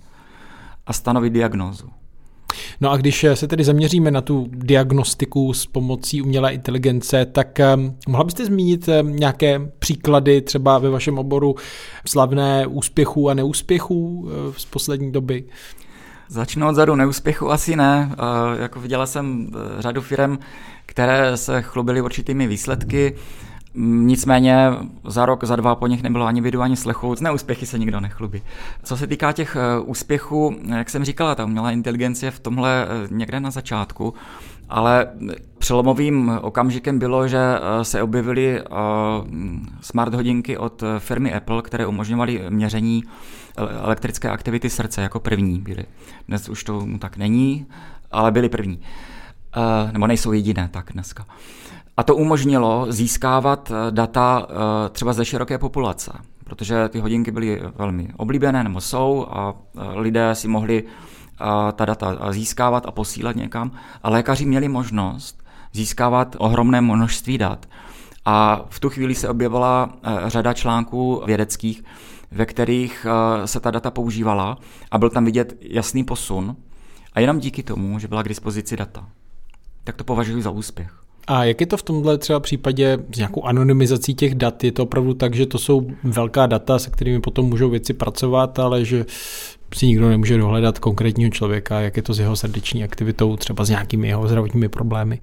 a 0.87 0.93
stanovit 0.93 1.33
diagnózu. 1.33 1.91
No 2.81 2.91
a 2.91 2.97
když 2.97 3.27
se 3.35 3.49
tedy 3.49 3.65
zaměříme 3.65 4.11
na 4.11 4.21
tu 4.21 4.47
diagnostiku 4.53 5.53
s 5.53 5.67
pomocí 5.67 6.23
umělé 6.23 6.55
inteligence, 6.55 7.27
tak 7.27 7.59
um, 7.77 7.97
mohla 8.09 8.25
byste 8.25 8.47
zmínit 8.47 8.89
um, 8.89 9.17
nějaké 9.17 9.73
příklady 9.79 10.41
třeba 10.41 10.79
ve 10.79 10.91
vašem 10.91 11.19
oboru 11.19 11.55
slavné 12.07 12.67
úspěchů 12.67 13.31
a 13.31 13.35
neúspěchů 13.35 14.29
z 14.57 14.65
poslední 14.65 15.13
doby? 15.13 15.45
Začnu 16.29 16.69
odzadu 16.69 16.95
neúspěchu 16.95 17.51
asi 17.51 17.77
ne. 17.77 18.15
Jako 18.59 18.81
viděla 18.81 19.07
jsem 19.07 19.51
řadu 19.79 20.01
firm, 20.01 20.39
které 20.87 21.37
se 21.37 21.63
chlubily 21.63 22.01
určitými 22.01 22.47
výsledky. 22.47 23.15
Nicméně 23.79 24.71
za 25.05 25.27
rok, 25.27 25.45
za 25.45 25.57
dva 25.57 25.75
po 25.75 25.87
nich 25.87 26.03
nebylo 26.03 26.27
ani 26.27 26.41
vidu, 26.41 26.63
ani 26.63 26.77
slechu. 26.77 27.17
Z 27.17 27.21
neúspěchy 27.21 27.67
se 27.67 27.79
nikdo 27.79 28.01
nechlubí. 28.01 28.43
Co 28.83 28.97
se 28.97 29.07
týká 29.07 29.33
těch 29.33 29.57
eh, 29.57 29.81
úspěchů, 29.81 30.57
jak 30.77 30.91
jsem 30.91 31.05
říkala, 31.05 31.35
ta 31.35 31.45
umělá 31.45 31.71
inteligence 31.71 32.27
je 32.27 32.31
v 32.31 32.41
tomhle 32.41 32.85
eh, 32.85 33.09
někde 33.11 33.41
na 33.41 33.51
začátku, 33.51 34.15
ale 34.69 35.09
přelomovým 35.59 36.39
okamžikem 36.43 36.99
bylo, 36.99 37.29
že 37.29 37.39
eh, 37.39 37.85
se 37.85 38.03
objevily 38.03 38.63
smart 39.81 40.15
hodinky 40.15 40.59
od 40.59 40.83
firmy 40.99 41.35
Apple, 41.35 41.63
které 41.63 41.87
umožňovaly 41.87 42.43
měření 42.49 43.05
elektrické 43.57 44.31
aktivity 44.31 44.71
srdce 44.71 45.03
jako 45.03 45.21
první 45.21 45.59
byly. 45.59 45.85
Dnes 46.29 46.49
už 46.49 46.65
to 46.65 46.87
tak 46.99 47.17
není, 47.17 47.67
ale 48.13 48.33
byly 48.33 48.49
první. 48.49 48.81
Nebo 49.93 50.07
nejsou 50.07 50.33
jediné 50.33 50.69
tak 50.73 50.93
dneska. 50.93 51.27
A 51.97 52.03
to 52.03 52.17
umožnilo 52.17 52.87
získávat 52.89 53.71
eh, 53.71 53.91
data 53.91 54.47
eh, 54.49 54.55
třeba 54.89 55.13
ze 55.13 55.25
široké 55.25 55.59
populace, 55.59 56.13
protože 56.45 56.89
ty 56.89 57.01
hodinky 57.01 57.31
byly 57.31 57.63
velmi 57.75 58.09
oblíbené 58.17 58.65
nebo 58.65 58.81
jsou 58.81 59.27
a 59.31 59.55
eh, 59.55 59.81
lidé 60.01 60.35
si 60.35 60.49
mohli 60.49 60.85
ta 61.73 61.85
data 61.85 62.33
získávat 62.33 62.87
a 62.87 62.91
posílat 62.91 63.37
někam. 63.37 63.71
A 64.03 64.11
lékaři 64.11 64.45
měli 64.45 64.69
možnost 64.69 65.43
získávat 65.73 66.37
ohromné 66.39 66.81
množství 66.81 67.39
dat. 67.39 67.67
A 68.25 68.65
v 68.69 68.81
tu 68.81 68.91
chvíli 68.91 69.15
se 69.15 69.29
objevila 69.29 69.91
řada 70.27 70.53
článků 70.53 71.23
vědeckých, 71.27 71.85
ve 72.31 72.47
kterých 72.47 73.07
se 73.45 73.61
ta 73.61 73.71
data 73.71 73.91
používala 73.91 74.59
a 74.91 74.99
byl 74.99 75.11
tam 75.11 75.25
vidět 75.25 75.57
jasný 75.61 76.05
posun. 76.05 76.57
A 77.13 77.21
jenom 77.21 77.39
díky 77.39 77.63
tomu, 77.63 77.99
že 77.99 78.09
byla 78.09 78.23
k 78.23 78.29
dispozici 78.29 78.77
data. 78.77 79.09
Tak 79.85 79.97
to 79.97 80.05
považuji 80.05 80.43
za 80.43 80.51
úspěch. 80.51 81.06
A 81.27 81.45
jak 81.45 81.61
je 81.61 81.67
to 81.67 81.77
v 81.77 81.83
tomhle 81.83 82.19
třeba 82.19 82.41
případě 82.41 82.99
s 83.15 83.17
nějakou 83.17 83.45
anonymizací 83.45 84.15
těch 84.15 84.35
dat? 84.35 84.65
Je 84.65 84.73
to 84.73 84.83
opravdu 84.83 85.15
tak, 85.15 85.35
že 85.35 85.47
to 85.47 85.59
jsou 85.59 85.87
velká 86.05 86.47
data, 86.47 86.79
se 86.79 86.91
kterými 86.91 87.21
potom 87.21 87.47
můžou 87.47 87.71
věci 87.71 87.93
pracovat, 87.93 88.59
ale 88.59 88.85
že 88.85 89.07
si 89.75 89.87
nikdo 89.87 90.09
nemůže 90.09 90.39
dohledat 90.39 90.79
konkrétního 90.79 91.31
člověka, 91.31 91.81
jak 91.81 91.97
je 91.97 92.03
to 92.03 92.15
s 92.15 92.19
jeho 92.19 92.37
srdeční 92.37 92.85
aktivitou, 92.85 93.37
třeba 93.37 93.65
s 93.65 93.69
nějakými 93.69 94.09
jeho 94.09 94.29
zdravotními 94.29 94.69
problémy? 94.69 95.21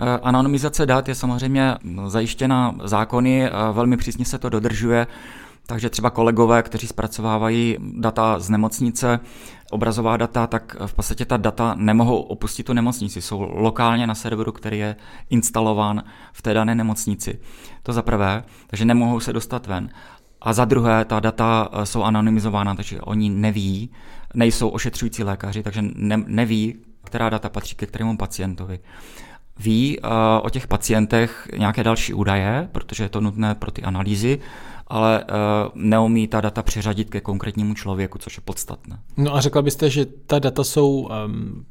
Eh, 0.00 0.18
anonymizace 0.22 0.86
dat 0.86 1.08
je 1.08 1.14
samozřejmě 1.14 1.74
zajištěna 2.06 2.74
zákony, 2.84 3.50
velmi 3.72 3.96
přísně 3.96 4.24
se 4.24 4.38
to 4.38 4.48
dodržuje. 4.48 5.06
Takže 5.66 5.90
třeba 5.90 6.10
kolegové, 6.10 6.62
kteří 6.62 6.86
zpracovávají 6.86 7.76
data 7.80 8.38
z 8.38 8.50
nemocnice, 8.50 9.20
obrazová 9.70 10.16
data, 10.16 10.46
tak 10.46 10.76
v 10.86 10.94
podstatě 10.94 11.24
ta 11.24 11.36
data 11.36 11.74
nemohou 11.74 12.20
opustit 12.20 12.66
tu 12.66 12.72
nemocnici. 12.72 13.22
Jsou 13.22 13.40
lokálně 13.54 14.06
na 14.06 14.14
serveru, 14.14 14.52
který 14.52 14.78
je 14.78 14.96
instalován 15.30 16.02
v 16.32 16.42
té 16.42 16.54
dané 16.54 16.74
nemocnici. 16.74 17.40
To 17.82 17.92
za 17.92 18.02
prvé, 18.02 18.44
takže 18.66 18.84
nemohou 18.84 19.20
se 19.20 19.32
dostat 19.32 19.66
ven. 19.66 19.90
A 20.40 20.52
za 20.52 20.64
druhé, 20.64 21.04
ta 21.04 21.20
data 21.20 21.68
eh, 21.72 21.86
jsou 21.86 22.02
anonymizována, 22.02 22.74
takže 22.74 23.00
oni 23.00 23.30
neví, 23.30 23.90
nejsou 24.34 24.68
ošetřující 24.68 25.24
lékaři, 25.24 25.62
takže 25.62 25.82
ne, 25.82 26.16
neví, 26.26 26.76
která 27.04 27.30
data 27.30 27.48
patří 27.48 27.76
ke 27.76 27.86
kterému 27.86 28.16
pacientovi. 28.16 28.80
Ví 29.58 29.98
uh, 29.98 30.10
o 30.42 30.50
těch 30.50 30.66
pacientech 30.66 31.48
nějaké 31.58 31.84
další 31.84 32.14
údaje, 32.14 32.68
protože 32.72 33.04
je 33.04 33.08
to 33.08 33.20
nutné 33.20 33.54
pro 33.54 33.70
ty 33.70 33.82
analýzy, 33.82 34.40
ale 34.88 35.24
uh, 35.24 35.34
neumí 35.74 36.28
ta 36.28 36.40
data 36.40 36.62
přiřadit 36.62 37.10
ke 37.10 37.20
konkrétnímu 37.20 37.74
člověku, 37.74 38.18
což 38.18 38.36
je 38.36 38.42
podstatné. 38.44 38.98
No 39.16 39.34
a 39.34 39.40
řekla 39.40 39.62
byste, 39.62 39.90
že 39.90 40.06
ta 40.26 40.38
data 40.38 40.64
jsou 40.64 41.08
um, 41.26 41.64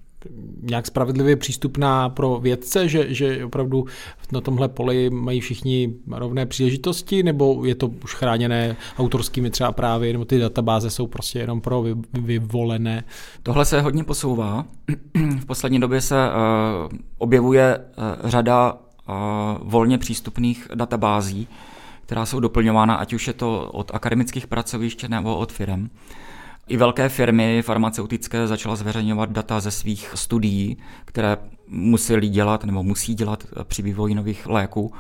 nějak 0.62 0.88
spravedlivě 0.88 1.36
přístupná 1.36 2.10
pro 2.10 2.40
vědce, 2.40 2.90
že, 2.90 3.14
že 3.14 3.46
opravdu 3.46 3.86
na 4.32 4.42
tomhle 4.42 4.68
poli 4.68 5.10
mají 5.10 5.40
všichni 5.40 5.94
rovné 6.12 6.46
příležitosti, 6.46 7.24
nebo 7.24 7.66
je 7.66 7.76
to 7.76 7.88
už 7.88 8.16
chráněné 8.16 8.76
autorskými 8.98 9.50
třeba 9.50 9.72
právě, 9.72 10.14
nebo 10.14 10.26
ty 10.26 10.40
databáze 10.40 10.90
jsou 10.90 11.08
prostě 11.08 11.40
jenom 11.40 11.62
pro 11.62 11.82
vy, 11.82 11.96
vyvolené? 12.22 13.04
Tohle 13.44 13.66
se 13.66 13.82
hodně 13.82 14.04
posouvá. 14.04 14.66
V 15.40 15.46
poslední 15.46 15.80
době 15.80 16.02
se 16.02 16.16
uh, 16.16 16.98
objevuje 17.18 17.78
uh, 17.78 18.30
řada 18.30 18.74
uh, 18.74 19.16
volně 19.62 19.98
přístupných 19.98 20.68
databází, 20.76 21.48
která 22.08 22.26
jsou 22.26 22.40
doplňována, 22.40 22.96
ať 22.96 23.14
už 23.14 23.28
je 23.28 23.34
to 23.34 23.70
od 23.72 23.92
akademických 23.94 24.48
pracovišť 24.48 25.04
nebo 25.04 25.38
od 25.38 25.52
firm. 25.52 25.90
I 26.68 26.78
velké 26.78 27.10
firmy 27.10 27.62
farmaceutické 27.62 28.48
začaly 28.48 28.78
zveřejňovat 28.78 29.30
data 29.32 29.60
ze 29.60 29.72
svých 29.72 30.12
studií, 30.16 30.78
které 31.06 31.38
museli 31.68 32.28
dělat 32.30 32.64
nebo 32.64 32.84
musí 32.84 33.16
dělat 33.16 33.46
při 33.64 33.82
vývoji 33.82 34.16
nových 34.16 34.48
léků, 34.48 34.94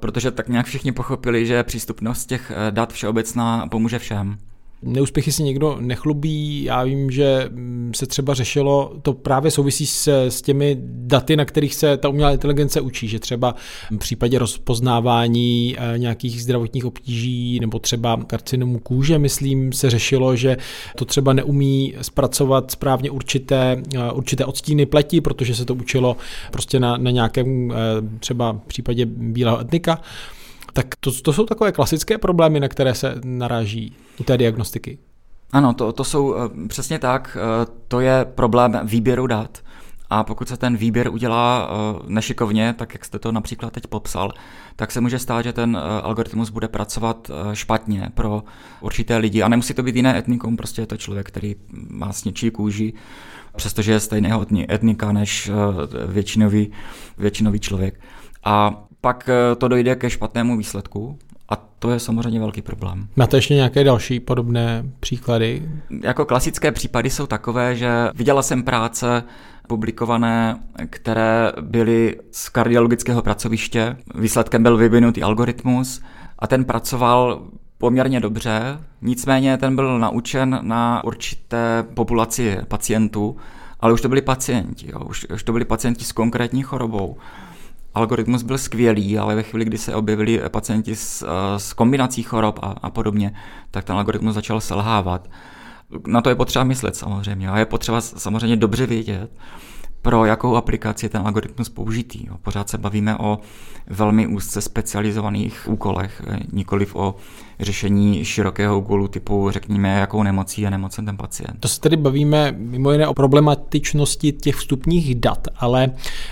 protože 0.00 0.30
tak 0.30 0.48
nějak 0.48 0.66
všichni 0.66 0.92
pochopili, 0.92 1.46
že 1.46 1.62
přístupnost 1.62 2.26
těch 2.26 2.52
dat 2.70 2.92
všeobecná 2.92 3.66
pomůže 3.66 3.98
všem. 3.98 4.38
Neúspěchy 4.86 5.32
si 5.32 5.42
někdo 5.42 5.76
nechlubí. 5.80 6.64
Já 6.64 6.84
vím, 6.84 7.10
že 7.10 7.48
mm, 7.50 7.92
se 7.94 8.06
třeba 8.06 8.34
řešilo, 8.34 8.92
to 9.02 9.12
právě 9.12 9.50
souvisí 9.50 9.86
s, 9.86 10.26
s 10.28 10.42
těmi 10.42 10.76
daty, 10.80 11.36
na 11.36 11.44
kterých 11.44 11.74
se 11.74 11.96
ta 11.96 12.08
umělá 12.08 12.32
inteligence 12.32 12.80
učí, 12.80 13.08
že 13.08 13.18
třeba 13.18 13.54
v 13.90 13.98
případě 13.98 14.38
rozpoznávání 14.38 15.76
eh, 15.78 15.98
nějakých 15.98 16.42
zdravotních 16.42 16.84
obtíží 16.84 17.60
nebo 17.60 17.78
třeba 17.78 18.16
karcinomu 18.26 18.78
kůže, 18.78 19.18
myslím, 19.18 19.72
se 19.72 19.90
řešilo, 19.90 20.36
že 20.36 20.56
to 20.96 21.04
třeba 21.04 21.32
neumí 21.32 21.94
zpracovat 22.02 22.70
správně 22.70 23.10
určité, 23.10 23.82
eh, 23.94 24.12
určité 24.12 24.44
odstíny 24.44 24.86
pleti, 24.86 25.20
protože 25.20 25.54
se 25.54 25.64
to 25.64 25.74
učilo 25.74 26.16
prostě 26.50 26.80
na, 26.80 26.96
na 26.96 27.10
nějakém 27.10 27.72
eh, 27.72 27.74
třeba 28.20 28.60
případě 28.66 29.06
bílého 29.06 29.60
etnika. 29.60 30.00
Tak 30.76 30.86
to, 31.00 31.12
to 31.22 31.32
jsou 31.32 31.46
takové 31.46 31.72
klasické 31.72 32.18
problémy, 32.18 32.60
na 32.60 32.68
které 32.68 32.94
se 32.94 33.14
naráží 33.24 33.96
u 34.20 34.24
té 34.24 34.38
diagnostiky. 34.38 34.98
Ano, 35.52 35.74
to, 35.74 35.92
to 35.92 36.04
jsou 36.04 36.34
eh, 36.34 36.68
přesně 36.68 36.98
tak. 36.98 37.36
Eh, 37.40 37.66
to 37.88 38.00
je 38.00 38.24
problém 38.24 38.80
výběru 38.84 39.26
dat. 39.26 39.58
A 40.10 40.24
pokud 40.24 40.48
se 40.48 40.56
ten 40.56 40.76
výběr 40.76 41.08
udělá 41.08 41.68
eh, 41.70 42.02
nešikovně, 42.06 42.74
tak 42.78 42.94
jak 42.94 43.04
jste 43.04 43.18
to 43.18 43.32
například 43.32 43.72
teď 43.72 43.86
popsal, 43.86 44.32
tak 44.76 44.92
se 44.92 45.00
může 45.00 45.18
stát, 45.18 45.42
že 45.42 45.52
ten 45.52 45.78
algoritmus 46.02 46.50
bude 46.50 46.68
pracovat 46.68 47.30
špatně 47.52 48.08
pro 48.14 48.44
určité 48.80 49.16
lidi. 49.16 49.42
A 49.42 49.48
nemusí 49.48 49.74
to 49.74 49.82
být 49.82 49.96
jiné 49.96 50.18
etnikum, 50.18 50.56
prostě 50.56 50.82
je 50.82 50.86
to 50.86 50.96
člověk, 50.96 51.26
který 51.26 51.56
má 51.88 52.12
sněčí 52.12 52.50
kůži, 52.50 52.92
přestože 53.56 53.92
je 53.92 54.00
stejného 54.00 54.46
etnika 54.70 55.12
než 55.12 55.50
většinový, 56.08 56.72
většinový 57.18 57.60
člověk. 57.60 58.00
A 58.44 58.85
pak 59.06 59.28
eh, 59.28 59.56
to 59.56 59.68
dojde 59.68 59.96
ke 59.96 60.10
špatnému 60.10 60.56
výsledku 60.56 61.18
a 61.48 61.56
to 61.78 61.90
je 61.90 61.98
samozřejmě 61.98 62.40
velký 62.40 62.62
problém. 62.62 63.08
Máte 63.16 63.36
ještě 63.36 63.54
nějaké 63.54 63.84
další 63.84 64.20
podobné 64.20 64.84
příklady? 65.00 65.68
Jako 66.02 66.24
klasické 66.24 66.72
případy 66.72 67.10
jsou 67.10 67.26
takové, 67.26 67.76
že 67.76 67.90
viděla 68.14 68.42
jsem 68.42 68.62
práce 68.62 69.22
publikované, 69.68 70.60
které 70.90 71.52
byly 71.60 72.16
z 72.30 72.48
kardiologického 72.48 73.22
pracoviště. 73.22 73.96
Výsledkem 74.14 74.62
byl 74.62 74.76
vyvinutý 74.76 75.22
algoritmus 75.22 76.02
a 76.38 76.46
ten 76.46 76.64
pracoval 76.64 77.42
poměrně 77.78 78.20
dobře, 78.20 78.78
nicméně 79.02 79.56
ten 79.56 79.76
byl 79.76 79.98
naučen 79.98 80.58
na 80.62 81.04
určité 81.04 81.84
populaci 81.94 82.58
pacientů, 82.68 83.36
ale 83.80 83.92
už 83.92 84.00
to 84.00 84.08
byli 84.08 84.22
pacienti, 84.22 84.90
jo. 84.92 85.00
Už, 85.00 85.26
už 85.34 85.42
to 85.42 85.52
byli 85.52 85.64
pacienti 85.64 86.04
s 86.04 86.12
konkrétní 86.12 86.62
chorobou 86.62 87.16
algoritmus 87.96 88.42
byl 88.42 88.58
skvělý, 88.58 89.18
ale 89.18 89.34
ve 89.34 89.42
chvíli, 89.42 89.64
kdy 89.64 89.78
se 89.78 89.94
objevili 89.94 90.40
pacienti 90.48 90.96
s, 90.96 91.22
eh, 91.22 91.58
s 91.58 91.72
kombinací 91.72 92.22
chorob 92.22 92.58
a, 92.62 92.66
a 92.82 92.90
podobně, 92.90 93.32
tak 93.70 93.84
ten 93.84 93.96
algoritmus 93.96 94.34
začal 94.34 94.60
selhávat. 94.60 95.28
Na 96.06 96.20
to 96.20 96.28
je 96.28 96.34
potřeba 96.34 96.64
myslet 96.64 96.96
samozřejmě 96.96 97.50
a 97.50 97.58
je 97.58 97.64
potřeba 97.64 98.00
samozřejmě 98.00 98.56
dobře 98.56 98.86
vědět, 98.86 99.30
pro 100.02 100.24
jakou 100.24 100.56
aplikaci 100.56 101.06
je 101.06 101.10
ten 101.10 101.22
algoritmus 101.26 101.68
použitý. 101.68 102.26
Pořád 102.42 102.68
se 102.68 102.78
bavíme 102.78 103.18
o 103.18 103.38
velmi 103.86 104.26
úzce 104.26 104.60
specializovaných 104.60 105.68
úkolech, 105.68 106.22
eh, 106.26 106.38
nikoliv 106.52 106.96
o 106.96 107.14
řešení 107.60 108.24
širokého 108.24 108.78
úkolu 108.78 109.08
typu, 109.08 109.50
řekněme, 109.50 109.88
jakou 109.88 110.22
nemocí 110.22 110.62
je 110.62 110.70
nemocen 110.70 111.04
ten 111.06 111.16
pacient. 111.16 111.60
To 111.60 111.68
se 111.68 111.80
tedy 111.80 111.96
bavíme 111.96 112.52
mimo 112.58 112.92
jiné 112.92 113.08
o 113.08 113.14
problematičnosti 113.14 114.32
těch 114.32 114.56
vstupních 114.56 115.14
dat, 115.14 115.48
ale 115.56 115.90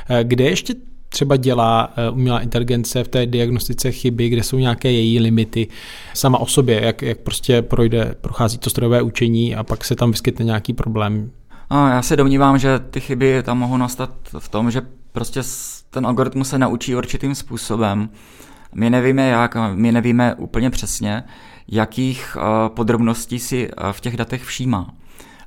eh, 0.08 0.24
kde 0.24 0.44
ještě 0.44 0.74
třeba 1.14 1.36
dělá 1.36 1.92
eh, 1.96 2.10
umělá 2.10 2.40
inteligence 2.40 3.04
v 3.04 3.08
té 3.08 3.26
diagnostice 3.26 3.92
chyby, 3.92 4.28
kde 4.28 4.42
jsou 4.42 4.58
nějaké 4.58 4.92
její 4.92 5.20
limity 5.20 5.68
sama 6.14 6.38
o 6.38 6.46
sobě, 6.46 6.84
jak, 6.84 7.02
jak 7.02 7.18
prostě 7.18 7.62
projde, 7.62 8.14
prochází 8.20 8.58
to 8.58 8.70
strojové 8.70 9.02
učení 9.02 9.56
a 9.56 9.64
pak 9.64 9.84
se 9.84 9.96
tam 9.96 10.10
vyskytne 10.10 10.44
nějaký 10.44 10.72
problém. 10.72 11.30
A 11.70 11.90
já 11.90 12.02
se 12.02 12.16
domnívám, 12.16 12.58
že 12.58 12.78
ty 12.78 13.00
chyby 13.00 13.42
tam 13.42 13.58
mohou 13.58 13.76
nastat 13.76 14.10
v 14.38 14.48
tom, 14.48 14.70
že 14.70 14.82
prostě 15.12 15.40
ten 15.90 16.06
algoritmus 16.06 16.48
se 16.48 16.58
naučí 16.58 16.96
určitým 16.96 17.34
způsobem. 17.34 18.10
My 18.74 18.90
nevíme 18.90 19.28
jak, 19.28 19.56
my 19.74 19.92
nevíme 19.92 20.34
úplně 20.34 20.70
přesně, 20.70 21.22
jakých 21.68 22.36
eh, 22.36 22.68
podrobností 22.68 23.38
si 23.38 23.68
eh, 23.68 23.92
v 23.92 24.00
těch 24.00 24.16
datech 24.16 24.44
všímá. 24.44 24.90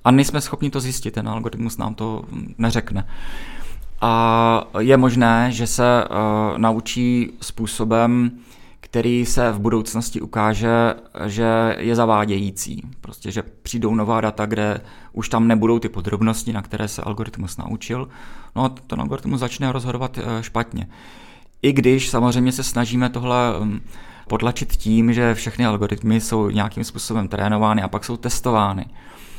A 0.03 0.12
nejsme 0.12 0.41
schopni 0.41 0.69
to 0.69 0.80
zjistit, 0.80 1.12
ten 1.12 1.30
algoritmus 1.30 1.77
nám 1.77 1.95
to 1.95 2.23
neřekne. 2.58 3.08
A 4.01 4.63
je 4.79 4.97
možné, 4.97 5.51
že 5.51 5.67
se 5.67 6.03
uh, 6.03 6.57
naučí 6.57 7.31
způsobem, 7.41 8.31
který 8.79 9.25
se 9.25 9.51
v 9.51 9.60
budoucnosti 9.60 10.21
ukáže, 10.21 10.93
že 11.25 11.75
je 11.79 11.95
zavádějící. 11.95 12.81
Prostě, 13.01 13.31
že 13.31 13.43
přijdou 13.62 13.95
nová 13.95 14.21
data, 14.21 14.45
kde 14.45 14.81
už 15.13 15.29
tam 15.29 15.47
nebudou 15.47 15.79
ty 15.79 15.89
podrobnosti, 15.89 16.53
na 16.53 16.62
které 16.62 16.88
se 16.88 17.01
algoritmus 17.01 17.57
naučil. 17.57 18.10
No 18.55 18.63
a 18.63 18.69
ten 18.69 19.01
algoritmus 19.01 19.39
začne 19.39 19.71
rozhodovat 19.71 20.17
uh, 20.17 20.23
špatně. 20.41 20.88
I 21.62 21.73
když 21.73 22.10
samozřejmě 22.10 22.51
se 22.51 22.63
snažíme 22.63 23.10
tohle 23.10 23.60
um, 23.60 23.81
potlačit 24.27 24.75
tím, 24.75 25.13
že 25.13 25.33
všechny 25.33 25.65
algoritmy 25.65 26.21
jsou 26.21 26.49
nějakým 26.49 26.83
způsobem 26.83 27.27
trénovány 27.27 27.81
a 27.81 27.88
pak 27.88 28.05
jsou 28.05 28.17
testovány 28.17 28.86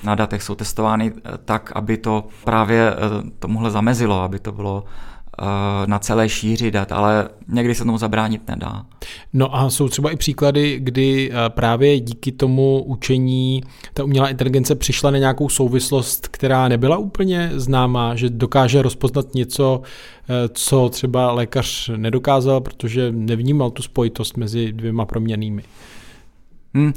na 0.05 0.15
datech 0.15 0.43
jsou 0.43 0.55
testovány 0.55 1.13
eh, 1.17 1.31
tak, 1.45 1.73
aby 1.75 1.97
to 1.97 2.25
právě 2.45 2.91
eh, 2.91 2.97
tomuhle 3.39 3.71
zamezilo, 3.71 4.23
aby 4.23 4.39
to 4.39 4.53
bylo 4.53 4.85
eh, 4.85 5.45
na 5.87 5.99
celé 5.99 6.29
šíři 6.29 6.71
dat, 6.71 6.93
ale 6.93 7.29
někdy 7.49 7.75
se 7.75 7.85
tomu 7.85 7.99
zabránit 7.99 8.49
nedá. 8.49 8.87
No 9.33 9.57
a 9.57 9.71
jsou 9.71 9.89
třeba 9.89 10.11
i 10.11 10.17
příklady, 10.17 10.79
kdy 10.81 11.33
právě 11.49 12.01
díky 12.01 12.33
tomu 12.33 12.83
učení 12.83 13.63
ta 13.95 14.05
umělá 14.05 14.29
inteligence 14.29 14.75
přišla 14.75 15.11
na 15.11 15.19
nějakou 15.19 15.49
souvislost, 15.49 16.29
která 16.29 16.69
nebyla 16.69 16.99
úplně 16.99 17.51
známá, 17.55 18.17
že 18.17 18.31
dokáže 18.31 18.83
rozpoznat 18.83 19.35
něco, 19.35 19.83
co 20.53 20.89
třeba 20.89 21.33
lékař 21.33 21.91
nedokázal, 21.97 22.61
protože 22.61 23.13
nevnímal 23.13 23.71
tu 23.71 23.83
spojitost 23.83 24.37
mezi 24.37 24.73
dvěma 24.73 25.05
proměnými. 25.05 25.63
Hmm, 26.75 26.93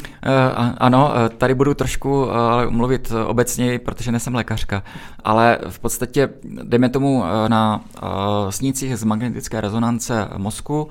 ano, 0.77 1.13
eh, 1.15 1.29
tady 1.29 1.55
budu 1.55 1.73
trošku 1.73 2.23
uh, 2.23 2.31
mluvit 2.69 3.11
obecně, 3.27 3.79
protože 3.79 4.11
nejsem 4.11 4.35
lékařka, 4.35 4.83
ale 5.23 5.57
v 5.69 5.79
podstatě, 5.79 6.29
dejme 6.63 6.89
tomu 6.89 7.23
na 7.47 7.81
snících 8.49 8.97
z 8.97 9.03
magnetické 9.03 9.61
rezonance 9.61 10.27
mozku 10.37 10.89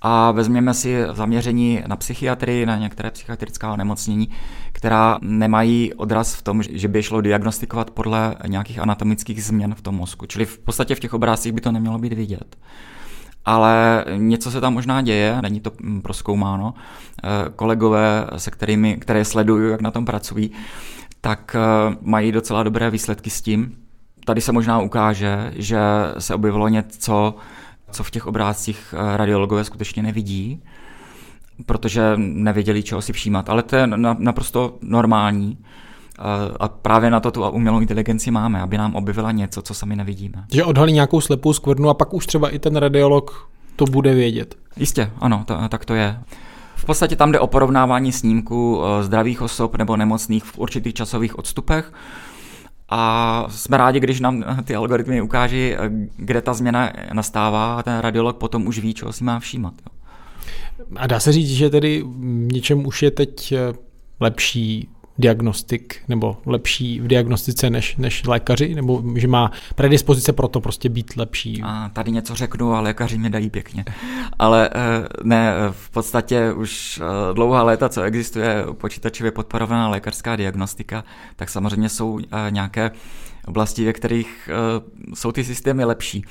a 0.00 0.30
vezměme 0.30 0.74
si 0.74 0.96
zaměření 1.12 1.82
na 1.86 1.96
psychiatrii, 1.96 2.66
na 2.66 2.76
některé 2.76 3.10
psychiatrická 3.10 3.72
onemocnění, 3.72 4.28
která 4.72 5.18
nemají 5.22 5.94
odraz 5.94 6.34
v 6.34 6.42
tom, 6.42 6.62
že 6.62 6.88
by 6.88 7.02
šlo 7.02 7.20
diagnostikovat 7.20 7.90
podle 7.90 8.34
nějakých 8.46 8.78
anatomických 8.78 9.44
změn 9.44 9.74
v 9.74 9.82
tom 9.82 9.94
mozku. 9.94 10.26
Čili 10.26 10.46
v 10.46 10.58
podstatě 10.58 10.94
v 10.94 11.00
těch 11.00 11.14
obrázcích 11.14 11.52
by 11.52 11.60
to 11.60 11.72
nemělo 11.72 11.98
být 11.98 12.12
vidět 12.12 12.56
ale 13.48 14.04
něco 14.16 14.50
se 14.50 14.60
tam 14.60 14.74
možná 14.74 15.02
děje, 15.02 15.42
není 15.42 15.60
to 15.60 15.72
mm, 15.80 16.02
proskoumáno. 16.02 16.74
Eh, 17.24 17.28
kolegové, 17.56 18.26
se 18.36 18.50
kterými, 18.50 18.96
které 18.96 19.24
sleduju, 19.24 19.70
jak 19.70 19.80
na 19.80 19.90
tom 19.90 20.04
pracují, 20.04 20.50
tak 21.20 21.56
eh, 21.58 21.96
mají 22.00 22.32
docela 22.32 22.62
dobré 22.62 22.90
výsledky 22.90 23.30
s 23.30 23.42
tím. 23.42 23.76
Tady 24.24 24.40
se 24.40 24.52
možná 24.52 24.80
ukáže, 24.80 25.52
že 25.56 25.78
se 26.18 26.34
objevilo 26.34 26.68
něco, 26.68 27.34
co 27.90 28.04
v 28.04 28.10
těch 28.10 28.26
obrázcích 28.26 28.94
eh, 28.94 29.16
radiologové 29.16 29.64
skutečně 29.64 30.02
nevidí, 30.02 30.62
protože 31.66 32.12
nevěděli, 32.16 32.82
čeho 32.82 33.02
si 33.02 33.12
všímat. 33.12 33.48
Ale 33.48 33.62
to 33.62 33.76
je 33.76 33.86
naprosto 34.18 34.78
normální. 34.82 35.58
A 36.60 36.68
právě 36.68 37.10
na 37.10 37.20
to 37.20 37.30
tu 37.30 37.50
umělou 37.50 37.80
inteligenci 37.80 38.30
máme, 38.30 38.60
aby 38.60 38.78
nám 38.78 38.94
objevila 38.94 39.32
něco, 39.32 39.62
co 39.62 39.74
sami 39.74 39.96
nevidíme. 39.96 40.44
Že 40.52 40.64
odhalí 40.64 40.92
nějakou 40.92 41.20
slepou 41.20 41.52
skvrnu 41.52 41.88
a 41.88 41.94
pak 41.94 42.14
už 42.14 42.26
třeba 42.26 42.48
i 42.48 42.58
ten 42.58 42.76
radiolog 42.76 43.48
to 43.76 43.84
bude 43.84 44.14
vědět. 44.14 44.54
Jistě, 44.76 45.10
ano, 45.18 45.44
to, 45.46 45.68
tak 45.68 45.84
to 45.84 45.94
je. 45.94 46.18
V 46.76 46.84
podstatě 46.84 47.16
tam 47.16 47.32
jde 47.32 47.40
o 47.40 47.46
porovnávání 47.46 48.12
snímků 48.12 48.82
eh, 48.82 49.02
zdravých 49.02 49.42
osob 49.42 49.76
nebo 49.76 49.96
nemocných 49.96 50.44
v 50.44 50.58
určitých 50.58 50.94
časových 50.94 51.38
odstupech 51.38 51.92
a 52.88 53.44
jsme 53.48 53.76
rádi, 53.76 54.00
když 54.00 54.20
nám 54.20 54.44
ty 54.64 54.74
algoritmy 54.74 55.22
ukáží, 55.22 55.74
kde 56.16 56.42
ta 56.42 56.54
změna 56.54 56.92
nastává 57.12 57.78
a 57.78 57.82
ten 57.82 57.98
radiolog 57.98 58.36
potom 58.36 58.66
už 58.66 58.78
ví, 58.78 58.94
čeho 58.94 59.12
si 59.12 59.24
má 59.24 59.40
všímat. 59.40 59.74
Jo. 59.86 59.98
A 60.96 61.06
dá 61.06 61.20
se 61.20 61.32
říct, 61.32 61.50
že 61.50 61.70
tedy 61.70 62.04
něčem 62.52 62.86
už 62.86 63.02
je 63.02 63.10
teď 63.10 63.54
lepší 64.20 64.88
diagnostik 65.18 65.96
nebo 66.08 66.36
lepší 66.46 67.00
v 67.00 67.06
diagnostice 67.06 67.70
než, 67.70 67.96
než 67.96 68.26
lékaři, 68.26 68.74
nebo 68.74 69.02
že 69.16 69.28
má 69.28 69.50
predispozice 69.74 70.32
pro 70.32 70.48
to 70.48 70.60
prostě 70.60 70.88
být 70.88 71.16
lepší? 71.16 71.62
A 71.64 71.90
tady 71.92 72.10
něco 72.10 72.34
řeknu 72.34 72.72
a 72.72 72.80
lékaři 72.80 73.18
mi 73.18 73.30
dají 73.30 73.50
pěkně. 73.50 73.84
Ale 74.38 74.70
eh, 74.74 75.08
ne, 75.22 75.54
v 75.70 75.90
podstatě 75.90 76.52
už 76.52 77.00
eh, 77.02 77.34
dlouhá 77.34 77.62
léta, 77.62 77.88
co 77.88 78.02
existuje 78.02 78.64
počítačově 78.72 79.32
podporovaná 79.32 79.88
lékařská 79.88 80.36
diagnostika, 80.36 81.04
tak 81.36 81.48
samozřejmě 81.50 81.88
jsou 81.88 82.18
eh, 82.18 82.50
nějaké 82.50 82.90
oblasti, 83.46 83.84
ve 83.84 83.92
kterých 83.92 84.50
jsou 85.14 85.32
ty 85.32 85.44
systémy 85.44 85.84
lepší 85.84 86.24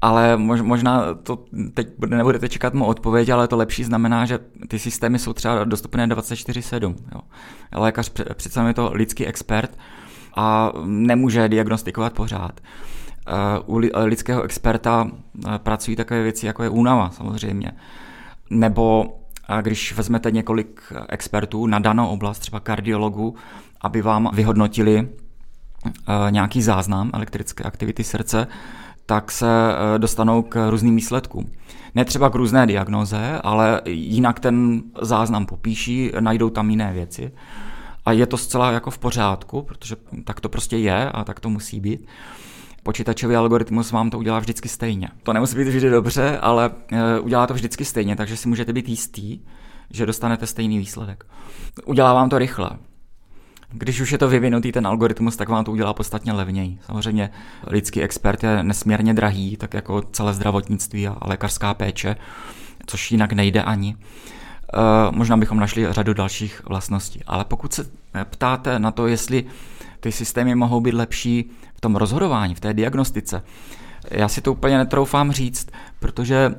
ale 0.00 0.36
možná 0.36 1.14
to 1.14 1.44
teď 1.74 1.88
nebudete 2.08 2.48
čekat 2.48 2.74
mu 2.74 2.84
odpověď, 2.84 3.28
ale 3.28 3.48
to 3.48 3.56
lepší 3.56 3.84
znamená, 3.84 4.26
že 4.26 4.38
ty 4.68 4.78
systémy 4.78 5.18
jsou 5.18 5.32
třeba 5.32 5.64
dostupné 5.64 6.06
24-7. 6.06 6.94
Jo. 7.14 7.20
Lékař 7.72 8.12
přece 8.34 8.60
je 8.60 8.74
to 8.74 8.90
lidský 8.94 9.26
expert 9.26 9.78
a 10.36 10.72
nemůže 10.84 11.48
diagnostikovat 11.48 12.12
pořád. 12.12 12.60
Eh, 13.28 13.32
u 13.66 13.76
lidského 14.04 14.42
experta 14.42 15.10
eh, 15.10 15.58
pracují 15.58 15.96
takové 15.96 16.22
věci, 16.22 16.46
jako 16.46 16.62
je 16.62 16.68
únava 16.68 17.10
samozřejmě. 17.10 17.72
Nebo 18.50 19.16
když 19.62 19.92
vezmete 19.92 20.30
několik 20.30 20.80
expertů 21.08 21.66
na 21.66 21.78
danou 21.78 22.06
oblast, 22.08 22.38
třeba 22.38 22.60
kardiologů, 22.60 23.34
aby 23.80 24.02
vám 24.02 24.30
vyhodnotili 24.32 25.08
eh, 25.08 26.30
nějaký 26.30 26.62
záznam 26.62 27.10
elektrické 27.14 27.64
aktivity 27.64 28.04
srdce, 28.04 28.46
tak 29.10 29.30
se 29.30 29.46
eh, 29.46 29.98
dostanou 29.98 30.42
k 30.42 30.70
různým 30.70 30.96
výsledkům. 30.96 31.50
Ne 31.94 32.04
třeba 32.04 32.30
k 32.30 32.34
různé 32.34 32.66
diagnoze, 32.66 33.40
ale 33.42 33.80
jinak 33.86 34.40
ten 34.40 34.82
záznam 35.00 35.46
popíší, 35.46 36.12
najdou 36.20 36.50
tam 36.50 36.70
jiné 36.70 36.92
věci. 36.92 37.32
A 38.04 38.12
je 38.12 38.26
to 38.26 38.36
zcela 38.36 38.70
jako 38.70 38.90
v 38.90 38.98
pořádku, 38.98 39.62
protože 39.62 39.96
tak 40.24 40.40
to 40.40 40.48
prostě 40.48 40.76
je 40.76 41.10
a 41.10 41.24
tak 41.24 41.40
to 41.40 41.50
musí 41.50 41.80
být. 41.80 42.06
Počítačový 42.82 43.36
algoritmus 43.36 43.92
vám 43.92 44.10
to 44.10 44.18
udělá 44.18 44.38
vždycky 44.38 44.68
stejně. 44.68 45.08
To 45.22 45.32
nemusí 45.32 45.56
být 45.56 45.68
vždy 45.68 45.90
dobře, 45.90 46.38
ale 46.38 46.70
eh, 46.92 47.20
udělá 47.20 47.46
to 47.46 47.54
vždycky 47.54 47.84
stejně, 47.84 48.16
takže 48.16 48.36
si 48.36 48.48
můžete 48.48 48.72
být 48.72 48.88
jistý, 48.88 49.40
že 49.90 50.06
dostanete 50.06 50.46
stejný 50.46 50.78
výsledek. 50.78 51.24
Udělá 51.86 52.14
vám 52.14 52.28
to 52.28 52.38
rychle. 52.38 52.70
Když 53.72 54.00
už 54.00 54.12
je 54.12 54.18
to 54.18 54.28
vyvinutý 54.28 54.72
ten 54.72 54.86
algoritmus, 54.86 55.36
tak 55.36 55.48
vám 55.48 55.64
to 55.64 55.72
udělá 55.72 55.94
podstatně 55.94 56.32
levněji. 56.32 56.78
Samozřejmě 56.86 57.30
lidský 57.66 58.02
expert 58.02 58.42
je 58.42 58.62
nesmírně 58.62 59.14
drahý, 59.14 59.56
tak 59.56 59.74
jako 59.74 60.02
celé 60.02 60.34
zdravotnictví 60.34 61.08
a 61.08 61.16
lékařská 61.20 61.74
péče, 61.74 62.16
což 62.86 63.10
jinak 63.10 63.32
nejde 63.32 63.62
ani. 63.62 63.96
E, 63.96 64.76
možná 65.10 65.36
bychom 65.36 65.60
našli 65.60 65.86
řadu 65.90 66.14
dalších 66.14 66.62
vlastností. 66.68 67.20
Ale 67.26 67.44
pokud 67.44 67.72
se 67.72 67.90
ptáte 68.24 68.78
na 68.78 68.90
to, 68.90 69.06
jestli 69.06 69.44
ty 70.00 70.12
systémy 70.12 70.54
mohou 70.54 70.80
být 70.80 70.94
lepší 70.94 71.50
v 71.74 71.80
tom 71.80 71.96
rozhodování, 71.96 72.54
v 72.54 72.60
té 72.60 72.74
diagnostice, 72.74 73.42
já 74.10 74.28
si 74.28 74.40
to 74.40 74.52
úplně 74.52 74.78
netroufám 74.78 75.32
říct, 75.32 75.68
protože, 75.98 76.54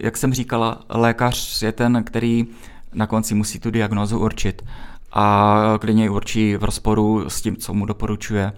jak 0.00 0.16
jsem 0.16 0.34
říkala, 0.34 0.80
lékař 0.88 1.62
je 1.62 1.72
ten, 1.72 2.04
který 2.04 2.46
na 2.92 3.06
konci 3.06 3.34
musí 3.34 3.58
tu 3.60 3.70
diagnózu 3.70 4.18
určit 4.18 4.64
a 5.18 5.78
klidně 5.80 6.10
určí 6.10 6.56
v 6.56 6.64
rozporu 6.64 7.30
s 7.30 7.42
tím, 7.42 7.56
co 7.56 7.74
mu 7.74 7.86
doporučuje 7.86 8.52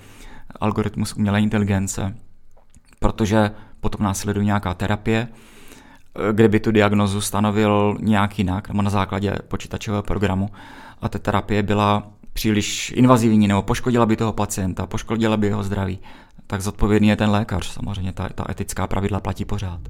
algoritmus 0.60 1.12
umělé 1.12 1.40
inteligence, 1.40 2.16
protože 2.98 3.50
potom 3.80 4.04
následuje 4.04 4.44
nějaká 4.44 4.74
terapie, 4.74 5.28
kde 6.32 6.48
by 6.48 6.60
tu 6.60 6.72
diagnozu 6.72 7.20
stanovil 7.20 7.96
nějak 8.00 8.38
jinak, 8.38 8.68
nebo 8.68 8.82
na 8.82 8.90
základě 8.90 9.34
počítačového 9.48 10.02
programu 10.02 10.50
a 11.02 11.08
ta 11.08 11.18
terapie 11.18 11.62
byla 11.62 12.02
příliš 12.32 12.92
invazivní 12.96 13.48
nebo 13.48 13.62
poškodila 13.62 14.06
by 14.06 14.16
toho 14.16 14.32
pacienta, 14.32 14.86
poškodila 14.86 15.36
by 15.36 15.46
jeho 15.46 15.62
zdraví, 15.62 15.98
tak 16.46 16.60
zodpovědný 16.60 17.08
je 17.08 17.16
ten 17.16 17.30
lékař. 17.30 17.66
Samozřejmě 17.66 18.12
ta, 18.12 18.28
ta 18.28 18.44
etická 18.50 18.86
pravidla 18.86 19.20
platí 19.20 19.44
pořád. 19.44 19.80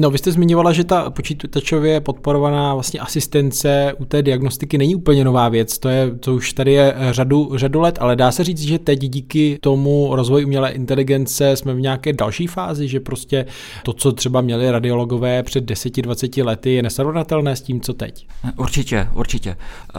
No, 0.00 0.10
vy 0.10 0.18
jste 0.18 0.32
zmiňovala, 0.32 0.72
že 0.72 0.84
ta 0.84 1.10
počítačově 1.10 2.00
podporovaná 2.00 2.74
vlastně 2.74 3.00
asistence 3.00 3.92
u 3.98 4.04
té 4.04 4.22
diagnostiky 4.22 4.78
není 4.78 4.94
úplně 4.94 5.24
nová 5.24 5.48
věc, 5.48 5.78
to, 5.78 5.88
je, 5.88 6.10
to 6.14 6.34
už 6.34 6.52
tady 6.52 6.72
je 6.72 6.94
řadu, 7.10 7.50
řadu 7.54 7.80
let, 7.80 7.98
ale 8.00 8.16
dá 8.16 8.32
se 8.32 8.44
říct, 8.44 8.60
že 8.60 8.78
teď 8.78 8.98
díky 8.98 9.58
tomu 9.60 10.08
rozvoji 10.12 10.44
umělé 10.44 10.70
inteligence 10.70 11.56
jsme 11.56 11.74
v 11.74 11.80
nějaké 11.80 12.12
další 12.12 12.46
fázi, 12.46 12.88
že 12.88 13.00
prostě 13.00 13.46
to, 13.82 13.92
co 13.92 14.12
třeba 14.12 14.40
měli 14.40 14.70
radiologové 14.70 15.42
před 15.42 15.64
10-20 15.64 16.44
lety, 16.44 16.74
je 16.74 16.82
nesrovnatelné 16.82 17.56
s 17.56 17.62
tím, 17.62 17.80
co 17.80 17.94
teď. 17.94 18.26
Určitě, 18.56 19.08
určitě. 19.14 19.50
Eh, 19.50 19.98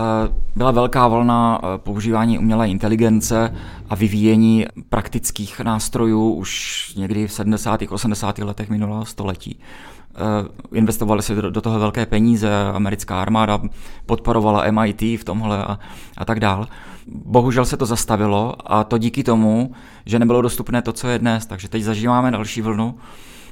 byla 0.56 0.72
velká 0.72 1.08
vlna 1.08 1.62
eh, 1.64 1.78
používání 1.78 2.40
umělé 2.40 2.70
inteligence 2.70 3.54
a 3.90 3.96
vyvíjení 3.96 4.66
praktických 4.90 5.60
nástrojů 5.60 6.34
už 6.34 6.94
někdy 6.98 7.28
v 7.28 7.34
70. 7.34 7.82
80. 7.90 8.38
letech 8.38 8.70
minulého 8.70 9.06
století. 9.06 9.60
Eh, 10.16 10.48
investovali 10.78 11.22
se 11.22 11.36
do, 11.36 11.62
toho 11.62 11.80
velké 11.80 12.06
peníze, 12.06 12.50
americká 12.74 13.22
armáda 13.22 13.62
podporovala 14.06 14.72
MIT 14.72 15.02
v 15.02 15.24
tomhle 15.24 15.64
a, 15.66 15.80
a 16.18 16.26
tak 16.26 16.40
dál. 16.40 16.68
Bohužel 17.08 17.66
se 17.66 17.78
to 17.78 17.86
zastavilo 17.86 18.56
a 18.66 18.84
to 18.84 18.98
díky 18.98 19.24
tomu, 19.24 19.72
že 20.06 20.20
nebylo 20.20 20.42
dostupné 20.42 20.82
to, 20.82 20.94
co 20.94 21.08
je 21.08 21.20
dnes, 21.20 21.46
takže 21.46 21.70
teď 21.70 21.84
zažíváme 21.84 22.32
další 22.32 22.62
vlnu 22.62 22.96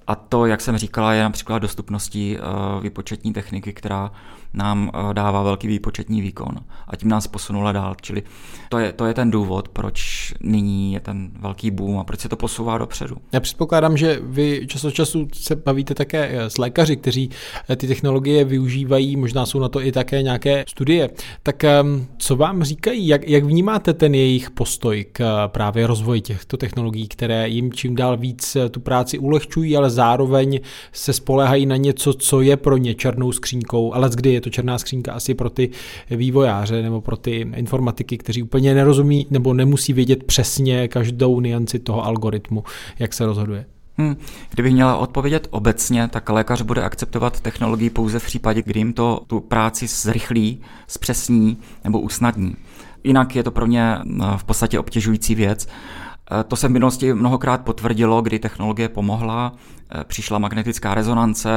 a 0.08 0.16
to, 0.16 0.46
jak 0.46 0.62
jsem 0.62 0.78
říkala, 0.78 1.14
je 1.14 1.24
například 1.24 1.60
dostupností 1.60 2.38
uh, 2.38 2.84
výpočetní 2.84 3.34
techniky, 3.34 3.74
která 3.74 4.12
nám 4.54 4.92
uh, 4.94 5.14
dává 5.14 5.44
velký 5.44 5.68
výpočetní 5.68 6.22
výkon 6.22 6.56
a 6.88 6.96
tím 6.96 7.10
nás 7.10 7.28
posunula 7.28 7.72
dál. 7.72 7.96
Čili 8.02 8.24
to 8.70 8.78
je, 8.78 8.94
to 8.94 9.06
je 9.06 9.14
ten 9.14 9.32
důvod, 9.32 9.70
proč 9.70 10.34
nyní 10.42 10.94
je 10.94 11.00
ten 11.00 11.30
velký 11.40 11.72
boom 11.72 12.00
a 12.00 12.04
proč 12.04 12.20
se 12.20 12.30
to 12.30 12.36
posouvá 12.36 12.78
dopředu. 12.78 13.16
Já 13.32 13.40
předpokládám, 13.40 13.98
že 13.98 14.20
vy 14.24 14.68
čas 14.68 14.84
od 14.84 14.92
času 14.92 15.28
se 15.34 15.56
bavíte 15.56 15.94
také 15.94 16.30
eh, 16.32 16.50
s 16.50 16.58
lékaři, 16.58 16.96
kteří 16.96 17.30
ty 17.76 17.88
technologie 17.88 18.46
využívají, 18.46 19.16
možná 19.16 19.46
jsou 19.46 19.60
na 19.60 19.70
to 19.70 19.82
i 19.82 19.92
také 19.92 20.22
nějaké 20.22 20.66
studie. 20.68 21.10
Tak 21.44 21.64
um, 21.84 22.08
co 22.18 22.36
vám 22.36 22.64
říkají, 22.64 23.08
jak, 23.08 23.28
jak 23.28 23.44
vnímáte 23.44 23.94
ten 23.94 24.16
jejich 24.16 24.52
postoj 24.52 25.06
k 25.12 25.48
právě 25.48 25.88
rozvoji 25.88 26.22
těchto 26.22 26.58
technologií, 26.58 27.08
které 27.08 27.50
jim 27.50 27.74
čím 27.74 27.96
dál 27.96 28.18
víc 28.18 28.58
tu 28.72 28.80
práci 28.80 29.20
ulehčují, 29.20 29.78
ale 29.78 29.90
zároveň 29.90 30.60
se 30.92 31.14
spolehají 31.14 31.66
na 31.66 31.76
něco, 31.76 32.14
co 32.14 32.42
je 32.42 32.58
pro 32.58 32.78
ně 32.78 32.96
černou 32.96 33.32
skřínkou, 33.32 33.94
ale 33.94 34.10
kdy 34.16 34.37
je 34.38 34.42
to 34.42 34.50
černá 34.50 34.78
skřínka 34.78 35.14
asi 35.14 35.34
pro 35.34 35.50
ty 35.50 35.70
vývojáře 36.10 36.82
nebo 36.82 37.02
pro 37.02 37.18
ty 37.18 37.48
informatiky, 37.56 38.18
kteří 38.18 38.44
úplně 38.44 38.76
nerozumí 38.76 39.28
nebo 39.30 39.54
nemusí 39.54 39.94
vědět 39.94 40.24
přesně 40.24 40.88
každou 40.88 41.40
nianci 41.40 41.80
toho 41.80 42.06
algoritmu, 42.06 42.64
jak 43.00 43.14
se 43.14 43.26
rozhoduje. 43.26 43.66
Hmm. 43.98 44.16
Kdybych 44.50 44.74
měla 44.74 44.98
odpovědět 44.98 45.48
obecně, 45.52 46.08
tak 46.08 46.30
lékař 46.30 46.62
bude 46.62 46.84
akceptovat 46.84 47.42
technologii 47.42 47.90
pouze 47.90 48.20
v 48.20 48.26
případě, 48.26 48.62
kdy 48.62 48.80
jim 48.80 48.94
to 48.94 49.22
tu 49.28 49.40
práci 49.40 49.88
zrychlí, 49.88 50.62
zpřesní 50.88 51.58
nebo 51.84 52.00
usnadní. 52.00 52.56
Jinak 53.04 53.36
je 53.36 53.44
to 53.44 53.52
pro 53.52 53.66
ně 53.66 53.98
v 54.38 54.44
podstatě 54.44 54.80
obtěžující 54.80 55.36
věc 55.36 55.68
Eh, 55.68 56.07
to 56.48 56.56
se 56.56 56.68
v 56.68 56.72
minulosti 56.72 57.14
mnohokrát 57.14 57.62
potvrdilo, 57.62 58.22
kdy 58.22 58.40
technologie 58.40 58.90
pomohla. 58.90 59.54
Eh, 59.90 60.04
přišla 60.04 60.40
magnetická 60.40 60.94
rezonance, 60.94 61.50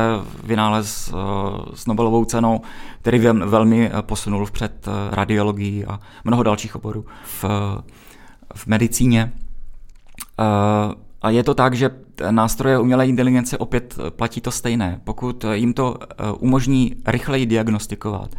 vynález 0.44 1.08
eh, 1.08 1.16
s 1.74 1.86
Nobelovou 1.86 2.24
cenou, 2.24 2.60
který 3.00 3.18
velmi 3.18 3.90
posunul 4.00 4.46
vpřed 4.46 4.88
radiologii 5.10 5.84
a 5.84 6.00
mnoho 6.24 6.42
dalších 6.42 6.76
oborů 6.76 7.04
v, 7.24 7.44
v 8.54 8.66
medicíně. 8.66 9.32
A 11.22 11.30
je 11.30 11.42
to 11.42 11.54
tak, 11.54 11.74
že 11.74 11.90
nástroje 12.30 12.78
umělé 12.78 13.08
inteligence 13.08 13.58
opět 13.58 13.98
platí 14.10 14.40
to 14.40 14.50
stejné. 14.50 15.00
Pokud 15.04 15.44
jim 15.52 15.74
to 15.74 15.96
umožní 16.38 16.96
rychleji 17.06 17.46
diagnostikovat, 17.46 18.30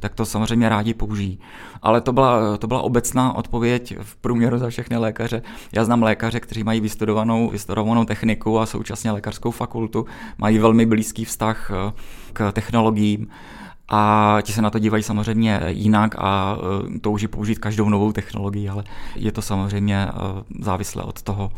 tak 0.00 0.14
to 0.14 0.24
samozřejmě 0.24 0.68
rádi 0.68 0.94
použijí. 0.94 1.38
Ale 1.82 2.00
to 2.00 2.12
byla, 2.12 2.56
to 2.56 2.66
byla 2.66 2.82
obecná 2.82 3.32
odpověď 3.32 3.96
v 4.02 4.16
průměru 4.16 4.58
za 4.58 4.68
všechny 4.68 4.96
lékaře. 4.96 5.42
Já 5.72 5.84
znám 5.84 6.02
lékaře, 6.02 6.40
kteří 6.40 6.64
mají 6.64 6.80
vystudovanou, 6.80 7.50
vystudovanou 7.50 8.04
techniku 8.04 8.58
a 8.58 8.66
současně 8.66 9.10
lékařskou 9.10 9.50
fakultu, 9.50 10.06
mají 10.38 10.58
velmi 10.58 10.86
blízký 10.86 11.24
vztah 11.24 11.70
eh, 11.70 11.92
k 12.32 12.52
technologiím 12.52 13.28
a 13.88 14.38
ti 14.42 14.52
se 14.52 14.62
na 14.62 14.70
to 14.70 14.78
dívají 14.78 15.02
samozřejmě 15.02 15.60
jinak 15.66 16.14
a 16.18 16.56
eh, 16.58 16.98
touží 16.98 17.28
použít 17.28 17.58
každou 17.58 17.88
novou 17.88 18.12
technologii, 18.12 18.68
ale 18.68 18.84
je 19.16 19.32
to 19.32 19.42
samozřejmě 19.42 20.08
eh, 20.08 20.12
závislé 20.60 21.02
od 21.02 21.22
toho, 21.22 21.50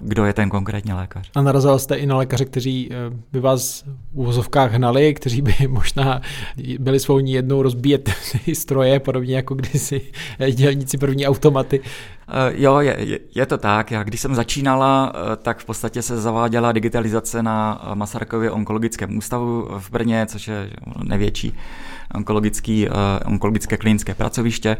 kdo 0.00 0.24
je 0.24 0.32
ten 0.32 0.50
konkrétní 0.50 0.92
lékař. 0.92 1.30
A 1.34 1.42
narazil 1.42 1.78
jste 1.78 1.96
i 1.96 2.06
na 2.06 2.16
lékaře, 2.16 2.44
kteří 2.44 2.88
eh, 2.92 2.96
by 3.32 3.40
vás 3.40 3.82
v 3.82 4.18
uvozovkách 4.18 4.72
hnali, 4.72 5.14
kteří 5.14 5.42
by 5.42 5.54
možná 5.68 6.20
byli 6.78 7.00
svou 7.00 7.18
jednou 7.18 7.62
rozbíjet 7.62 8.10
stroje, 8.54 9.00
podobně 9.00 9.36
jako 9.36 9.54
kdysi 9.54 10.00
dělníci 10.52 10.98
první 10.98 11.26
automaty. 11.26 11.80
Eh, 12.28 12.52
jo, 12.54 12.78
je, 12.78 13.18
je 13.34 13.46
to 13.46 13.58
tak. 13.58 13.90
Já 13.90 14.02
když 14.02 14.20
jsem 14.20 14.34
začínala, 14.34 15.12
eh, 15.14 15.36
tak 15.36 15.58
v 15.58 15.64
podstatě 15.64 16.02
se 16.02 16.20
zaváděla 16.20 16.72
digitalizace 16.72 17.42
na 17.42 17.82
Masarykově 17.94 18.50
onkologickém 18.50 19.16
ústavu 19.16 19.68
v 19.78 19.90
Brně, 19.90 20.26
což 20.26 20.48
je 20.48 20.70
největší 21.04 21.54
onkologický, 22.14 22.88
onkologické 23.26 23.76
klinické 23.76 24.14
pracoviště. 24.14 24.76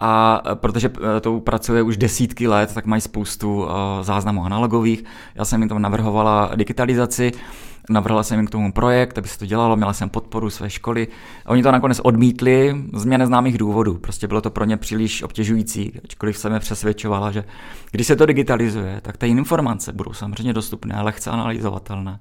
A 0.00 0.42
protože 0.54 0.90
to 1.20 1.40
pracuje 1.40 1.82
už 1.82 1.96
desítky 1.96 2.48
let, 2.48 2.74
tak 2.74 2.86
mají 2.86 3.00
spoustu 3.00 3.66
záznamů 4.02 4.44
analogových. 4.44 5.04
Já 5.34 5.44
jsem 5.44 5.60
jim 5.62 5.68
tam 5.68 5.82
navrhovala 5.82 6.50
digitalizaci, 6.54 7.32
navrhla 7.90 8.22
jsem 8.22 8.38
jim 8.38 8.46
k 8.46 8.50
tomu 8.50 8.72
projekt, 8.72 9.18
aby 9.18 9.28
se 9.28 9.38
to 9.38 9.46
dělalo, 9.46 9.76
měla 9.76 9.92
jsem 9.92 10.08
podporu 10.08 10.50
své 10.50 10.70
školy. 10.70 11.08
A 11.46 11.50
oni 11.50 11.62
to 11.62 11.72
nakonec 11.72 12.00
odmítli 12.02 12.84
z 12.92 13.04
mě 13.04 13.18
neznámých 13.18 13.58
důvodů. 13.58 13.98
Prostě 13.98 14.28
bylo 14.28 14.40
to 14.40 14.50
pro 14.50 14.64
ně 14.64 14.76
příliš 14.76 15.22
obtěžující, 15.22 15.92
ačkoliv 16.04 16.38
jsem 16.38 16.52
je 16.52 16.60
přesvědčovala, 16.60 17.30
že 17.30 17.44
když 17.90 18.06
se 18.06 18.16
to 18.16 18.26
digitalizuje, 18.26 19.00
tak 19.02 19.16
ty 19.16 19.28
informace 19.28 19.92
budou 19.92 20.12
samozřejmě 20.12 20.52
dostupné, 20.52 21.02
lehce 21.02 21.30
analyzovatelné. 21.30 22.20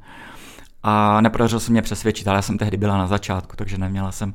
A 0.84 1.22
nepodařilo 1.22 1.60
se 1.60 1.72
mě 1.72 1.82
přesvědčit, 1.82 2.28
ale 2.28 2.38
já 2.38 2.42
jsem 2.42 2.58
tehdy 2.58 2.78
byla 2.78 2.98
na 2.98 3.08
začátku, 3.08 3.56
takže 3.56 3.78
neměla 3.78 4.12
jsem, 4.12 4.34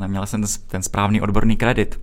neměla 0.00 0.26
jsem 0.26 0.44
ten 0.66 0.82
správný 0.82 1.20
odborný 1.20 1.56
kredit. 1.56 2.00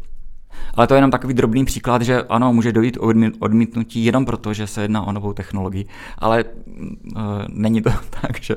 Ale 0.74 0.88
to 0.88 0.94
je 0.94 0.98
jenom 0.98 1.12
takový 1.12 1.34
drobný 1.34 1.66
příklad, 1.66 2.02
že 2.02 2.22
ano, 2.22 2.54
může 2.54 2.72
dojít 2.72 2.98
odmítnutí 3.40 4.06
jenom 4.06 4.26
proto, 4.26 4.54
že 4.54 4.68
se 4.68 4.82
jedná 4.82 5.08
o 5.08 5.12
novou 5.12 5.34
technologii, 5.34 5.86
ale 6.18 6.46
uh, 7.16 7.22
není 7.50 7.82
to 7.82 7.90
tak, 8.22 8.42
že 8.42 8.56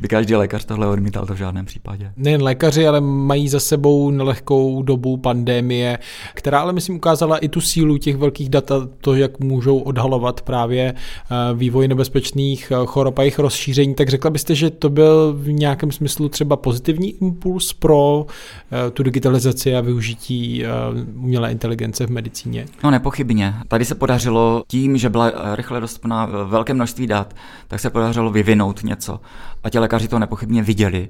by 0.00 0.08
každý 0.08 0.34
lékař 0.34 0.64
tohle 0.64 0.86
odmítal 0.86 1.26
to 1.26 1.34
v 1.34 1.36
žádném 1.36 1.66
případě. 1.66 2.12
Nejen 2.16 2.42
lékaři, 2.42 2.86
ale 2.86 3.00
mají 3.00 3.48
za 3.48 3.60
sebou 3.60 4.10
nelehkou 4.10 4.82
dobu 4.82 5.16
pandémie, 5.16 5.98
která 6.34 6.60
ale 6.60 6.72
myslím 6.72 6.96
ukázala 6.96 7.38
i 7.38 7.48
tu 7.48 7.60
sílu 7.60 7.98
těch 7.98 8.16
velkých 8.16 8.48
dat 8.48 8.72
to, 9.00 9.14
jak 9.14 9.40
můžou 9.40 9.78
odhalovat 9.78 10.40
právě 10.42 10.94
eh, 10.94 11.34
vývoj 11.54 11.88
nebezpečných 11.88 12.72
eh, 12.72 12.86
chorob 12.86 13.18
a 13.18 13.22
jejich 13.22 13.38
rozšíření. 13.38 13.94
Tak 13.94 14.08
řekla 14.08 14.30
byste, 14.30 14.54
že 14.54 14.70
to 14.70 14.90
byl 14.90 15.34
v 15.38 15.52
nějakém 15.52 15.92
smyslu 15.92 16.28
třeba 16.28 16.56
pozitivní 16.56 17.10
impuls 17.10 17.72
pro 17.72 18.26
tu 18.92 19.02
digitalizaci 19.02 19.76
a 19.76 19.80
využití 19.80 20.64
umělé 21.28 21.52
inteligence 21.52 22.06
v 22.06 22.10
medicíně? 22.10 22.66
No 22.84 22.90
nepochybně. 22.90 23.54
Tady 23.68 23.84
se 23.84 23.94
podařilo 23.94 24.62
tím, 24.68 24.96
že 24.96 25.08
byla 25.08 25.26
eh, 25.28 25.56
rychle 25.56 25.80
dostupná 25.80 26.28
eh, 26.28 26.44
velké 26.44 26.74
množství 26.74 27.06
dat, 27.06 27.34
tak 27.68 27.80
se 27.80 27.90
podařilo 27.90 28.30
vyvinout 28.30 28.82
něco. 28.82 29.20
A 29.64 29.70
ti 29.70 29.78
lékaři 29.78 30.08
to 30.08 30.18
nepochybně 30.18 30.62
viděli 30.62 31.08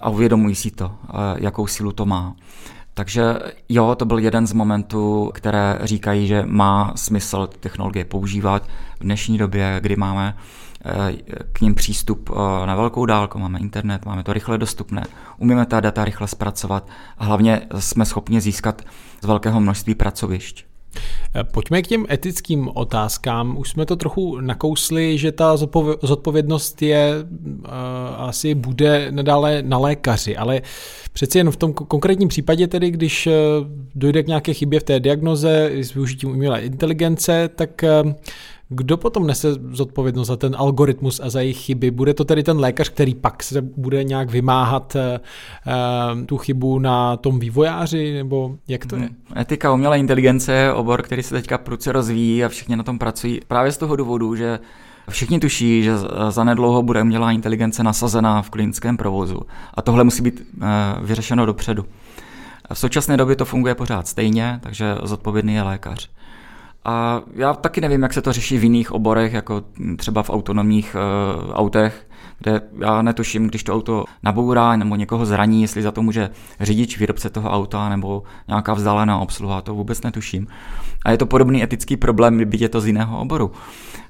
a 0.00 0.10
uvědomují 0.10 0.54
si 0.54 0.70
to, 0.70 0.92
eh, 1.08 1.12
jakou 1.36 1.66
sílu 1.66 1.92
to 1.92 2.06
má. 2.06 2.34
Takže 2.94 3.22
jo, 3.68 3.94
to 3.94 4.04
byl 4.04 4.18
jeden 4.18 4.46
z 4.46 4.52
momentů, 4.52 5.30
které 5.34 5.78
říkají, 5.82 6.26
že 6.26 6.42
má 6.46 6.92
smysl 6.96 7.48
technologie 7.60 8.04
používat 8.04 8.62
v 9.00 9.04
dnešní 9.04 9.38
době, 9.38 9.78
kdy 9.82 9.96
máme 9.96 10.36
k 11.52 11.60
ním 11.60 11.74
přístup 11.74 12.30
na 12.66 12.74
velkou 12.74 13.06
dálku, 13.06 13.38
máme 13.38 13.58
internet, 13.58 14.04
máme 14.06 14.22
to 14.22 14.32
rychle 14.32 14.58
dostupné, 14.58 15.02
umíme 15.38 15.66
ta 15.66 15.80
data 15.80 16.04
rychle 16.04 16.28
zpracovat 16.28 16.88
a 17.18 17.24
hlavně 17.24 17.62
jsme 17.78 18.04
schopni 18.04 18.40
získat 18.40 18.82
z 19.22 19.26
velkého 19.26 19.60
množství 19.60 19.94
pracovišť. 19.94 20.64
Pojďme 21.52 21.82
k 21.82 21.86
těm 21.86 22.06
etickým 22.10 22.68
otázkám. 22.74 23.58
Už 23.58 23.70
jsme 23.70 23.86
to 23.86 23.96
trochu 23.96 24.40
nakousli, 24.40 25.18
že 25.18 25.32
ta 25.32 25.56
zodpovědnost 26.02 26.82
je 26.82 27.14
uh, 27.14 27.66
asi 28.16 28.54
bude 28.54 29.06
nadále 29.10 29.62
na 29.62 29.78
lékaři, 29.78 30.36
ale 30.36 30.62
přeci 31.12 31.38
jen 31.38 31.50
v 31.50 31.56
tom 31.56 31.72
konkrétním 31.72 32.28
případě 32.28 32.66
tedy, 32.66 32.90
když 32.90 33.28
dojde 33.94 34.22
k 34.22 34.26
nějaké 34.26 34.54
chybě 34.54 34.80
v 34.80 34.84
té 34.84 35.00
diagnoze 35.00 35.70
s 35.72 35.94
využitím 35.94 36.30
umělé 36.30 36.60
inteligence, 36.60 37.50
tak 37.56 37.84
kdo 38.72 38.96
potom 38.96 39.26
nese 39.26 39.48
zodpovědnost 39.72 40.28
za 40.28 40.36
ten 40.36 40.56
algoritmus 40.58 41.20
a 41.24 41.30
za 41.30 41.40
jejich 41.40 41.58
chyby? 41.58 41.90
Bude 41.90 42.14
to 42.14 42.24
tedy 42.24 42.42
ten 42.42 42.58
lékař, 42.58 42.88
který 42.88 43.14
pak 43.14 43.42
se 43.42 43.62
bude 43.62 44.04
nějak 44.04 44.30
vymáhat 44.30 44.96
uh, 44.96 46.24
tu 46.26 46.36
chybu 46.36 46.78
na 46.78 47.16
tom 47.16 47.38
vývojáři, 47.38 48.14
nebo 48.14 48.56
jak 48.68 48.86
to 48.86 48.96
je? 48.96 49.02
Hmm. 49.02 49.38
Etika 49.38 49.72
umělé 49.72 49.98
inteligence 49.98 50.52
je 50.52 50.72
obor, 50.72 51.02
který 51.02 51.22
se 51.22 51.34
teďka 51.34 51.58
pruce 51.58 51.92
rozvíjí 51.92 52.44
a 52.44 52.48
všichni 52.48 52.76
na 52.76 52.82
tom 52.82 52.98
pracují 52.98 53.40
právě 53.48 53.72
z 53.72 53.78
toho 53.78 53.96
důvodu, 53.96 54.36
že 54.36 54.58
Všichni 55.10 55.40
tuší, 55.40 55.82
že 55.82 55.92
za 56.28 56.44
nedlouho 56.44 56.82
bude 56.82 57.02
umělá 57.02 57.32
inteligence 57.32 57.82
nasazená 57.82 58.42
v 58.42 58.50
klinickém 58.50 58.96
provozu 58.96 59.40
a 59.74 59.82
tohle 59.82 60.04
musí 60.04 60.22
být 60.22 60.40
uh, 60.40 60.66
vyřešeno 61.06 61.46
dopředu. 61.46 61.84
V 62.72 62.78
současné 62.78 63.16
době 63.16 63.36
to 63.36 63.44
funguje 63.44 63.74
pořád 63.74 64.08
stejně, 64.08 64.60
takže 64.62 64.96
zodpovědný 65.02 65.54
je 65.54 65.62
lékař. 65.62 66.10
A 66.84 67.20
já 67.34 67.54
taky 67.54 67.80
nevím, 67.80 68.02
jak 68.02 68.12
se 68.12 68.22
to 68.22 68.32
řeší 68.32 68.58
v 68.58 68.62
jiných 68.62 68.92
oborech, 68.92 69.32
jako 69.32 69.62
třeba 69.96 70.22
v 70.22 70.30
autonomních 70.30 70.96
uh, 70.96 71.52
autech, 71.52 72.06
kde 72.38 72.60
já 72.78 73.02
netuším, 73.02 73.46
když 73.46 73.64
to 73.64 73.74
auto 73.74 74.04
nabourá 74.22 74.76
nebo 74.76 74.96
někoho 74.96 75.26
zraní, 75.26 75.62
jestli 75.62 75.82
za 75.82 75.92
to 75.92 76.02
může 76.02 76.30
řidič, 76.60 76.98
výrobce 76.98 77.30
toho 77.30 77.50
auta 77.50 77.88
nebo 77.88 78.22
nějaká 78.48 78.74
vzdálená 78.74 79.18
obsluha, 79.18 79.60
to 79.60 79.74
vůbec 79.74 80.02
netuším. 80.02 80.46
A 81.04 81.10
je 81.10 81.18
to 81.18 81.26
podobný 81.26 81.62
etický 81.62 81.96
problém, 81.96 82.44
byť 82.44 82.60
je 82.60 82.68
to 82.68 82.80
z 82.80 82.86
jiného 82.86 83.20
oboru. 83.20 83.52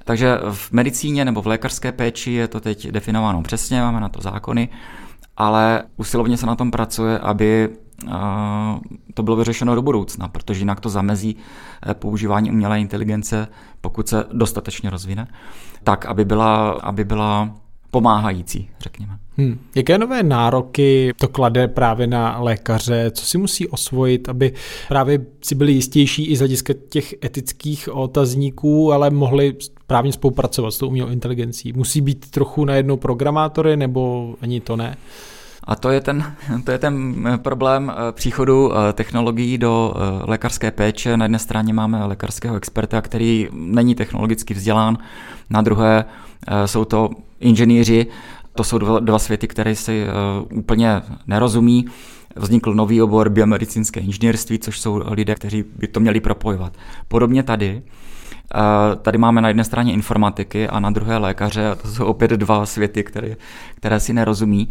Takže 0.04 0.38
v 0.50 0.72
medicíně 0.72 1.24
nebo 1.24 1.42
v 1.42 1.46
lékařské 1.46 1.92
péči 1.92 2.32
je 2.32 2.48
to 2.48 2.60
teď 2.60 2.88
definováno 2.88 3.42
přesně, 3.42 3.80
máme 3.80 4.00
na 4.00 4.08
to 4.08 4.20
zákony, 4.20 4.68
ale 5.36 5.82
usilovně 5.96 6.36
se 6.36 6.46
na 6.46 6.56
tom 6.56 6.70
pracuje, 6.70 7.18
aby 7.18 7.68
to 9.14 9.22
bylo 9.22 9.36
vyřešeno 9.36 9.74
do 9.74 9.82
budoucna, 9.82 10.28
protože 10.28 10.60
jinak 10.60 10.80
to 10.80 10.88
zamezí 10.88 11.36
eh, 11.86 11.94
používání 11.94 12.50
umělé 12.50 12.80
inteligence, 12.80 13.48
pokud 13.80 14.08
se 14.08 14.24
dostatečně 14.32 14.90
rozvine, 14.90 15.28
tak, 15.84 16.06
aby 16.06 16.24
byla, 16.24 16.70
aby 16.70 17.04
byla 17.04 17.54
pomáhající, 17.90 18.68
řekněme. 18.80 19.18
Hmm. 19.36 19.58
Jaké 19.74 19.98
nové 19.98 20.22
nároky 20.22 21.12
to 21.16 21.28
klade 21.28 21.68
právě 21.68 22.06
na 22.06 22.38
lékaře? 22.40 23.10
Co 23.10 23.24
si 23.24 23.38
musí 23.38 23.68
osvojit, 23.68 24.28
aby 24.28 24.52
právě 24.88 25.26
si 25.42 25.54
byli 25.54 25.72
jistější 25.72 26.26
i 26.26 26.36
z 26.36 26.38
hlediska 26.38 26.74
těch 26.88 27.14
etických 27.24 27.88
otazníků, 27.92 28.92
ale 28.92 29.10
mohli 29.10 29.56
právě 29.86 30.12
spolupracovat 30.12 30.70
s 30.70 30.78
tou 30.78 30.88
umělou 30.88 31.10
inteligencí? 31.10 31.72
Musí 31.72 32.00
být 32.00 32.30
trochu 32.30 32.64
najednou 32.64 32.96
programátory, 32.96 33.76
nebo 33.76 34.34
ani 34.40 34.60
to 34.60 34.76
ne? 34.76 34.96
A 35.64 35.76
to 35.76 35.90
je 35.90 36.00
ten, 36.00 36.34
to 36.64 36.70
je 36.70 36.78
ten 36.78 37.26
eh, 37.34 37.38
problém 37.38 37.92
eh, 37.92 38.12
příchodu 38.12 38.72
eh, 38.72 38.92
technologií 38.92 39.58
do 39.58 39.94
lékařské 40.24 40.70
péče. 40.70 41.16
Na 41.16 41.24
jedné 41.24 41.38
straně 41.38 41.72
máme 41.72 42.04
lékařského 42.04 42.56
experta, 42.56 43.00
který 43.00 43.48
není 43.52 43.94
technologicky 43.94 44.54
vzdělán, 44.54 44.98
na 45.50 45.62
druhé 45.62 46.04
jsou 46.66 46.84
to 46.84 47.10
inženýři, 47.40 48.06
to 48.54 48.64
jsou 48.64 48.78
dva, 48.78 49.00
dva 49.00 49.18
světy, 49.18 49.48
které 49.48 49.74
si 49.74 50.06
úplně 50.54 51.02
nerozumí. 51.26 51.86
Vznikl 52.36 52.74
nový 52.74 53.02
obor 53.02 53.28
biomedicínské 53.28 54.00
inženýrství, 54.00 54.58
což 54.58 54.80
jsou 54.80 55.02
lidé, 55.06 55.34
kteří 55.34 55.64
by 55.76 55.88
to 55.88 56.00
měli 56.00 56.20
propojovat. 56.20 56.72
Podobně 57.08 57.42
tady, 57.42 57.82
Tady 59.02 59.18
máme 59.18 59.40
na 59.40 59.48
jedné 59.48 59.64
straně 59.64 59.92
informatiky 59.92 60.68
a 60.68 60.80
na 60.80 60.90
druhé 60.90 61.16
lékaře, 61.16 61.68
a 61.68 61.74
to 61.74 61.88
jsou 61.88 62.04
opět 62.04 62.30
dva 62.30 62.66
světy, 62.66 63.04
které, 63.04 63.36
které 63.74 64.00
si 64.00 64.12
nerozumí 64.12 64.68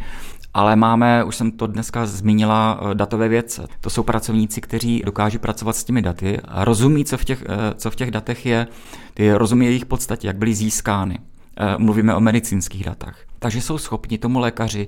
ale 0.53 0.75
máme, 0.75 1.23
už 1.23 1.35
jsem 1.35 1.51
to 1.51 1.67
dneska 1.67 2.05
zmínila, 2.05 2.79
eh, 2.81 2.95
datové 2.95 3.27
vědce. 3.27 3.67
To 3.81 3.89
jsou 3.89 4.03
pracovníci, 4.03 4.61
kteří 4.61 5.01
dokáží 5.05 5.37
pracovat 5.37 5.75
s 5.75 5.83
těmi 5.83 6.01
daty 6.01 6.39
a 6.47 6.65
rozumí, 6.65 7.05
co 7.05 7.17
v 7.17 7.25
těch, 7.25 7.43
eh, 7.49 7.73
co 7.75 7.91
v 7.91 7.95
těch 7.95 8.11
datech 8.11 8.45
je, 8.45 8.67
ty 9.13 9.33
rozumí 9.33 9.65
jejich 9.65 9.85
podstatě, 9.85 10.27
jak 10.27 10.37
byly 10.37 10.55
získány. 10.55 11.19
Eh, 11.57 11.75
mluvíme 11.77 12.15
o 12.15 12.19
medicínských 12.19 12.83
datech. 12.83 13.25
Takže 13.39 13.61
jsou 13.61 13.77
schopni 13.77 14.17
tomu 14.17 14.39
lékaři 14.39 14.87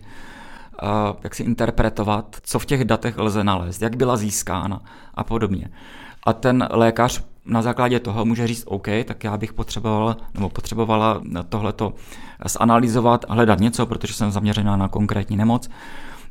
jak 1.23 1.35
si 1.35 1.43
interpretovat, 1.43 2.37
co 2.41 2.59
v 2.59 2.65
těch 2.65 2.85
datech 2.85 3.17
lze 3.17 3.43
nalézt, 3.43 3.81
jak 3.81 3.95
byla 3.95 4.17
získána 4.17 4.81
a 5.13 5.23
podobně. 5.23 5.69
A 6.25 6.33
ten 6.33 6.67
lékař 6.71 7.23
na 7.45 7.61
základě 7.61 7.99
toho 7.99 8.25
může 8.25 8.47
říct, 8.47 8.63
OK, 8.67 8.87
tak 9.05 9.23
já 9.23 9.37
bych 9.37 9.53
potřeboval 9.53 10.17
nebo 10.33 10.49
potřebovala 10.49 11.21
tohleto 11.49 11.93
zanalýzovat 12.45 13.25
a 13.27 13.33
hledat 13.33 13.59
něco, 13.59 13.85
protože 13.85 14.13
jsem 14.13 14.31
zaměřená 14.31 14.77
na 14.77 14.87
konkrétní 14.87 15.37
nemoc. 15.37 15.69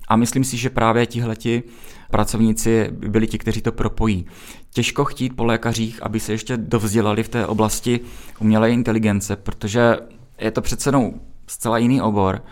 A 0.08 0.16
myslím 0.16 0.44
si, 0.44 0.56
že 0.56 0.70
právě 0.70 1.06
tihleti 1.06 1.62
pracovníci 2.10 2.88
byli 2.90 3.26
ti, 3.26 3.38
kteří 3.38 3.62
to 3.62 3.72
propojí. 3.72 4.26
Těžko 4.70 5.04
chtít 5.04 5.36
po 5.36 5.44
lékařích, 5.44 6.02
aby 6.02 6.20
se 6.20 6.32
ještě 6.32 6.56
dovzdělali 6.56 7.22
v 7.22 7.28
té 7.28 7.46
oblasti 7.46 8.00
umělé 8.38 8.70
inteligence, 8.70 9.36
protože 9.36 9.96
je 10.38 10.50
to 10.50 10.60
přece 10.60 10.92
zcela 11.46 11.78
jiný 11.78 12.02
obor 12.02 12.42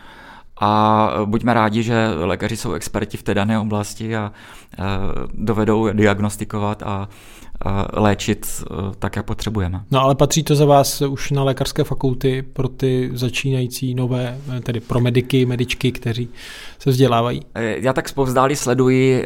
a 0.60 1.10
buďme 1.24 1.54
rádi, 1.54 1.82
že 1.82 2.08
lékaři 2.14 2.56
jsou 2.56 2.72
experti 2.72 3.16
v 3.16 3.22
té 3.22 3.34
dané 3.34 3.58
oblasti 3.58 4.16
a 4.16 4.32
dovedou 5.34 5.92
diagnostikovat 5.92 6.82
a 6.82 7.08
léčit 7.92 8.64
tak, 8.98 9.16
jak 9.16 9.26
potřebujeme. 9.26 9.80
No 9.90 10.02
ale 10.02 10.14
patří 10.14 10.42
to 10.42 10.54
za 10.54 10.64
vás 10.64 11.02
už 11.02 11.30
na 11.30 11.44
lékařské 11.44 11.84
fakulty 11.84 12.42
pro 12.42 12.68
ty 12.68 13.10
začínající 13.12 13.94
nové, 13.94 14.38
tedy 14.62 14.80
pro 14.80 15.00
mediky, 15.00 15.46
medičky, 15.46 15.92
kteří 15.92 16.28
se 16.78 16.90
vzdělávají? 16.90 17.42
Já 17.54 17.92
tak 17.92 18.08
zpovzdálí 18.08 18.56
sleduji 18.56 19.24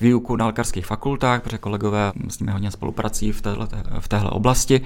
výuku 0.00 0.36
na 0.36 0.46
lékařských 0.46 0.86
fakultách, 0.86 1.42
protože 1.42 1.58
kolegové 1.58 2.12
s 2.28 2.40
nimi 2.40 2.52
hodně 2.52 2.70
spolupracují 2.70 3.32
v 3.32 3.42
téhle, 3.42 3.68
v 4.00 4.08
téhle 4.08 4.30
oblasti. 4.30 4.80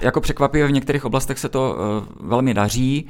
Jako 0.00 0.20
překvapivě 0.20 0.66
v 0.66 0.72
některých 0.72 1.04
oblastech 1.04 1.38
se 1.38 1.48
to 1.48 1.76
velmi 2.20 2.54
daří. 2.54 3.06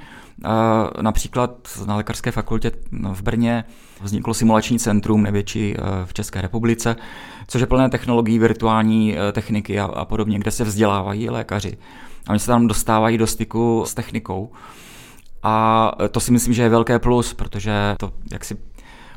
Například 1.01 1.68
na 1.86 1.97
lékařské 1.97 2.30
fakultě 2.30 2.72
v 3.12 3.22
Brně 3.22 3.64
vzniklo 4.03 4.34
simulační 4.34 4.78
centrum, 4.78 5.22
největší 5.22 5.74
eh, 5.76 5.80
v 6.05 6.14
České 6.14 6.41
republice, 6.41 6.97
což 7.47 7.61
je 7.61 7.66
plné 7.66 7.91
technologií, 7.91 8.39
virtuální 8.39 9.16
eh, 9.18 9.32
techniky 9.32 9.80
a, 9.80 9.84
a 9.84 10.05
podobně, 10.05 10.39
kde 10.39 10.51
se 10.51 10.64
vzdělávají 10.64 11.30
lékaři. 11.30 11.78
A 12.26 12.30
oni 12.30 12.39
se 12.39 12.47
tam 12.47 12.66
dostávají 12.66 13.18
do 13.18 13.26
styku 13.26 13.84
s 13.86 13.95
technikou. 13.95 14.53
A 15.43 15.93
to 16.11 16.20
si 16.20 16.32
myslím, 16.32 16.55
že 16.55 16.62
je 16.62 16.68
velké 16.68 16.99
plus, 16.99 17.34
protože 17.34 17.72
to 17.99 18.12
jaksi 18.32 18.57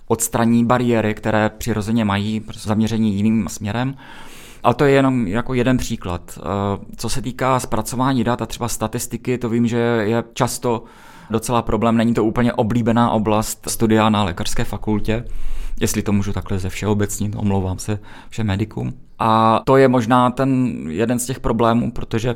odstraní 0.07 0.65
bariéry, 0.65 1.13
které 1.13 1.49
přirozeně 1.49 2.05
mají 2.05 2.45
zaměření 2.53 3.15
jiným 3.15 3.47
směrem. 3.47 3.95
Ale 4.63 4.73
to 4.73 4.85
je 4.85 4.91
jenom 4.91 5.27
jako 5.27 5.53
jeden 5.53 5.77
příklad. 5.77 6.39
Eh, 6.39 6.41
co 6.97 7.09
se 7.09 7.21
týká 7.21 7.59
zpracování 7.59 8.23
dat 8.23 8.41
a 8.41 8.45
třeba 8.45 8.67
statistiky, 8.67 9.37
to 9.37 9.49
vím, 9.49 9.67
že 9.67 9.77
je 9.77 10.23
často 10.33 10.83
docela 11.31 11.61
problém. 11.61 11.97
Není 11.97 12.13
to 12.13 12.25
úplně 12.25 12.53
oblíbená 12.53 13.11
oblast 13.11 13.69
studia 13.69 14.09
na 14.09 14.23
lékařské 14.23 14.63
fakultě, 14.63 15.23
jestli 15.81 16.01
to 16.01 16.11
můžu 16.11 16.33
takhle 16.33 16.59
ze 16.59 16.69
všeobecnit, 16.69 17.35
omlouvám 17.35 17.79
se 17.79 17.99
všem 18.29 18.47
medikům. 18.47 18.93
A 19.19 19.61
to 19.65 19.77
je 19.77 19.87
možná 19.87 20.31
ten 20.31 20.75
jeden 20.87 21.19
z 21.19 21.25
těch 21.25 21.39
problémů, 21.39 21.91
protože 21.91 22.35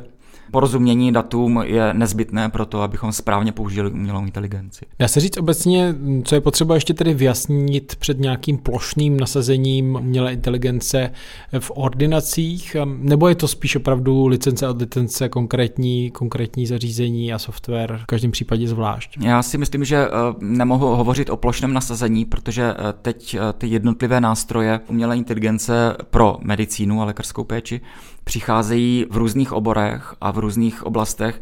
porozumění 0.50 1.12
datům 1.12 1.62
je 1.64 1.94
nezbytné 1.94 2.48
pro 2.48 2.66
to, 2.66 2.82
abychom 2.82 3.12
správně 3.12 3.52
použili 3.52 3.90
umělou 3.90 4.22
inteligenci. 4.22 4.86
Dá 4.98 5.08
se 5.08 5.20
říct 5.20 5.36
obecně, 5.36 5.94
co 6.24 6.34
je 6.34 6.40
potřeba 6.40 6.74
ještě 6.74 6.94
tedy 6.94 7.14
vyjasnit 7.14 7.96
před 7.96 8.20
nějakým 8.20 8.58
plošným 8.58 9.20
nasazením 9.20 9.94
umělé 9.94 10.32
inteligence 10.32 11.10
v 11.58 11.72
ordinacích, 11.74 12.76
nebo 12.84 13.28
je 13.28 13.34
to 13.34 13.48
spíš 13.48 13.76
opravdu 13.76 14.26
licence 14.26 14.68
od 14.68 14.80
licence, 14.80 15.28
konkrétní, 15.28 16.10
konkrétní 16.10 16.66
zařízení 16.66 17.32
a 17.32 17.38
software 17.38 18.00
v 18.02 18.06
každém 18.06 18.30
případě 18.30 18.68
zvlášť? 18.68 19.18
Já 19.20 19.42
si 19.42 19.58
myslím, 19.58 19.84
že 19.84 19.96
eh, 19.96 20.10
nemohu 20.40 20.86
hovořit 20.86 21.30
o 21.30 21.36
plošném 21.36 21.72
nasazení, 21.72 22.24
protože 22.24 22.74
eh, 22.78 22.92
teď 23.02 23.34
eh, 23.34 23.52
ty 23.52 23.66
jednotlivé 23.66 24.20
nástroje 24.20 24.80
umělé 24.88 25.16
inteligence 25.16 25.96
pro 26.10 26.38
medicínu 26.42 27.02
a 27.02 27.04
lékařskou 27.04 27.44
péči 27.44 27.80
přicházejí 28.26 29.06
v 29.10 29.16
různých 29.16 29.52
oborech 29.52 30.14
a 30.20 30.30
v 30.30 30.38
různých 30.38 30.86
oblastech 30.86 31.40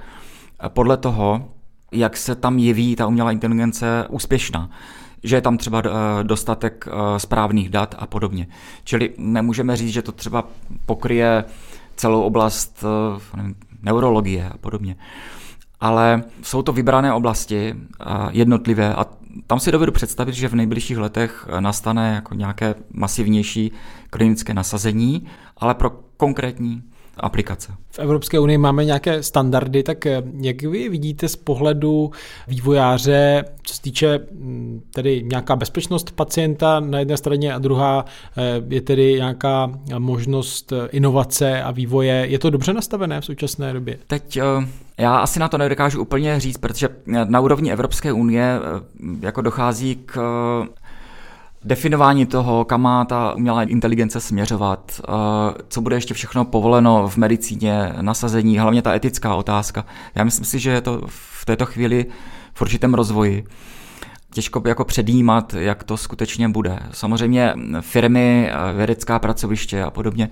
podle 0.69 0.97
toho, 0.97 1.49
jak 1.93 2.17
se 2.17 2.35
tam 2.35 2.59
jeví 2.59 2.97
ta 2.97 3.07
umělá 3.07 3.33
inteligence 3.33 4.07
úspěšná 4.09 4.71
že 5.25 5.37
je 5.37 5.41
tam 5.41 5.59
třeba 5.59 5.83
eh, 5.87 5.91
dostatek 6.25 6.89
eh, 6.89 7.19
správných 7.21 7.69
dat 7.69 7.95
a 7.99 8.07
podobně. 8.07 8.47
Čili 8.85 9.11
nemůžeme 9.19 9.77
říct, 9.77 9.93
že 9.93 10.03
to 10.03 10.13
třeba 10.13 10.45
pokryje 10.87 11.45
celou 11.97 12.23
oblast 12.23 12.85
eh, 13.35 13.55
neurologie 13.83 14.49
a 14.49 14.59
podobně. 14.59 14.97
Ale 15.85 16.23
jsou 16.43 16.63
to 16.63 16.73
vybrané 16.73 17.13
oblasti 17.13 17.75
jednotlivé 18.31 18.95
a 18.95 19.07
tam 19.47 19.61
si 19.61 19.73
dovedu 19.73 19.93
představit, 19.93 20.35
že 20.35 20.49
v 20.49 20.55
nejbližších 20.55 20.99
letech 20.99 21.47
nastane 21.61 22.15
jako 22.15 22.35
nějaké 22.35 22.75
masivnější 22.93 23.73
klinické 24.11 24.55
nasazení, 24.55 25.27
ale 25.57 25.75
pro 25.75 25.91
konkrétní 26.17 26.83
aplikace. 27.17 27.73
V 27.91 27.99
Evropské 27.99 28.39
unii 28.39 28.59
máme 28.59 28.85
nějaké 28.85 29.23
standardy, 29.23 29.83
tak 29.83 30.07
eh, 30.07 30.23
jak 30.41 30.63
vy 30.63 30.89
vidíte 30.89 31.29
z 31.29 31.37
pohledu 31.37 32.11
vývojáře, 32.49 33.45
co 33.63 33.75
se 33.75 33.83
týče 33.83 34.21
mm, 34.33 34.83
tedy 34.95 35.23
nějaká 35.23 35.57
bezpečnost 35.57 36.11
pacienta 36.11 36.81
na 36.81 36.99
jedné 36.99 37.17
straně 37.17 37.55
a 37.55 37.59
druhá 37.59 38.05
eh, 38.37 38.63
je 38.69 38.81
tedy 38.81 39.15
nějaká 39.15 39.71
možnost 39.99 40.73
eh, 40.73 40.89
inovace 40.93 41.63
a 41.63 41.71
vývoje. 41.71 42.27
Je 42.29 42.39
to 42.39 42.51
dobře 42.51 42.73
nastavené 42.73 43.21
v 43.21 43.25
současné 43.25 43.73
době? 43.73 43.99
Teď 44.07 44.39
já 44.99 45.17
asi 45.17 45.41
na 45.41 45.49
to 45.49 45.59
nedokážu 45.59 46.03
úplně 46.03 46.41
říct, 46.41 46.59
protože 46.59 46.89
na 47.25 47.41
úrovni 47.41 47.73
Evropské 47.73 48.13
unie 48.13 48.61
jako 49.21 49.41
dochází 49.41 49.97
k 50.07 50.19
definování 51.65 52.27
toho, 52.27 52.65
kam 52.65 52.83
má 52.83 53.05
ta 53.05 53.35
umělá 53.35 53.63
inteligence 53.63 54.21
směřovat, 54.21 55.01
eh, 55.01 55.13
co 55.69 55.81
bude 55.81 55.97
ještě 55.97 56.15
všechno 56.15 56.45
povoleno 56.45 57.09
v 57.09 57.17
medicíně, 57.17 57.93
nasazení, 58.01 58.59
hlavně 58.59 58.83
ta 58.83 58.95
etická 58.95 59.35
otázka. 59.35 59.85
Já 60.15 60.25
myslím 60.25 60.45
si, 60.45 60.59
že 60.59 60.71
je 60.71 60.81
to 60.81 61.01
v 61.07 61.45
této 61.45 61.67
chvíli 61.67 62.07
v 62.55 62.63
určitém 62.63 62.95
rozvoji. 62.95 63.45
Těžko 64.33 64.63
jako 64.67 64.85
předjímat, 64.85 65.55
jak 65.55 65.85
to 65.85 65.97
skutečně 65.97 66.49
bude. 66.49 66.79
Samozřejmě 66.91 67.55
firmy, 67.81 68.51
eh, 68.51 68.73
vědecká 68.77 69.19
pracoviště 69.19 69.83
a 69.83 69.91
podobně 69.91 70.31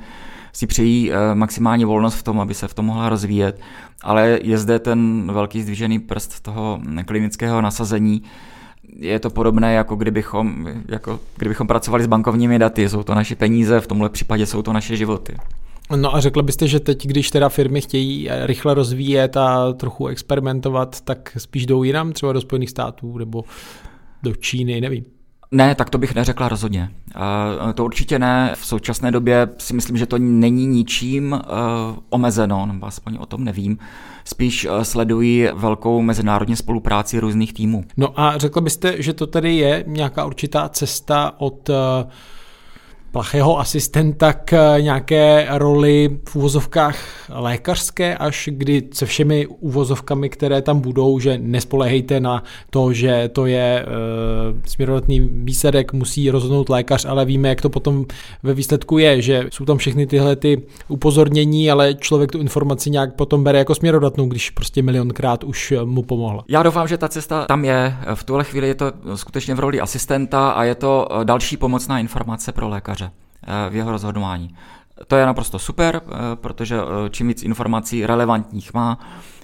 si 0.53 0.66
přejí 0.66 1.12
eh, 1.12 1.35
maximální 1.35 1.85
volnost 1.85 2.14
v 2.14 2.22
tom, 2.22 2.41
aby 2.41 2.55
se 2.55 2.68
v 2.68 2.74
tom 2.74 2.87
mohla 2.87 3.09
rozvíjet, 3.09 3.61
ale 4.03 4.39
je 4.43 4.59
zde 4.59 4.78
ten 4.78 5.30
velký 5.33 5.62
zdvížený 5.62 5.99
prst 5.99 6.41
toho 6.41 6.80
klinického 7.07 7.61
nasazení, 7.61 8.22
je 8.97 9.18
to 9.18 9.30
podobné, 9.30 9.74
jako 9.74 9.97
kdybychom, 9.97 10.68
jako 10.88 11.20
kdybychom 11.36 11.66
pracovali 11.66 12.05
s 12.05 12.07
bankovními 12.07 12.59
daty. 12.59 12.88
Jsou 12.88 13.03
to 13.03 13.14
naše 13.14 13.36
peníze, 13.36 13.80
v 13.80 13.86
tomhle 13.86 14.09
případě 14.09 14.47
jsou 14.47 14.62
to 14.62 14.72
naše 14.72 14.97
životy. 14.97 15.36
No 15.97 16.14
a 16.14 16.20
řekla 16.20 16.43
byste, 16.43 16.68
že 16.68 16.80
teď, 16.80 17.07
když 17.07 17.30
teda 17.30 17.49
firmy 17.49 17.80
chtějí 17.80 18.28
rychle 18.43 18.74
rozvíjet 18.74 19.36
a 19.36 19.72
trochu 19.72 20.07
experimentovat, 20.07 21.01
tak 21.01 21.36
spíš 21.38 21.66
jdou 21.66 21.82
jinam, 21.82 22.12
třeba 22.12 22.32
do 22.32 22.40
Spojených 22.40 22.70
států 22.70 23.18
nebo 23.18 23.45
do 24.22 24.34
Číny, 24.36 24.80
nevím. 24.80 25.05
Ne, 25.55 25.74
tak 25.74 25.90
to 25.90 25.98
bych 25.98 26.14
neřekla 26.14 26.48
rozhodně. 26.48 26.90
To 27.74 27.84
určitě 27.84 28.18
ne. 28.18 28.55
V 28.55 28.66
současné 28.66 29.11
době 29.11 29.48
si 29.59 29.74
myslím, 29.74 29.96
že 29.96 30.07
to 30.07 30.18
není 30.18 30.66
ničím 30.66 31.34
e, 31.34 31.38
omezeno, 32.11 32.66
nebo 32.66 32.86
aspoň 32.86 33.18
o 33.20 33.26
tom 33.26 33.44
nevím. 33.44 33.78
Spíš 34.24 34.64
e, 34.64 34.84
sledují 34.84 35.48
velkou 35.55 36.03
mezinárodní 36.03 36.57
spolupráci 36.57 37.20
různých 37.20 37.53
týmů. 37.53 37.84
No 37.96 38.20
a 38.20 38.38
řekla 38.38 38.62
byste, 38.62 39.03
že 39.03 39.12
to 39.12 39.26
tedy 39.26 39.57
je 39.57 39.84
nějaká 39.86 40.24
určitá 40.24 40.68
cesta 40.68 41.32
od 41.38 41.68
uh 41.68 41.76
plachého 43.12 43.60
asistenta 43.60 44.32
k 44.32 44.52
eh, 44.52 44.82
nějaké 44.82 45.46
roli 45.50 46.18
v 46.28 46.36
úvozovkách 46.36 46.96
lékařské, 47.28 48.16
až 48.16 48.48
kdy 48.52 48.82
se 48.92 49.06
všemi 49.06 49.46
úvozovkami, 49.46 50.28
které 50.28 50.62
tam 50.62 50.80
budou, 50.80 51.18
že 51.18 51.38
nespolehejte 51.38 52.20
na 52.20 52.42
to, 52.70 52.92
že 52.92 53.30
to 53.32 53.46
je 53.46 53.58
e, 53.58 53.86
směrodatný 54.70 55.20
výsledek, 55.20 55.92
musí 55.92 56.30
rozhodnout 56.30 56.68
lékař, 56.68 57.04
ale 57.04 57.24
víme, 57.24 57.48
jak 57.48 57.60
to 57.60 57.70
potom 57.70 58.04
ve 58.42 58.54
výsledku 58.54 58.98
je, 58.98 59.22
že 59.22 59.46
jsou 59.52 59.64
tam 59.64 59.78
všechny 59.78 60.06
tyhle 60.06 60.36
ty 60.36 60.62
upozornění, 60.88 61.70
ale 61.70 61.94
člověk 61.94 62.32
tu 62.32 62.38
informaci 62.38 62.90
nějak 62.90 63.14
potom 63.14 63.44
bere 63.44 63.58
jako 63.58 63.74
směrodatnou, 63.74 64.26
když 64.26 64.50
prostě 64.50 64.82
milionkrát 64.82 65.44
už 65.44 65.74
mu 65.84 66.02
pomohla. 66.02 66.44
Já 66.48 66.62
doufám, 66.62 66.88
že 66.88 66.98
ta 66.98 67.08
cesta 67.08 67.44
tam 67.44 67.64
je. 67.64 67.96
V 68.14 68.24
tuhle 68.24 68.44
chvíli 68.44 68.68
je 68.68 68.74
to 68.74 68.92
skutečně 69.14 69.54
v 69.54 69.60
roli 69.60 69.80
asistenta 69.80 70.50
a 70.50 70.64
je 70.64 70.74
to 70.74 71.08
další 71.24 71.56
pomocná 71.56 71.98
informace 71.98 72.52
pro 72.52 72.68
lékaře 72.68 73.01
eh, 73.01 73.01
v 73.70 73.74
jeho 73.74 73.90
rozhodování. 73.90 74.55
To 75.07 75.16
je 75.16 75.26
naprosto 75.26 75.59
super, 75.59 76.01
eh, 76.05 76.11
protože 76.34 76.76
eh, 76.76 77.11
čím 77.11 77.28
víc 77.28 77.43
informací 77.43 78.07
relevantních 78.07 78.74
má, 78.74 78.99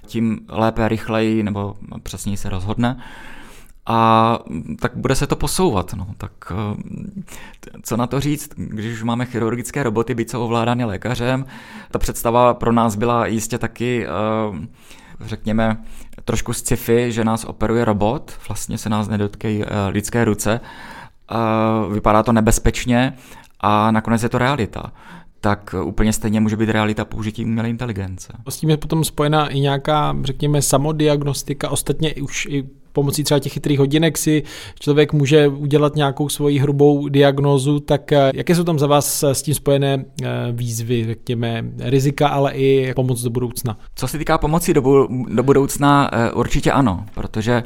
tím 0.06 0.40
lépe, 0.48 0.88
rychleji 0.88 1.42
nebo 1.42 1.76
přesněji 2.02 2.36
se 2.36 2.48
rozhodne. 2.48 3.00
A 3.86 4.38
mm, 4.48 4.76
tak 4.80 4.96
bude 4.96 5.14
se 5.14 5.26
to 5.26 5.36
posouvat. 5.36 5.94
No. 5.94 6.06
Tak 6.18 6.32
co 7.82 7.96
na 7.96 8.06
to 8.06 8.20
říct, 8.20 8.50
když 8.56 8.94
už 8.94 9.02
máme 9.02 9.24
chirurgické 9.26 9.82
roboty, 9.82 10.14
byť 10.14 10.30
jsou 10.30 10.44
ovládány 10.44 10.84
lékařem, 10.84 11.44
ta 11.90 11.98
představa 11.98 12.54
pro 12.54 12.72
nás 12.72 12.96
byla 12.96 13.26
jistě 13.26 13.58
taky, 13.58 14.06
řekněme, 15.20 15.76
trošku 16.24 16.52
sci-fi, 16.52 17.12
že 17.12 17.24
nás 17.24 17.44
operuje 17.44 17.84
robot, 17.84 18.32
vlastně 18.48 18.78
se 18.78 18.88
nás 18.88 19.08
nedotkají 19.08 19.64
lidské 19.88 20.24
ruce, 20.24 20.60
vypadá 21.92 22.22
to 22.22 22.32
nebezpečně 22.32 23.14
a 23.60 23.90
nakonec 23.90 24.22
je 24.22 24.28
to 24.28 24.38
realita 24.38 24.92
tak 25.40 25.74
úplně 25.84 26.12
stejně 26.12 26.40
může 26.40 26.56
být 26.56 26.68
realita 26.68 27.04
použití 27.04 27.44
umělé 27.44 27.70
inteligence. 27.70 28.32
S 28.48 28.56
tím 28.56 28.70
je 28.70 28.76
potom 28.76 29.04
spojená 29.04 29.48
i 29.48 29.60
nějaká, 29.60 30.16
řekněme, 30.22 30.62
samodiagnostika, 30.62 31.68
ostatně 31.68 32.14
už 32.14 32.46
i 32.50 32.64
pomocí 32.92 33.24
třeba 33.24 33.40
těch 33.40 33.52
chytrých 33.52 33.78
hodinek 33.78 34.18
si 34.18 34.42
člověk 34.80 35.12
může 35.12 35.48
udělat 35.48 35.96
nějakou 35.96 36.28
svoji 36.28 36.58
hrubou 36.58 37.08
diagnózu, 37.08 37.80
tak 37.80 38.12
eh, 38.12 38.30
jaké 38.34 38.54
jsou 38.54 38.64
tam 38.64 38.78
za 38.78 38.86
vás 38.86 39.22
s 39.22 39.42
tím 39.42 39.54
spojené 39.54 40.04
eh, 40.22 40.26
výzvy, 40.52 41.04
řekněme, 41.06 41.64
rizika, 41.78 42.28
ale 42.28 42.52
i 42.52 42.92
pomoc 42.94 43.22
do 43.22 43.30
budoucna? 43.30 43.78
Co 43.94 44.08
se 44.08 44.18
týká 44.18 44.38
pomoci 44.38 44.74
do, 44.74 45.08
do 45.34 45.42
budoucna, 45.42 46.10
eh, 46.12 46.32
určitě 46.32 46.72
ano, 46.72 47.04
protože, 47.14 47.62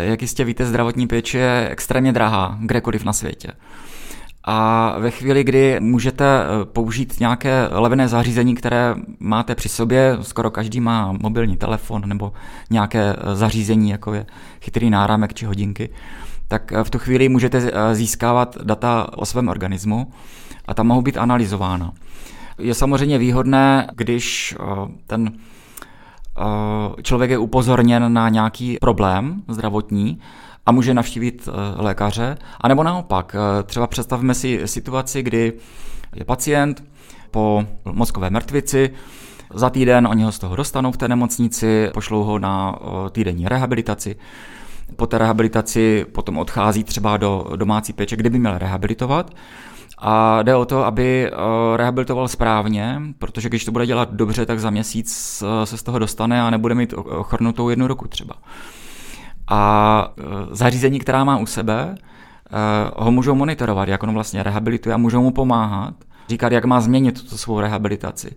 jak 0.00 0.22
jistě 0.22 0.44
víte, 0.44 0.66
zdravotní 0.66 1.06
péče 1.06 1.38
je 1.38 1.68
extrémně 1.70 2.12
drahá 2.12 2.58
kdekoliv 2.60 3.04
na 3.04 3.12
světě. 3.12 3.48
A 4.44 4.94
ve 4.98 5.10
chvíli, 5.10 5.44
kdy 5.44 5.80
můžete 5.80 6.24
eh, 6.24 6.64
použít 6.64 7.20
nějaké 7.20 7.68
levné 7.70 8.08
zařízení, 8.08 8.54
které 8.54 8.94
máte 9.18 9.54
při 9.54 9.68
sobě, 9.68 10.18
skoro 10.20 10.50
každý 10.50 10.80
má 10.80 11.12
mobilní 11.20 11.56
telefon 11.56 12.02
nebo 12.06 12.32
nějaké 12.70 13.16
eh, 13.18 13.36
zařízení, 13.36 13.90
jako 13.90 14.14
je 14.14 14.26
chytrý 14.60 14.90
náramek 14.90 15.34
či 15.34 15.46
hodinky, 15.46 15.88
tak 16.48 16.72
v 16.82 16.90
tu 16.90 16.98
chvíli 16.98 17.28
můžete 17.28 17.72
získávat 17.92 18.56
data 18.62 19.06
o 19.16 19.26
svém 19.26 19.48
organismu 19.48 20.12
a 20.68 20.74
ta 20.74 20.82
mohou 20.82 21.02
být 21.02 21.16
analyzována. 21.16 21.92
Je 22.58 22.74
samozřejmě 22.74 23.18
výhodné, 23.18 23.88
když 23.94 24.56
ten 25.06 25.32
člověk 27.02 27.30
je 27.30 27.38
upozorněn 27.38 28.12
na 28.12 28.28
nějaký 28.28 28.78
problém 28.80 29.42
zdravotní 29.48 30.20
a 30.70 30.72
může 30.72 30.94
navštívit 30.94 31.48
e, 31.48 31.82
lékaře, 31.82 32.36
a 32.60 32.68
nebo 32.68 32.82
naopak. 32.82 33.34
E, 33.34 33.62
třeba 33.62 33.86
představme 33.86 34.34
si 34.34 34.60
situaci, 34.64 35.22
kdy 35.22 35.52
je 36.16 36.24
pacient 36.24 36.84
po 37.30 37.64
mozkové 37.84 38.30
mrtvici, 38.30 38.90
za 39.54 39.70
týden 39.70 40.06
oni 40.06 40.22
ho 40.22 40.32
z 40.32 40.38
toho 40.38 40.56
dostanou 40.56 40.92
v 40.92 40.96
té 40.96 41.08
nemocnici, 41.08 41.90
pošlou 41.94 42.24
ho 42.24 42.38
na 42.38 42.78
e, 43.06 43.10
týdenní 43.10 43.48
rehabilitaci. 43.48 44.16
Po 44.96 45.06
té 45.06 45.18
rehabilitaci 45.18 46.06
potom 46.12 46.38
odchází 46.38 46.84
třeba 46.84 47.16
do 47.16 47.46
domácí 47.56 47.92
péče, 47.92 48.16
kde 48.16 48.30
by 48.30 48.38
měl 48.38 48.58
rehabilitovat. 48.58 49.30
A 49.98 50.42
jde 50.42 50.56
o 50.56 50.64
to, 50.64 50.84
aby 50.84 51.26
eh, 51.26 51.76
rehabilitoval 51.76 52.28
správně, 52.28 53.00
protože 53.18 53.48
když 53.48 53.64
to 53.64 53.72
bude 53.72 53.86
dělat 53.86 54.12
dobře, 54.12 54.46
tak 54.46 54.60
za 54.60 54.70
měsíc 54.70 55.42
eh, 55.42 55.66
se 55.66 55.76
z 55.76 55.82
toho 55.82 55.98
dostane 55.98 56.42
a 56.42 56.50
nebude 56.50 56.74
mít 56.74 56.94
ochrnutou 56.96 57.68
jednu 57.68 57.86
roku 57.86 58.08
třeba. 58.08 58.34
A 59.50 60.12
eh, 60.18 60.22
zařízení, 60.50 60.98
která 60.98 61.24
má 61.24 61.38
u 61.38 61.46
sebe, 61.46 61.94
ho 62.96 63.10
můžou 63.10 63.34
monitorovat, 63.34 63.88
jak 63.88 64.02
on 64.02 64.14
vlastně 64.14 64.42
rehabilituje 64.42 64.94
a 64.94 64.98
můžou 64.98 65.22
mu 65.22 65.30
pomáhat, 65.30 65.94
říkat, 66.28 66.52
jak 66.52 66.64
má 66.64 66.80
změnit 66.80 67.30
tu 67.30 67.38
svou 67.38 67.60
rehabilitaci. 67.60 68.30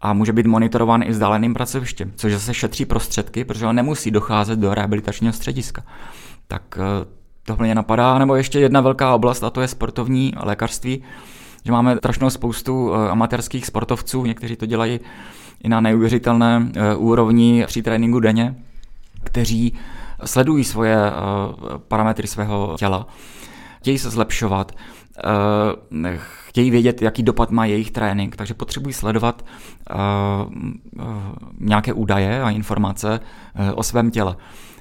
A 0.00 0.12
může 0.12 0.32
být 0.32 0.46
monitorován 0.46 1.02
i 1.02 1.10
vzdáleným 1.10 1.54
pracovištěm, 1.54 2.12
což 2.16 2.32
zase 2.32 2.54
šetří 2.54 2.84
prostředky, 2.84 3.44
protože 3.44 3.66
on 3.66 3.76
nemusí 3.76 4.10
docházet 4.10 4.58
do 4.58 4.74
rehabilitačního 4.74 5.32
střediska. 5.32 5.82
Tak 6.48 6.78
to 7.42 7.56
mě 7.60 7.74
napadá, 7.74 8.18
nebo 8.18 8.36
ještě 8.36 8.60
jedna 8.60 8.80
velká 8.80 9.14
oblast, 9.14 9.44
a 9.44 9.50
to 9.50 9.60
je 9.60 9.68
sportovní 9.68 10.32
lékařství, 10.42 11.02
že 11.64 11.72
máme 11.72 11.96
strašnou 11.96 12.30
spoustu 12.30 12.94
amatérských 12.94 13.66
sportovců, 13.66 14.26
někteří 14.26 14.56
to 14.56 14.66
dělají 14.66 15.00
i 15.64 15.68
na 15.68 15.80
neuvěřitelné 15.80 16.72
úrovni 16.96 17.64
při 17.66 17.82
tréninku 17.82 18.20
denně, 18.20 18.54
kteří 19.24 19.74
sledují 20.24 20.64
svoje 20.64 20.96
eh, 20.96 21.12
parametry 21.88 22.26
svého 22.26 22.76
těla, 22.78 23.06
chtějí 23.78 23.98
se 23.98 24.10
zlepšovat, 24.10 24.72
chtějí 26.18 26.70
vědět, 26.70 27.02
jaký 27.02 27.22
dopad 27.22 27.50
má 27.50 27.64
jejich 27.64 27.90
trénink, 27.90 28.36
takže 28.36 28.54
potřebují 28.54 28.92
sledovat 28.92 29.44
nějaké 31.58 31.92
údaje 31.92 32.42
a 32.42 32.50
informace 32.50 33.20
o 33.74 33.82
svém 33.82 34.10
těle. 34.10 34.36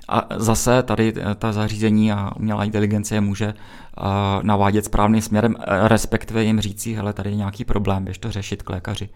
A 0.07 0.27
zase 0.35 0.83
tady 0.83 1.13
eh, 1.17 1.35
ta 1.35 1.51
zařízení 1.51 2.11
a 2.11 2.31
umělá 2.35 2.63
inteligence 2.63 3.15
je 3.15 3.21
může 3.21 3.45
eh, 3.45 4.01
navádět 4.41 4.85
správným 4.85 5.21
směrem, 5.21 5.55
eh, 5.59 5.87
respektive 5.87 6.43
jim 6.43 6.61
říci, 6.61 6.93
hele, 6.93 7.13
tady 7.13 7.29
je 7.29 7.35
nějaký 7.35 7.65
problém, 7.65 8.03
běž 8.05 8.17
to 8.17 8.31
řešit 8.31 8.63
k 8.63 8.69
lékaři. 8.69 9.09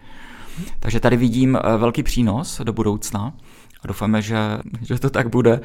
Takže 0.79 0.99
tady 0.99 1.17
vidím 1.17 1.57
velký 1.77 2.03
přínos 2.03 2.61
do 2.63 2.73
budoucna 2.73 3.33
doufáme, 3.87 4.21
že, 4.21 4.37
že 4.81 4.99
to 4.99 5.09
tak 5.09 5.29
bude, 5.29 5.61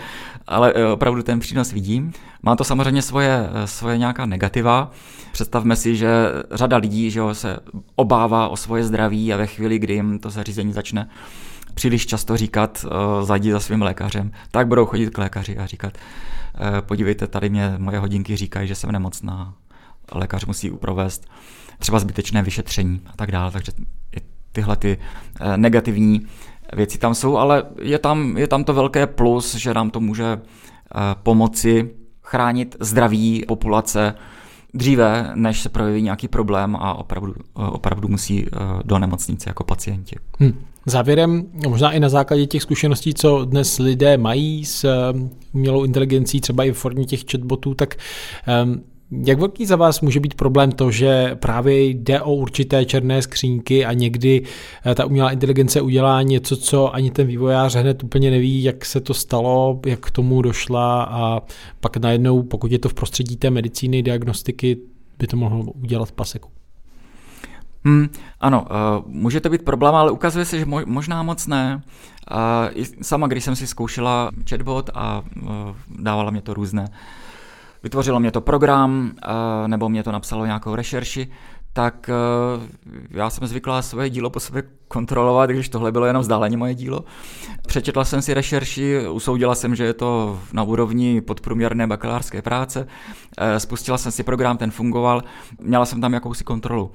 ale 0.46 0.74
opravdu 0.92 1.22
ten 1.22 1.40
přínos 1.40 1.72
vidím. 1.72 2.12
Má 2.42 2.56
to 2.56 2.64
samozřejmě 2.64 3.02
svoje, 3.02 3.48
svoje 3.64 3.98
nějaká 3.98 4.26
negativa. 4.26 4.90
Představme 5.32 5.76
si, 5.76 5.96
že 5.96 6.08
řada 6.50 6.76
lidí 6.76 7.10
že 7.10 7.20
se 7.32 7.58
obává 7.96 8.48
o 8.48 8.56
svoje 8.56 8.84
zdraví 8.84 9.32
a 9.32 9.36
ve 9.36 9.46
chvíli, 9.46 9.78
kdy 9.78 9.94
jim 9.94 10.18
to 10.18 10.30
zařízení 10.30 10.72
začne 10.72 11.08
příliš 11.74 12.06
často 12.06 12.36
říkat, 12.36 12.84
uh, 12.84 13.26
zajdi 13.26 13.52
za 13.52 13.60
svým 13.60 13.82
lékařem, 13.82 14.32
tak 14.50 14.68
budou 14.68 14.86
chodit 14.86 15.10
k 15.10 15.18
lékaři 15.18 15.58
a 15.58 15.66
říkat, 15.66 15.98
podívejte, 16.80 17.26
tady 17.26 17.48
mě 17.50 17.74
moje 17.78 17.98
hodinky 17.98 18.36
říkají, 18.36 18.68
že 18.68 18.74
jsem 18.74 18.92
nemocná, 18.92 19.54
lékař 20.12 20.44
musí 20.44 20.70
provést 20.70 21.30
třeba 21.78 21.98
zbytečné 21.98 22.42
vyšetření 22.42 23.00
a 23.06 23.16
tak 23.16 23.32
dále, 23.32 23.50
takže 23.50 23.72
tyhle 24.52 24.76
ty 24.76 24.98
negativní 25.56 26.26
věci 26.72 26.98
tam 26.98 27.14
jsou, 27.14 27.36
ale 27.36 27.62
je 27.82 27.98
tam, 27.98 28.36
je 28.36 28.48
tam 28.48 28.64
to 28.64 28.74
velké 28.74 29.06
plus, 29.06 29.54
že 29.54 29.74
nám 29.74 29.90
to 29.90 30.00
může 30.00 30.40
pomoci 31.22 31.90
chránit 32.22 32.76
zdraví 32.80 33.44
populace 33.48 34.14
dříve, 34.74 35.30
než 35.34 35.60
se 35.60 35.68
projeví 35.68 36.02
nějaký 36.02 36.28
problém 36.28 36.76
a 36.76 36.94
opravdu, 36.94 37.34
opravdu 37.54 38.08
musí 38.08 38.46
do 38.84 38.98
nemocnice 38.98 39.50
jako 39.50 39.64
pacienti. 39.64 40.16
Hmm. 40.38 40.64
Závěrem, 40.86 41.46
možná 41.68 41.92
i 41.92 42.00
na 42.00 42.08
základě 42.08 42.46
těch 42.46 42.62
zkušeností, 42.62 43.14
co 43.14 43.44
dnes 43.44 43.78
lidé 43.78 44.16
mají 44.16 44.64
s 44.64 44.84
um, 45.12 45.30
umělou 45.52 45.84
inteligencí, 45.84 46.40
třeba 46.40 46.64
i 46.64 46.72
v 46.72 46.78
formě 46.78 47.04
těch 47.04 47.20
chatbotů, 47.30 47.74
tak 47.74 47.94
um, 48.64 48.82
jak 49.11 49.38
velký 49.38 49.66
za 49.66 49.76
vás 49.76 50.00
může 50.00 50.20
být 50.20 50.34
problém 50.34 50.72
to, 50.72 50.90
že 50.90 51.34
právě 51.34 51.84
jde 51.84 52.20
o 52.20 52.34
určité 52.34 52.84
černé 52.84 53.22
skřínky 53.22 53.84
a 53.84 53.92
někdy 53.92 54.42
eh, 54.86 54.94
ta 54.94 55.05
umělá 55.05 55.30
inteligence 55.30 55.80
udělá 55.80 56.22
něco, 56.22 56.57
co 56.57 56.94
ani 56.94 57.11
ten 57.11 57.26
vývojář 57.26 57.74
hned 57.74 58.05
úplně 58.05 58.30
neví, 58.30 58.62
jak 58.62 58.84
se 58.84 59.00
to 59.00 59.14
stalo, 59.14 59.80
jak 59.86 60.00
k 60.00 60.11
tomu 60.11 60.42
došla 60.42 61.02
a 61.05 61.42
pak 61.80 61.96
najednou, 61.96 62.42
pokud 62.42 62.72
je 62.72 62.78
to 62.78 62.88
v 62.88 62.94
prostředí 62.94 63.36
té 63.36 63.50
medicíny, 63.50 64.02
diagnostiky, 64.02 64.76
by 65.18 65.26
to 65.26 65.36
mohlo 65.36 65.62
udělat 65.62 66.12
paseku. 66.12 66.50
Hmm, 67.86 68.09
ano, 68.40 68.66
uh, 68.70 69.12
může 69.12 69.40
to 69.40 69.50
být 69.50 69.62
problém, 69.62 69.94
ale 69.94 70.11
ukazuje 70.11 70.44
se, 70.44 70.59
že 70.59 70.64
mo- 70.64 70.86
možná 70.86 71.22
moc 71.22 71.46
ne. 71.46 71.82
Uh, 72.76 72.84
sama, 73.02 73.26
když 73.26 73.44
jsem 73.44 73.57
si 73.57 73.66
zkoušela 73.66 74.30
chatbot 74.50 74.90
a 74.94 75.22
dávala 75.98 76.30
mě 76.30 76.42
to 76.42 76.55
různé, 76.55 76.88
vytvořilo 77.85 78.20
mě 78.20 78.30
to 78.30 78.41
program, 78.41 79.11
uh, 79.26 79.68
nebo 79.68 79.89
mě 79.89 80.03
to 80.03 80.12
napsalo 80.12 80.47
nějakou 80.47 80.74
rešerši, 80.74 81.30
tak 81.72 82.11
uh, 82.57 82.62
já 83.11 83.30
jsem 83.30 83.47
zvyklá 83.47 83.82
svoje 83.82 84.11
dílo 84.11 84.30
po 84.30 84.41
sobě 84.41 84.62
kontrolovat, 84.89 85.51
když 85.51 85.68
tohle 85.68 85.93
bylo 85.93 86.07
jenom 86.07 86.20
vzdáleně 86.20 86.57
moje 86.57 86.74
dílo. 86.74 87.05
Přečetla 87.66 88.05
jsem 88.05 88.22
si 88.22 88.35
rešerši, 88.35 89.09
usoudila 89.09 89.55
jsem, 89.55 89.74
že 89.74 89.85
je 89.85 89.95
to 89.95 90.41
na 90.53 90.62
úrovni 90.62 91.20
podprůměrné 91.20 91.87
bakalářské 91.87 92.43
práce, 92.43 92.80
uh, 92.80 93.59
spustila 93.59 93.99
jsem 93.99 94.12
si 94.12 94.22
program, 94.22 94.57
ten 94.57 94.70
fungoval, 94.70 95.22
měla 95.61 95.87
jsem 95.87 96.01
tam 96.01 96.12
jakousi 96.12 96.45
kontrolu. 96.45 96.91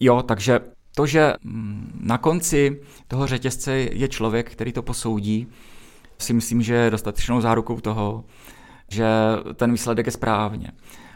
Jo, 0.00 0.22
takže 0.22 0.60
to, 0.96 1.06
že 1.06 1.34
mm, 1.44 2.00
na 2.00 2.18
konci 2.18 2.80
toho 3.08 3.26
řetězce 3.26 3.72
je 3.72 4.08
člověk, 4.08 4.52
který 4.52 4.72
to 4.72 4.82
posoudí, 4.82 5.46
si 6.18 6.32
myslím, 6.32 6.62
že 6.62 6.74
je 6.74 6.90
dostatečnou 6.90 7.40
zárukou 7.40 7.80
toho, 7.80 8.24
že 8.90 9.06
ten 9.54 9.72
výsledek 9.72 10.06
je 10.06 10.12
správně. 10.12 10.68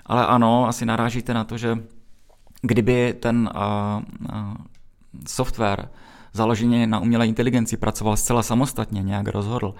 Ale 0.06 0.26
ano, 0.26 0.68
asi 0.68 0.86
narážíte 0.86 1.34
na 1.34 1.44
to, 1.44 1.58
že 1.58 1.78
kdyby 2.62 3.14
ten 3.20 3.50
uh, 3.54 4.02
uh, 4.34 4.54
software 5.26 5.88
založený 6.32 6.86
na 6.86 6.98
umělé 6.98 7.26
inteligenci 7.26 7.76
pracoval 7.76 8.16
zcela 8.16 8.42
samostatně, 8.42 9.02
nějak 9.02 9.28
rozhodl, 9.28 9.74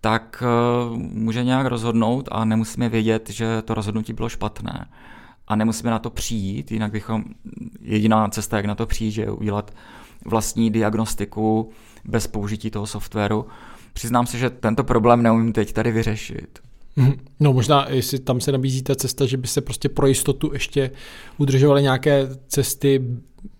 tak 0.00 0.42
uh, 0.90 0.96
může 0.96 1.44
nějak 1.44 1.66
rozhodnout 1.66 2.28
a 2.32 2.44
nemusíme 2.44 2.88
vědět, 2.88 3.30
že 3.30 3.62
to 3.62 3.74
rozhodnutí 3.74 4.12
bylo 4.12 4.28
špatné 4.28 4.86
a 5.48 5.56
nemusíme 5.56 5.90
na 5.90 5.98
to 5.98 6.10
přijít, 6.10 6.72
jinak 6.72 6.92
bychom, 6.92 7.24
jediná 7.80 8.28
cesta, 8.28 8.56
jak 8.56 8.66
na 8.66 8.74
to 8.74 8.86
přijít, 8.86 9.18
je 9.18 9.30
udělat 9.30 9.74
vlastní 10.24 10.70
diagnostiku 10.70 11.70
bez 12.04 12.26
použití 12.26 12.70
toho 12.70 12.86
softwaru. 12.86 13.46
Přiznám 13.92 14.26
se, 14.26 14.38
že 14.38 14.50
tento 14.50 14.84
problém 14.84 15.22
neumím 15.22 15.52
teď 15.52 15.72
tady 15.72 15.92
vyřešit. 15.92 16.58
Mhm. 16.96 17.12
No 17.40 17.52
možná, 17.52 17.86
jestli 17.90 18.18
tam 18.18 18.40
se 18.40 18.52
nabízí 18.52 18.82
ta 18.82 18.94
cesta, 18.94 19.26
že 19.26 19.36
by 19.36 19.46
se 19.46 19.60
prostě 19.60 19.88
pro 19.88 20.06
jistotu 20.06 20.50
ještě 20.52 20.90
udržovaly 21.38 21.82
nějaké 21.82 22.28
cesty 22.48 23.02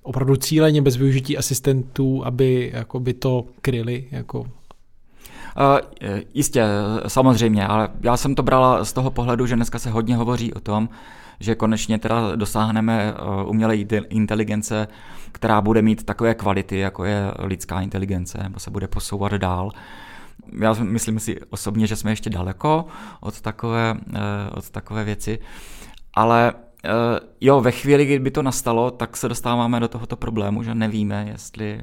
opravdu 0.02 0.36
cíleně 0.36 0.82
bez 0.82 0.96
využití 0.96 1.38
asistentů, 1.38 2.24
aby 2.24 2.70
jako 2.74 3.00
by 3.00 3.14
to 3.14 3.44
kryli 3.60 4.08
jako 4.10 4.40
uh, 4.40 4.46
jistě, 6.34 6.64
samozřejmě, 7.06 7.66
ale 7.66 7.88
já 8.02 8.16
jsem 8.16 8.34
to 8.34 8.42
brala 8.42 8.84
z 8.84 8.92
toho 8.92 9.10
pohledu, 9.10 9.46
že 9.46 9.56
dneska 9.56 9.78
se 9.78 9.90
hodně 9.90 10.16
hovoří 10.16 10.54
o 10.54 10.60
tom, 10.60 10.88
že 11.40 11.54
konečně 11.54 11.98
teda 11.98 12.36
dosáhneme 12.36 13.14
eh, 13.16 13.44
umělé 13.44 13.76
inteligence, 14.08 14.88
která 15.32 15.60
bude 15.60 15.82
mít 15.82 16.04
takové 16.04 16.34
kvality, 16.34 16.78
jako 16.78 17.04
je 17.04 17.30
lidská 17.38 17.80
inteligence, 17.80 18.38
nebo 18.42 18.60
se 18.60 18.70
bude 18.70 18.88
posouvat 18.88 19.32
dál. 19.32 19.70
Já 20.60 20.74
myslím 20.80 21.20
si 21.20 21.40
osobně, 21.50 21.86
že 21.86 21.96
jsme 21.96 22.12
ještě 22.12 22.30
daleko 22.30 22.86
od 23.20 23.40
takové, 23.40 23.96
eh, 24.14 24.20
od 24.50 24.70
takové 24.70 25.04
věci, 25.04 25.38
ale 26.14 26.52
eh, 26.84 26.90
jo, 27.40 27.60
ve 27.60 27.70
chvíli, 27.70 28.04
kdy 28.06 28.18
by 28.18 28.30
to 28.30 28.42
nastalo, 28.42 28.90
tak 28.90 29.16
se 29.16 29.28
dostáváme 29.28 29.80
do 29.80 29.88
tohoto 29.88 30.16
problému, 30.16 30.62
že 30.62 30.74
nevíme, 30.74 31.26
jestli 31.30 31.80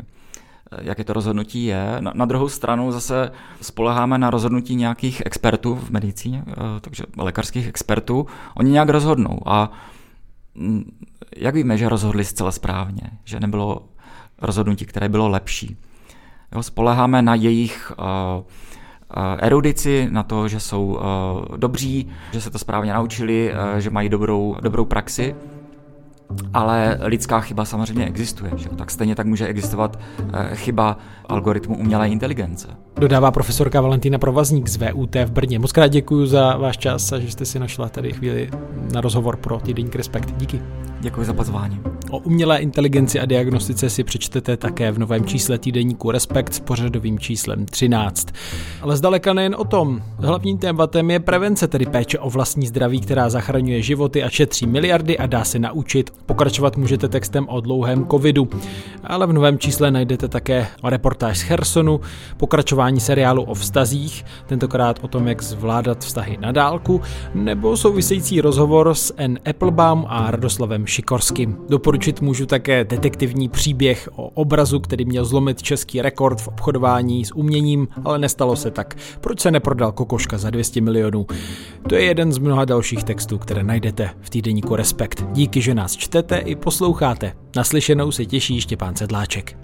jaké 0.81 1.03
to 1.03 1.13
rozhodnutí 1.13 1.65
je. 1.65 1.97
Na, 1.99 2.11
na 2.15 2.25
druhou 2.25 2.49
stranu 2.49 2.91
zase 2.91 3.31
spoleháme 3.61 4.17
na 4.17 4.29
rozhodnutí 4.29 4.75
nějakých 4.75 5.21
expertů 5.25 5.75
v 5.75 5.89
medicíně, 5.89 6.43
eh, 6.47 6.53
takže 6.81 7.03
lékařských 7.17 7.67
expertů. 7.67 8.27
Oni 8.55 8.71
nějak 8.71 8.89
rozhodnou 8.89 9.39
a 9.45 9.71
jak 11.37 11.55
víme, 11.55 11.77
že 11.77 11.89
rozhodli 11.89 12.25
zcela 12.25 12.51
správně, 12.51 13.01
že 13.23 13.39
nebylo 13.39 13.89
rozhodnutí, 14.41 14.85
které 14.85 15.09
bylo 15.09 15.29
lepší. 15.29 15.77
Jo, 16.55 16.63
spoleháme 16.63 17.21
na 17.21 17.35
jejich 17.35 17.91
uh, 17.99 18.43
erudici, 19.39 20.07
na 20.11 20.23
to, 20.23 20.47
že 20.47 20.59
jsou 20.59 20.85
uh, 20.85 21.57
dobří, 21.57 22.07
že 22.31 22.41
se 22.41 22.49
to 22.49 22.59
správně 22.59 22.93
naučili, 22.93 23.53
že 23.77 23.89
mají 23.89 24.09
dobrou, 24.09 24.55
dobrou 24.61 24.85
praxi 24.85 25.35
ale 26.53 26.97
lidská 27.01 27.39
chyba 27.39 27.65
samozřejmě 27.65 28.05
existuje. 28.05 28.51
Že? 28.55 28.69
Tak 28.69 28.91
stejně 28.91 29.15
tak 29.15 29.25
může 29.25 29.47
existovat 29.47 29.99
eh, 30.33 30.55
chyba 30.55 30.97
algoritmu 31.29 31.77
umělé 31.77 32.09
inteligence. 32.09 32.67
Dodává 32.95 33.31
profesorka 33.31 33.81
Valentína 33.81 34.17
Provazník 34.17 34.67
z 34.67 34.77
VUT 34.77 35.15
v 35.15 35.31
Brně. 35.31 35.59
Moc 35.59 35.71
krát 35.71 35.87
děkuji 35.87 36.25
za 36.25 36.57
váš 36.57 36.77
čas 36.77 37.11
a 37.11 37.19
že 37.19 37.31
jste 37.31 37.45
si 37.45 37.59
našla 37.59 37.89
tady 37.89 38.13
chvíli 38.13 38.49
na 38.93 39.01
rozhovor 39.01 39.37
pro 39.37 39.59
týdeník 39.59 39.95
Respekt. 39.95 40.31
Díky. 40.37 40.61
Děkuji 41.01 41.25
za 41.25 41.33
pozvání. 41.33 41.79
O 42.11 42.17
umělé 42.17 42.57
inteligenci 42.57 43.19
a 43.19 43.25
diagnostice 43.25 43.89
si 43.89 44.03
přečtete 44.03 44.57
také 44.57 44.91
v 44.91 44.99
novém 44.99 45.25
čísle 45.25 45.57
týdeníku 45.57 46.11
Respekt 46.11 46.53
s 46.53 46.59
pořadovým 46.59 47.19
číslem 47.19 47.65
13. 47.65 48.27
Ale 48.81 48.97
zdaleka 48.97 49.33
nejen 49.33 49.55
o 49.57 49.63
tom. 49.63 50.01
Hlavním 50.17 50.57
tématem 50.57 51.11
je 51.11 51.19
prevence, 51.19 51.67
tedy 51.67 51.85
péče 51.85 52.19
o 52.19 52.29
vlastní 52.29 52.67
zdraví, 52.67 53.01
která 53.01 53.29
zachraňuje 53.29 53.81
životy 53.81 54.23
a 54.23 54.29
šetří 54.29 54.67
miliardy 54.67 55.17
a 55.17 55.25
dá 55.25 55.43
se 55.43 55.59
naučit. 55.59 56.13
Pokračovat 56.25 56.77
můžete 56.77 57.07
textem 57.07 57.45
o 57.49 57.61
dlouhém 57.61 58.07
covidu. 58.07 58.49
Ale 59.03 59.27
v 59.27 59.33
novém 59.33 59.59
čísle 59.59 59.91
najdete 59.91 60.27
také 60.27 60.67
reportáž 60.83 61.39
z 61.39 61.41
Hersonu, 61.41 61.99
pokračování 62.37 62.99
seriálu 62.99 63.43
o 63.43 63.53
vztazích, 63.53 64.25
tentokrát 64.47 64.99
o 65.01 65.07
tom, 65.07 65.27
jak 65.27 65.43
zvládat 65.43 65.99
vztahy 65.99 66.37
na 66.41 66.51
dálku, 66.51 67.01
nebo 67.35 67.77
související 67.77 68.41
rozhovor 68.41 68.93
s 68.93 69.13
N. 69.17 69.39
Applebaum 69.49 70.05
a 70.07 70.31
Radoslavem 70.31 70.85
Šikorským. 70.91 71.57
Doporučit 71.69 72.21
můžu 72.21 72.45
také 72.45 72.83
detektivní 72.83 73.49
příběh 73.49 74.09
o 74.15 74.27
obrazu, 74.27 74.79
který 74.79 75.05
měl 75.05 75.25
zlomit 75.25 75.61
český 75.61 76.01
rekord 76.01 76.41
v 76.41 76.47
obchodování 76.47 77.25
s 77.25 77.35
uměním, 77.35 77.87
ale 78.05 78.19
nestalo 78.19 78.55
se 78.55 78.71
tak. 78.71 78.97
Proč 79.21 79.39
se 79.39 79.51
neprodal 79.51 79.91
kokoška 79.91 80.37
za 80.37 80.49
200 80.49 80.81
milionů? 80.81 81.25
To 81.89 81.95
je 81.95 82.03
jeden 82.03 82.31
z 82.31 82.37
mnoha 82.37 82.65
dalších 82.65 83.03
textů, 83.03 83.37
které 83.37 83.63
najdete 83.63 84.09
v 84.21 84.29
týdeníku 84.29 84.75
Respekt. 84.75 85.25
Díky, 85.31 85.61
že 85.61 85.75
nás 85.75 85.95
čtete 85.95 86.37
i 86.37 86.55
posloucháte. 86.55 87.33
Naslyšenou 87.55 88.11
se 88.11 88.25
těší 88.25 88.61
Štěpán 88.61 88.95
Sedláček. 88.95 89.57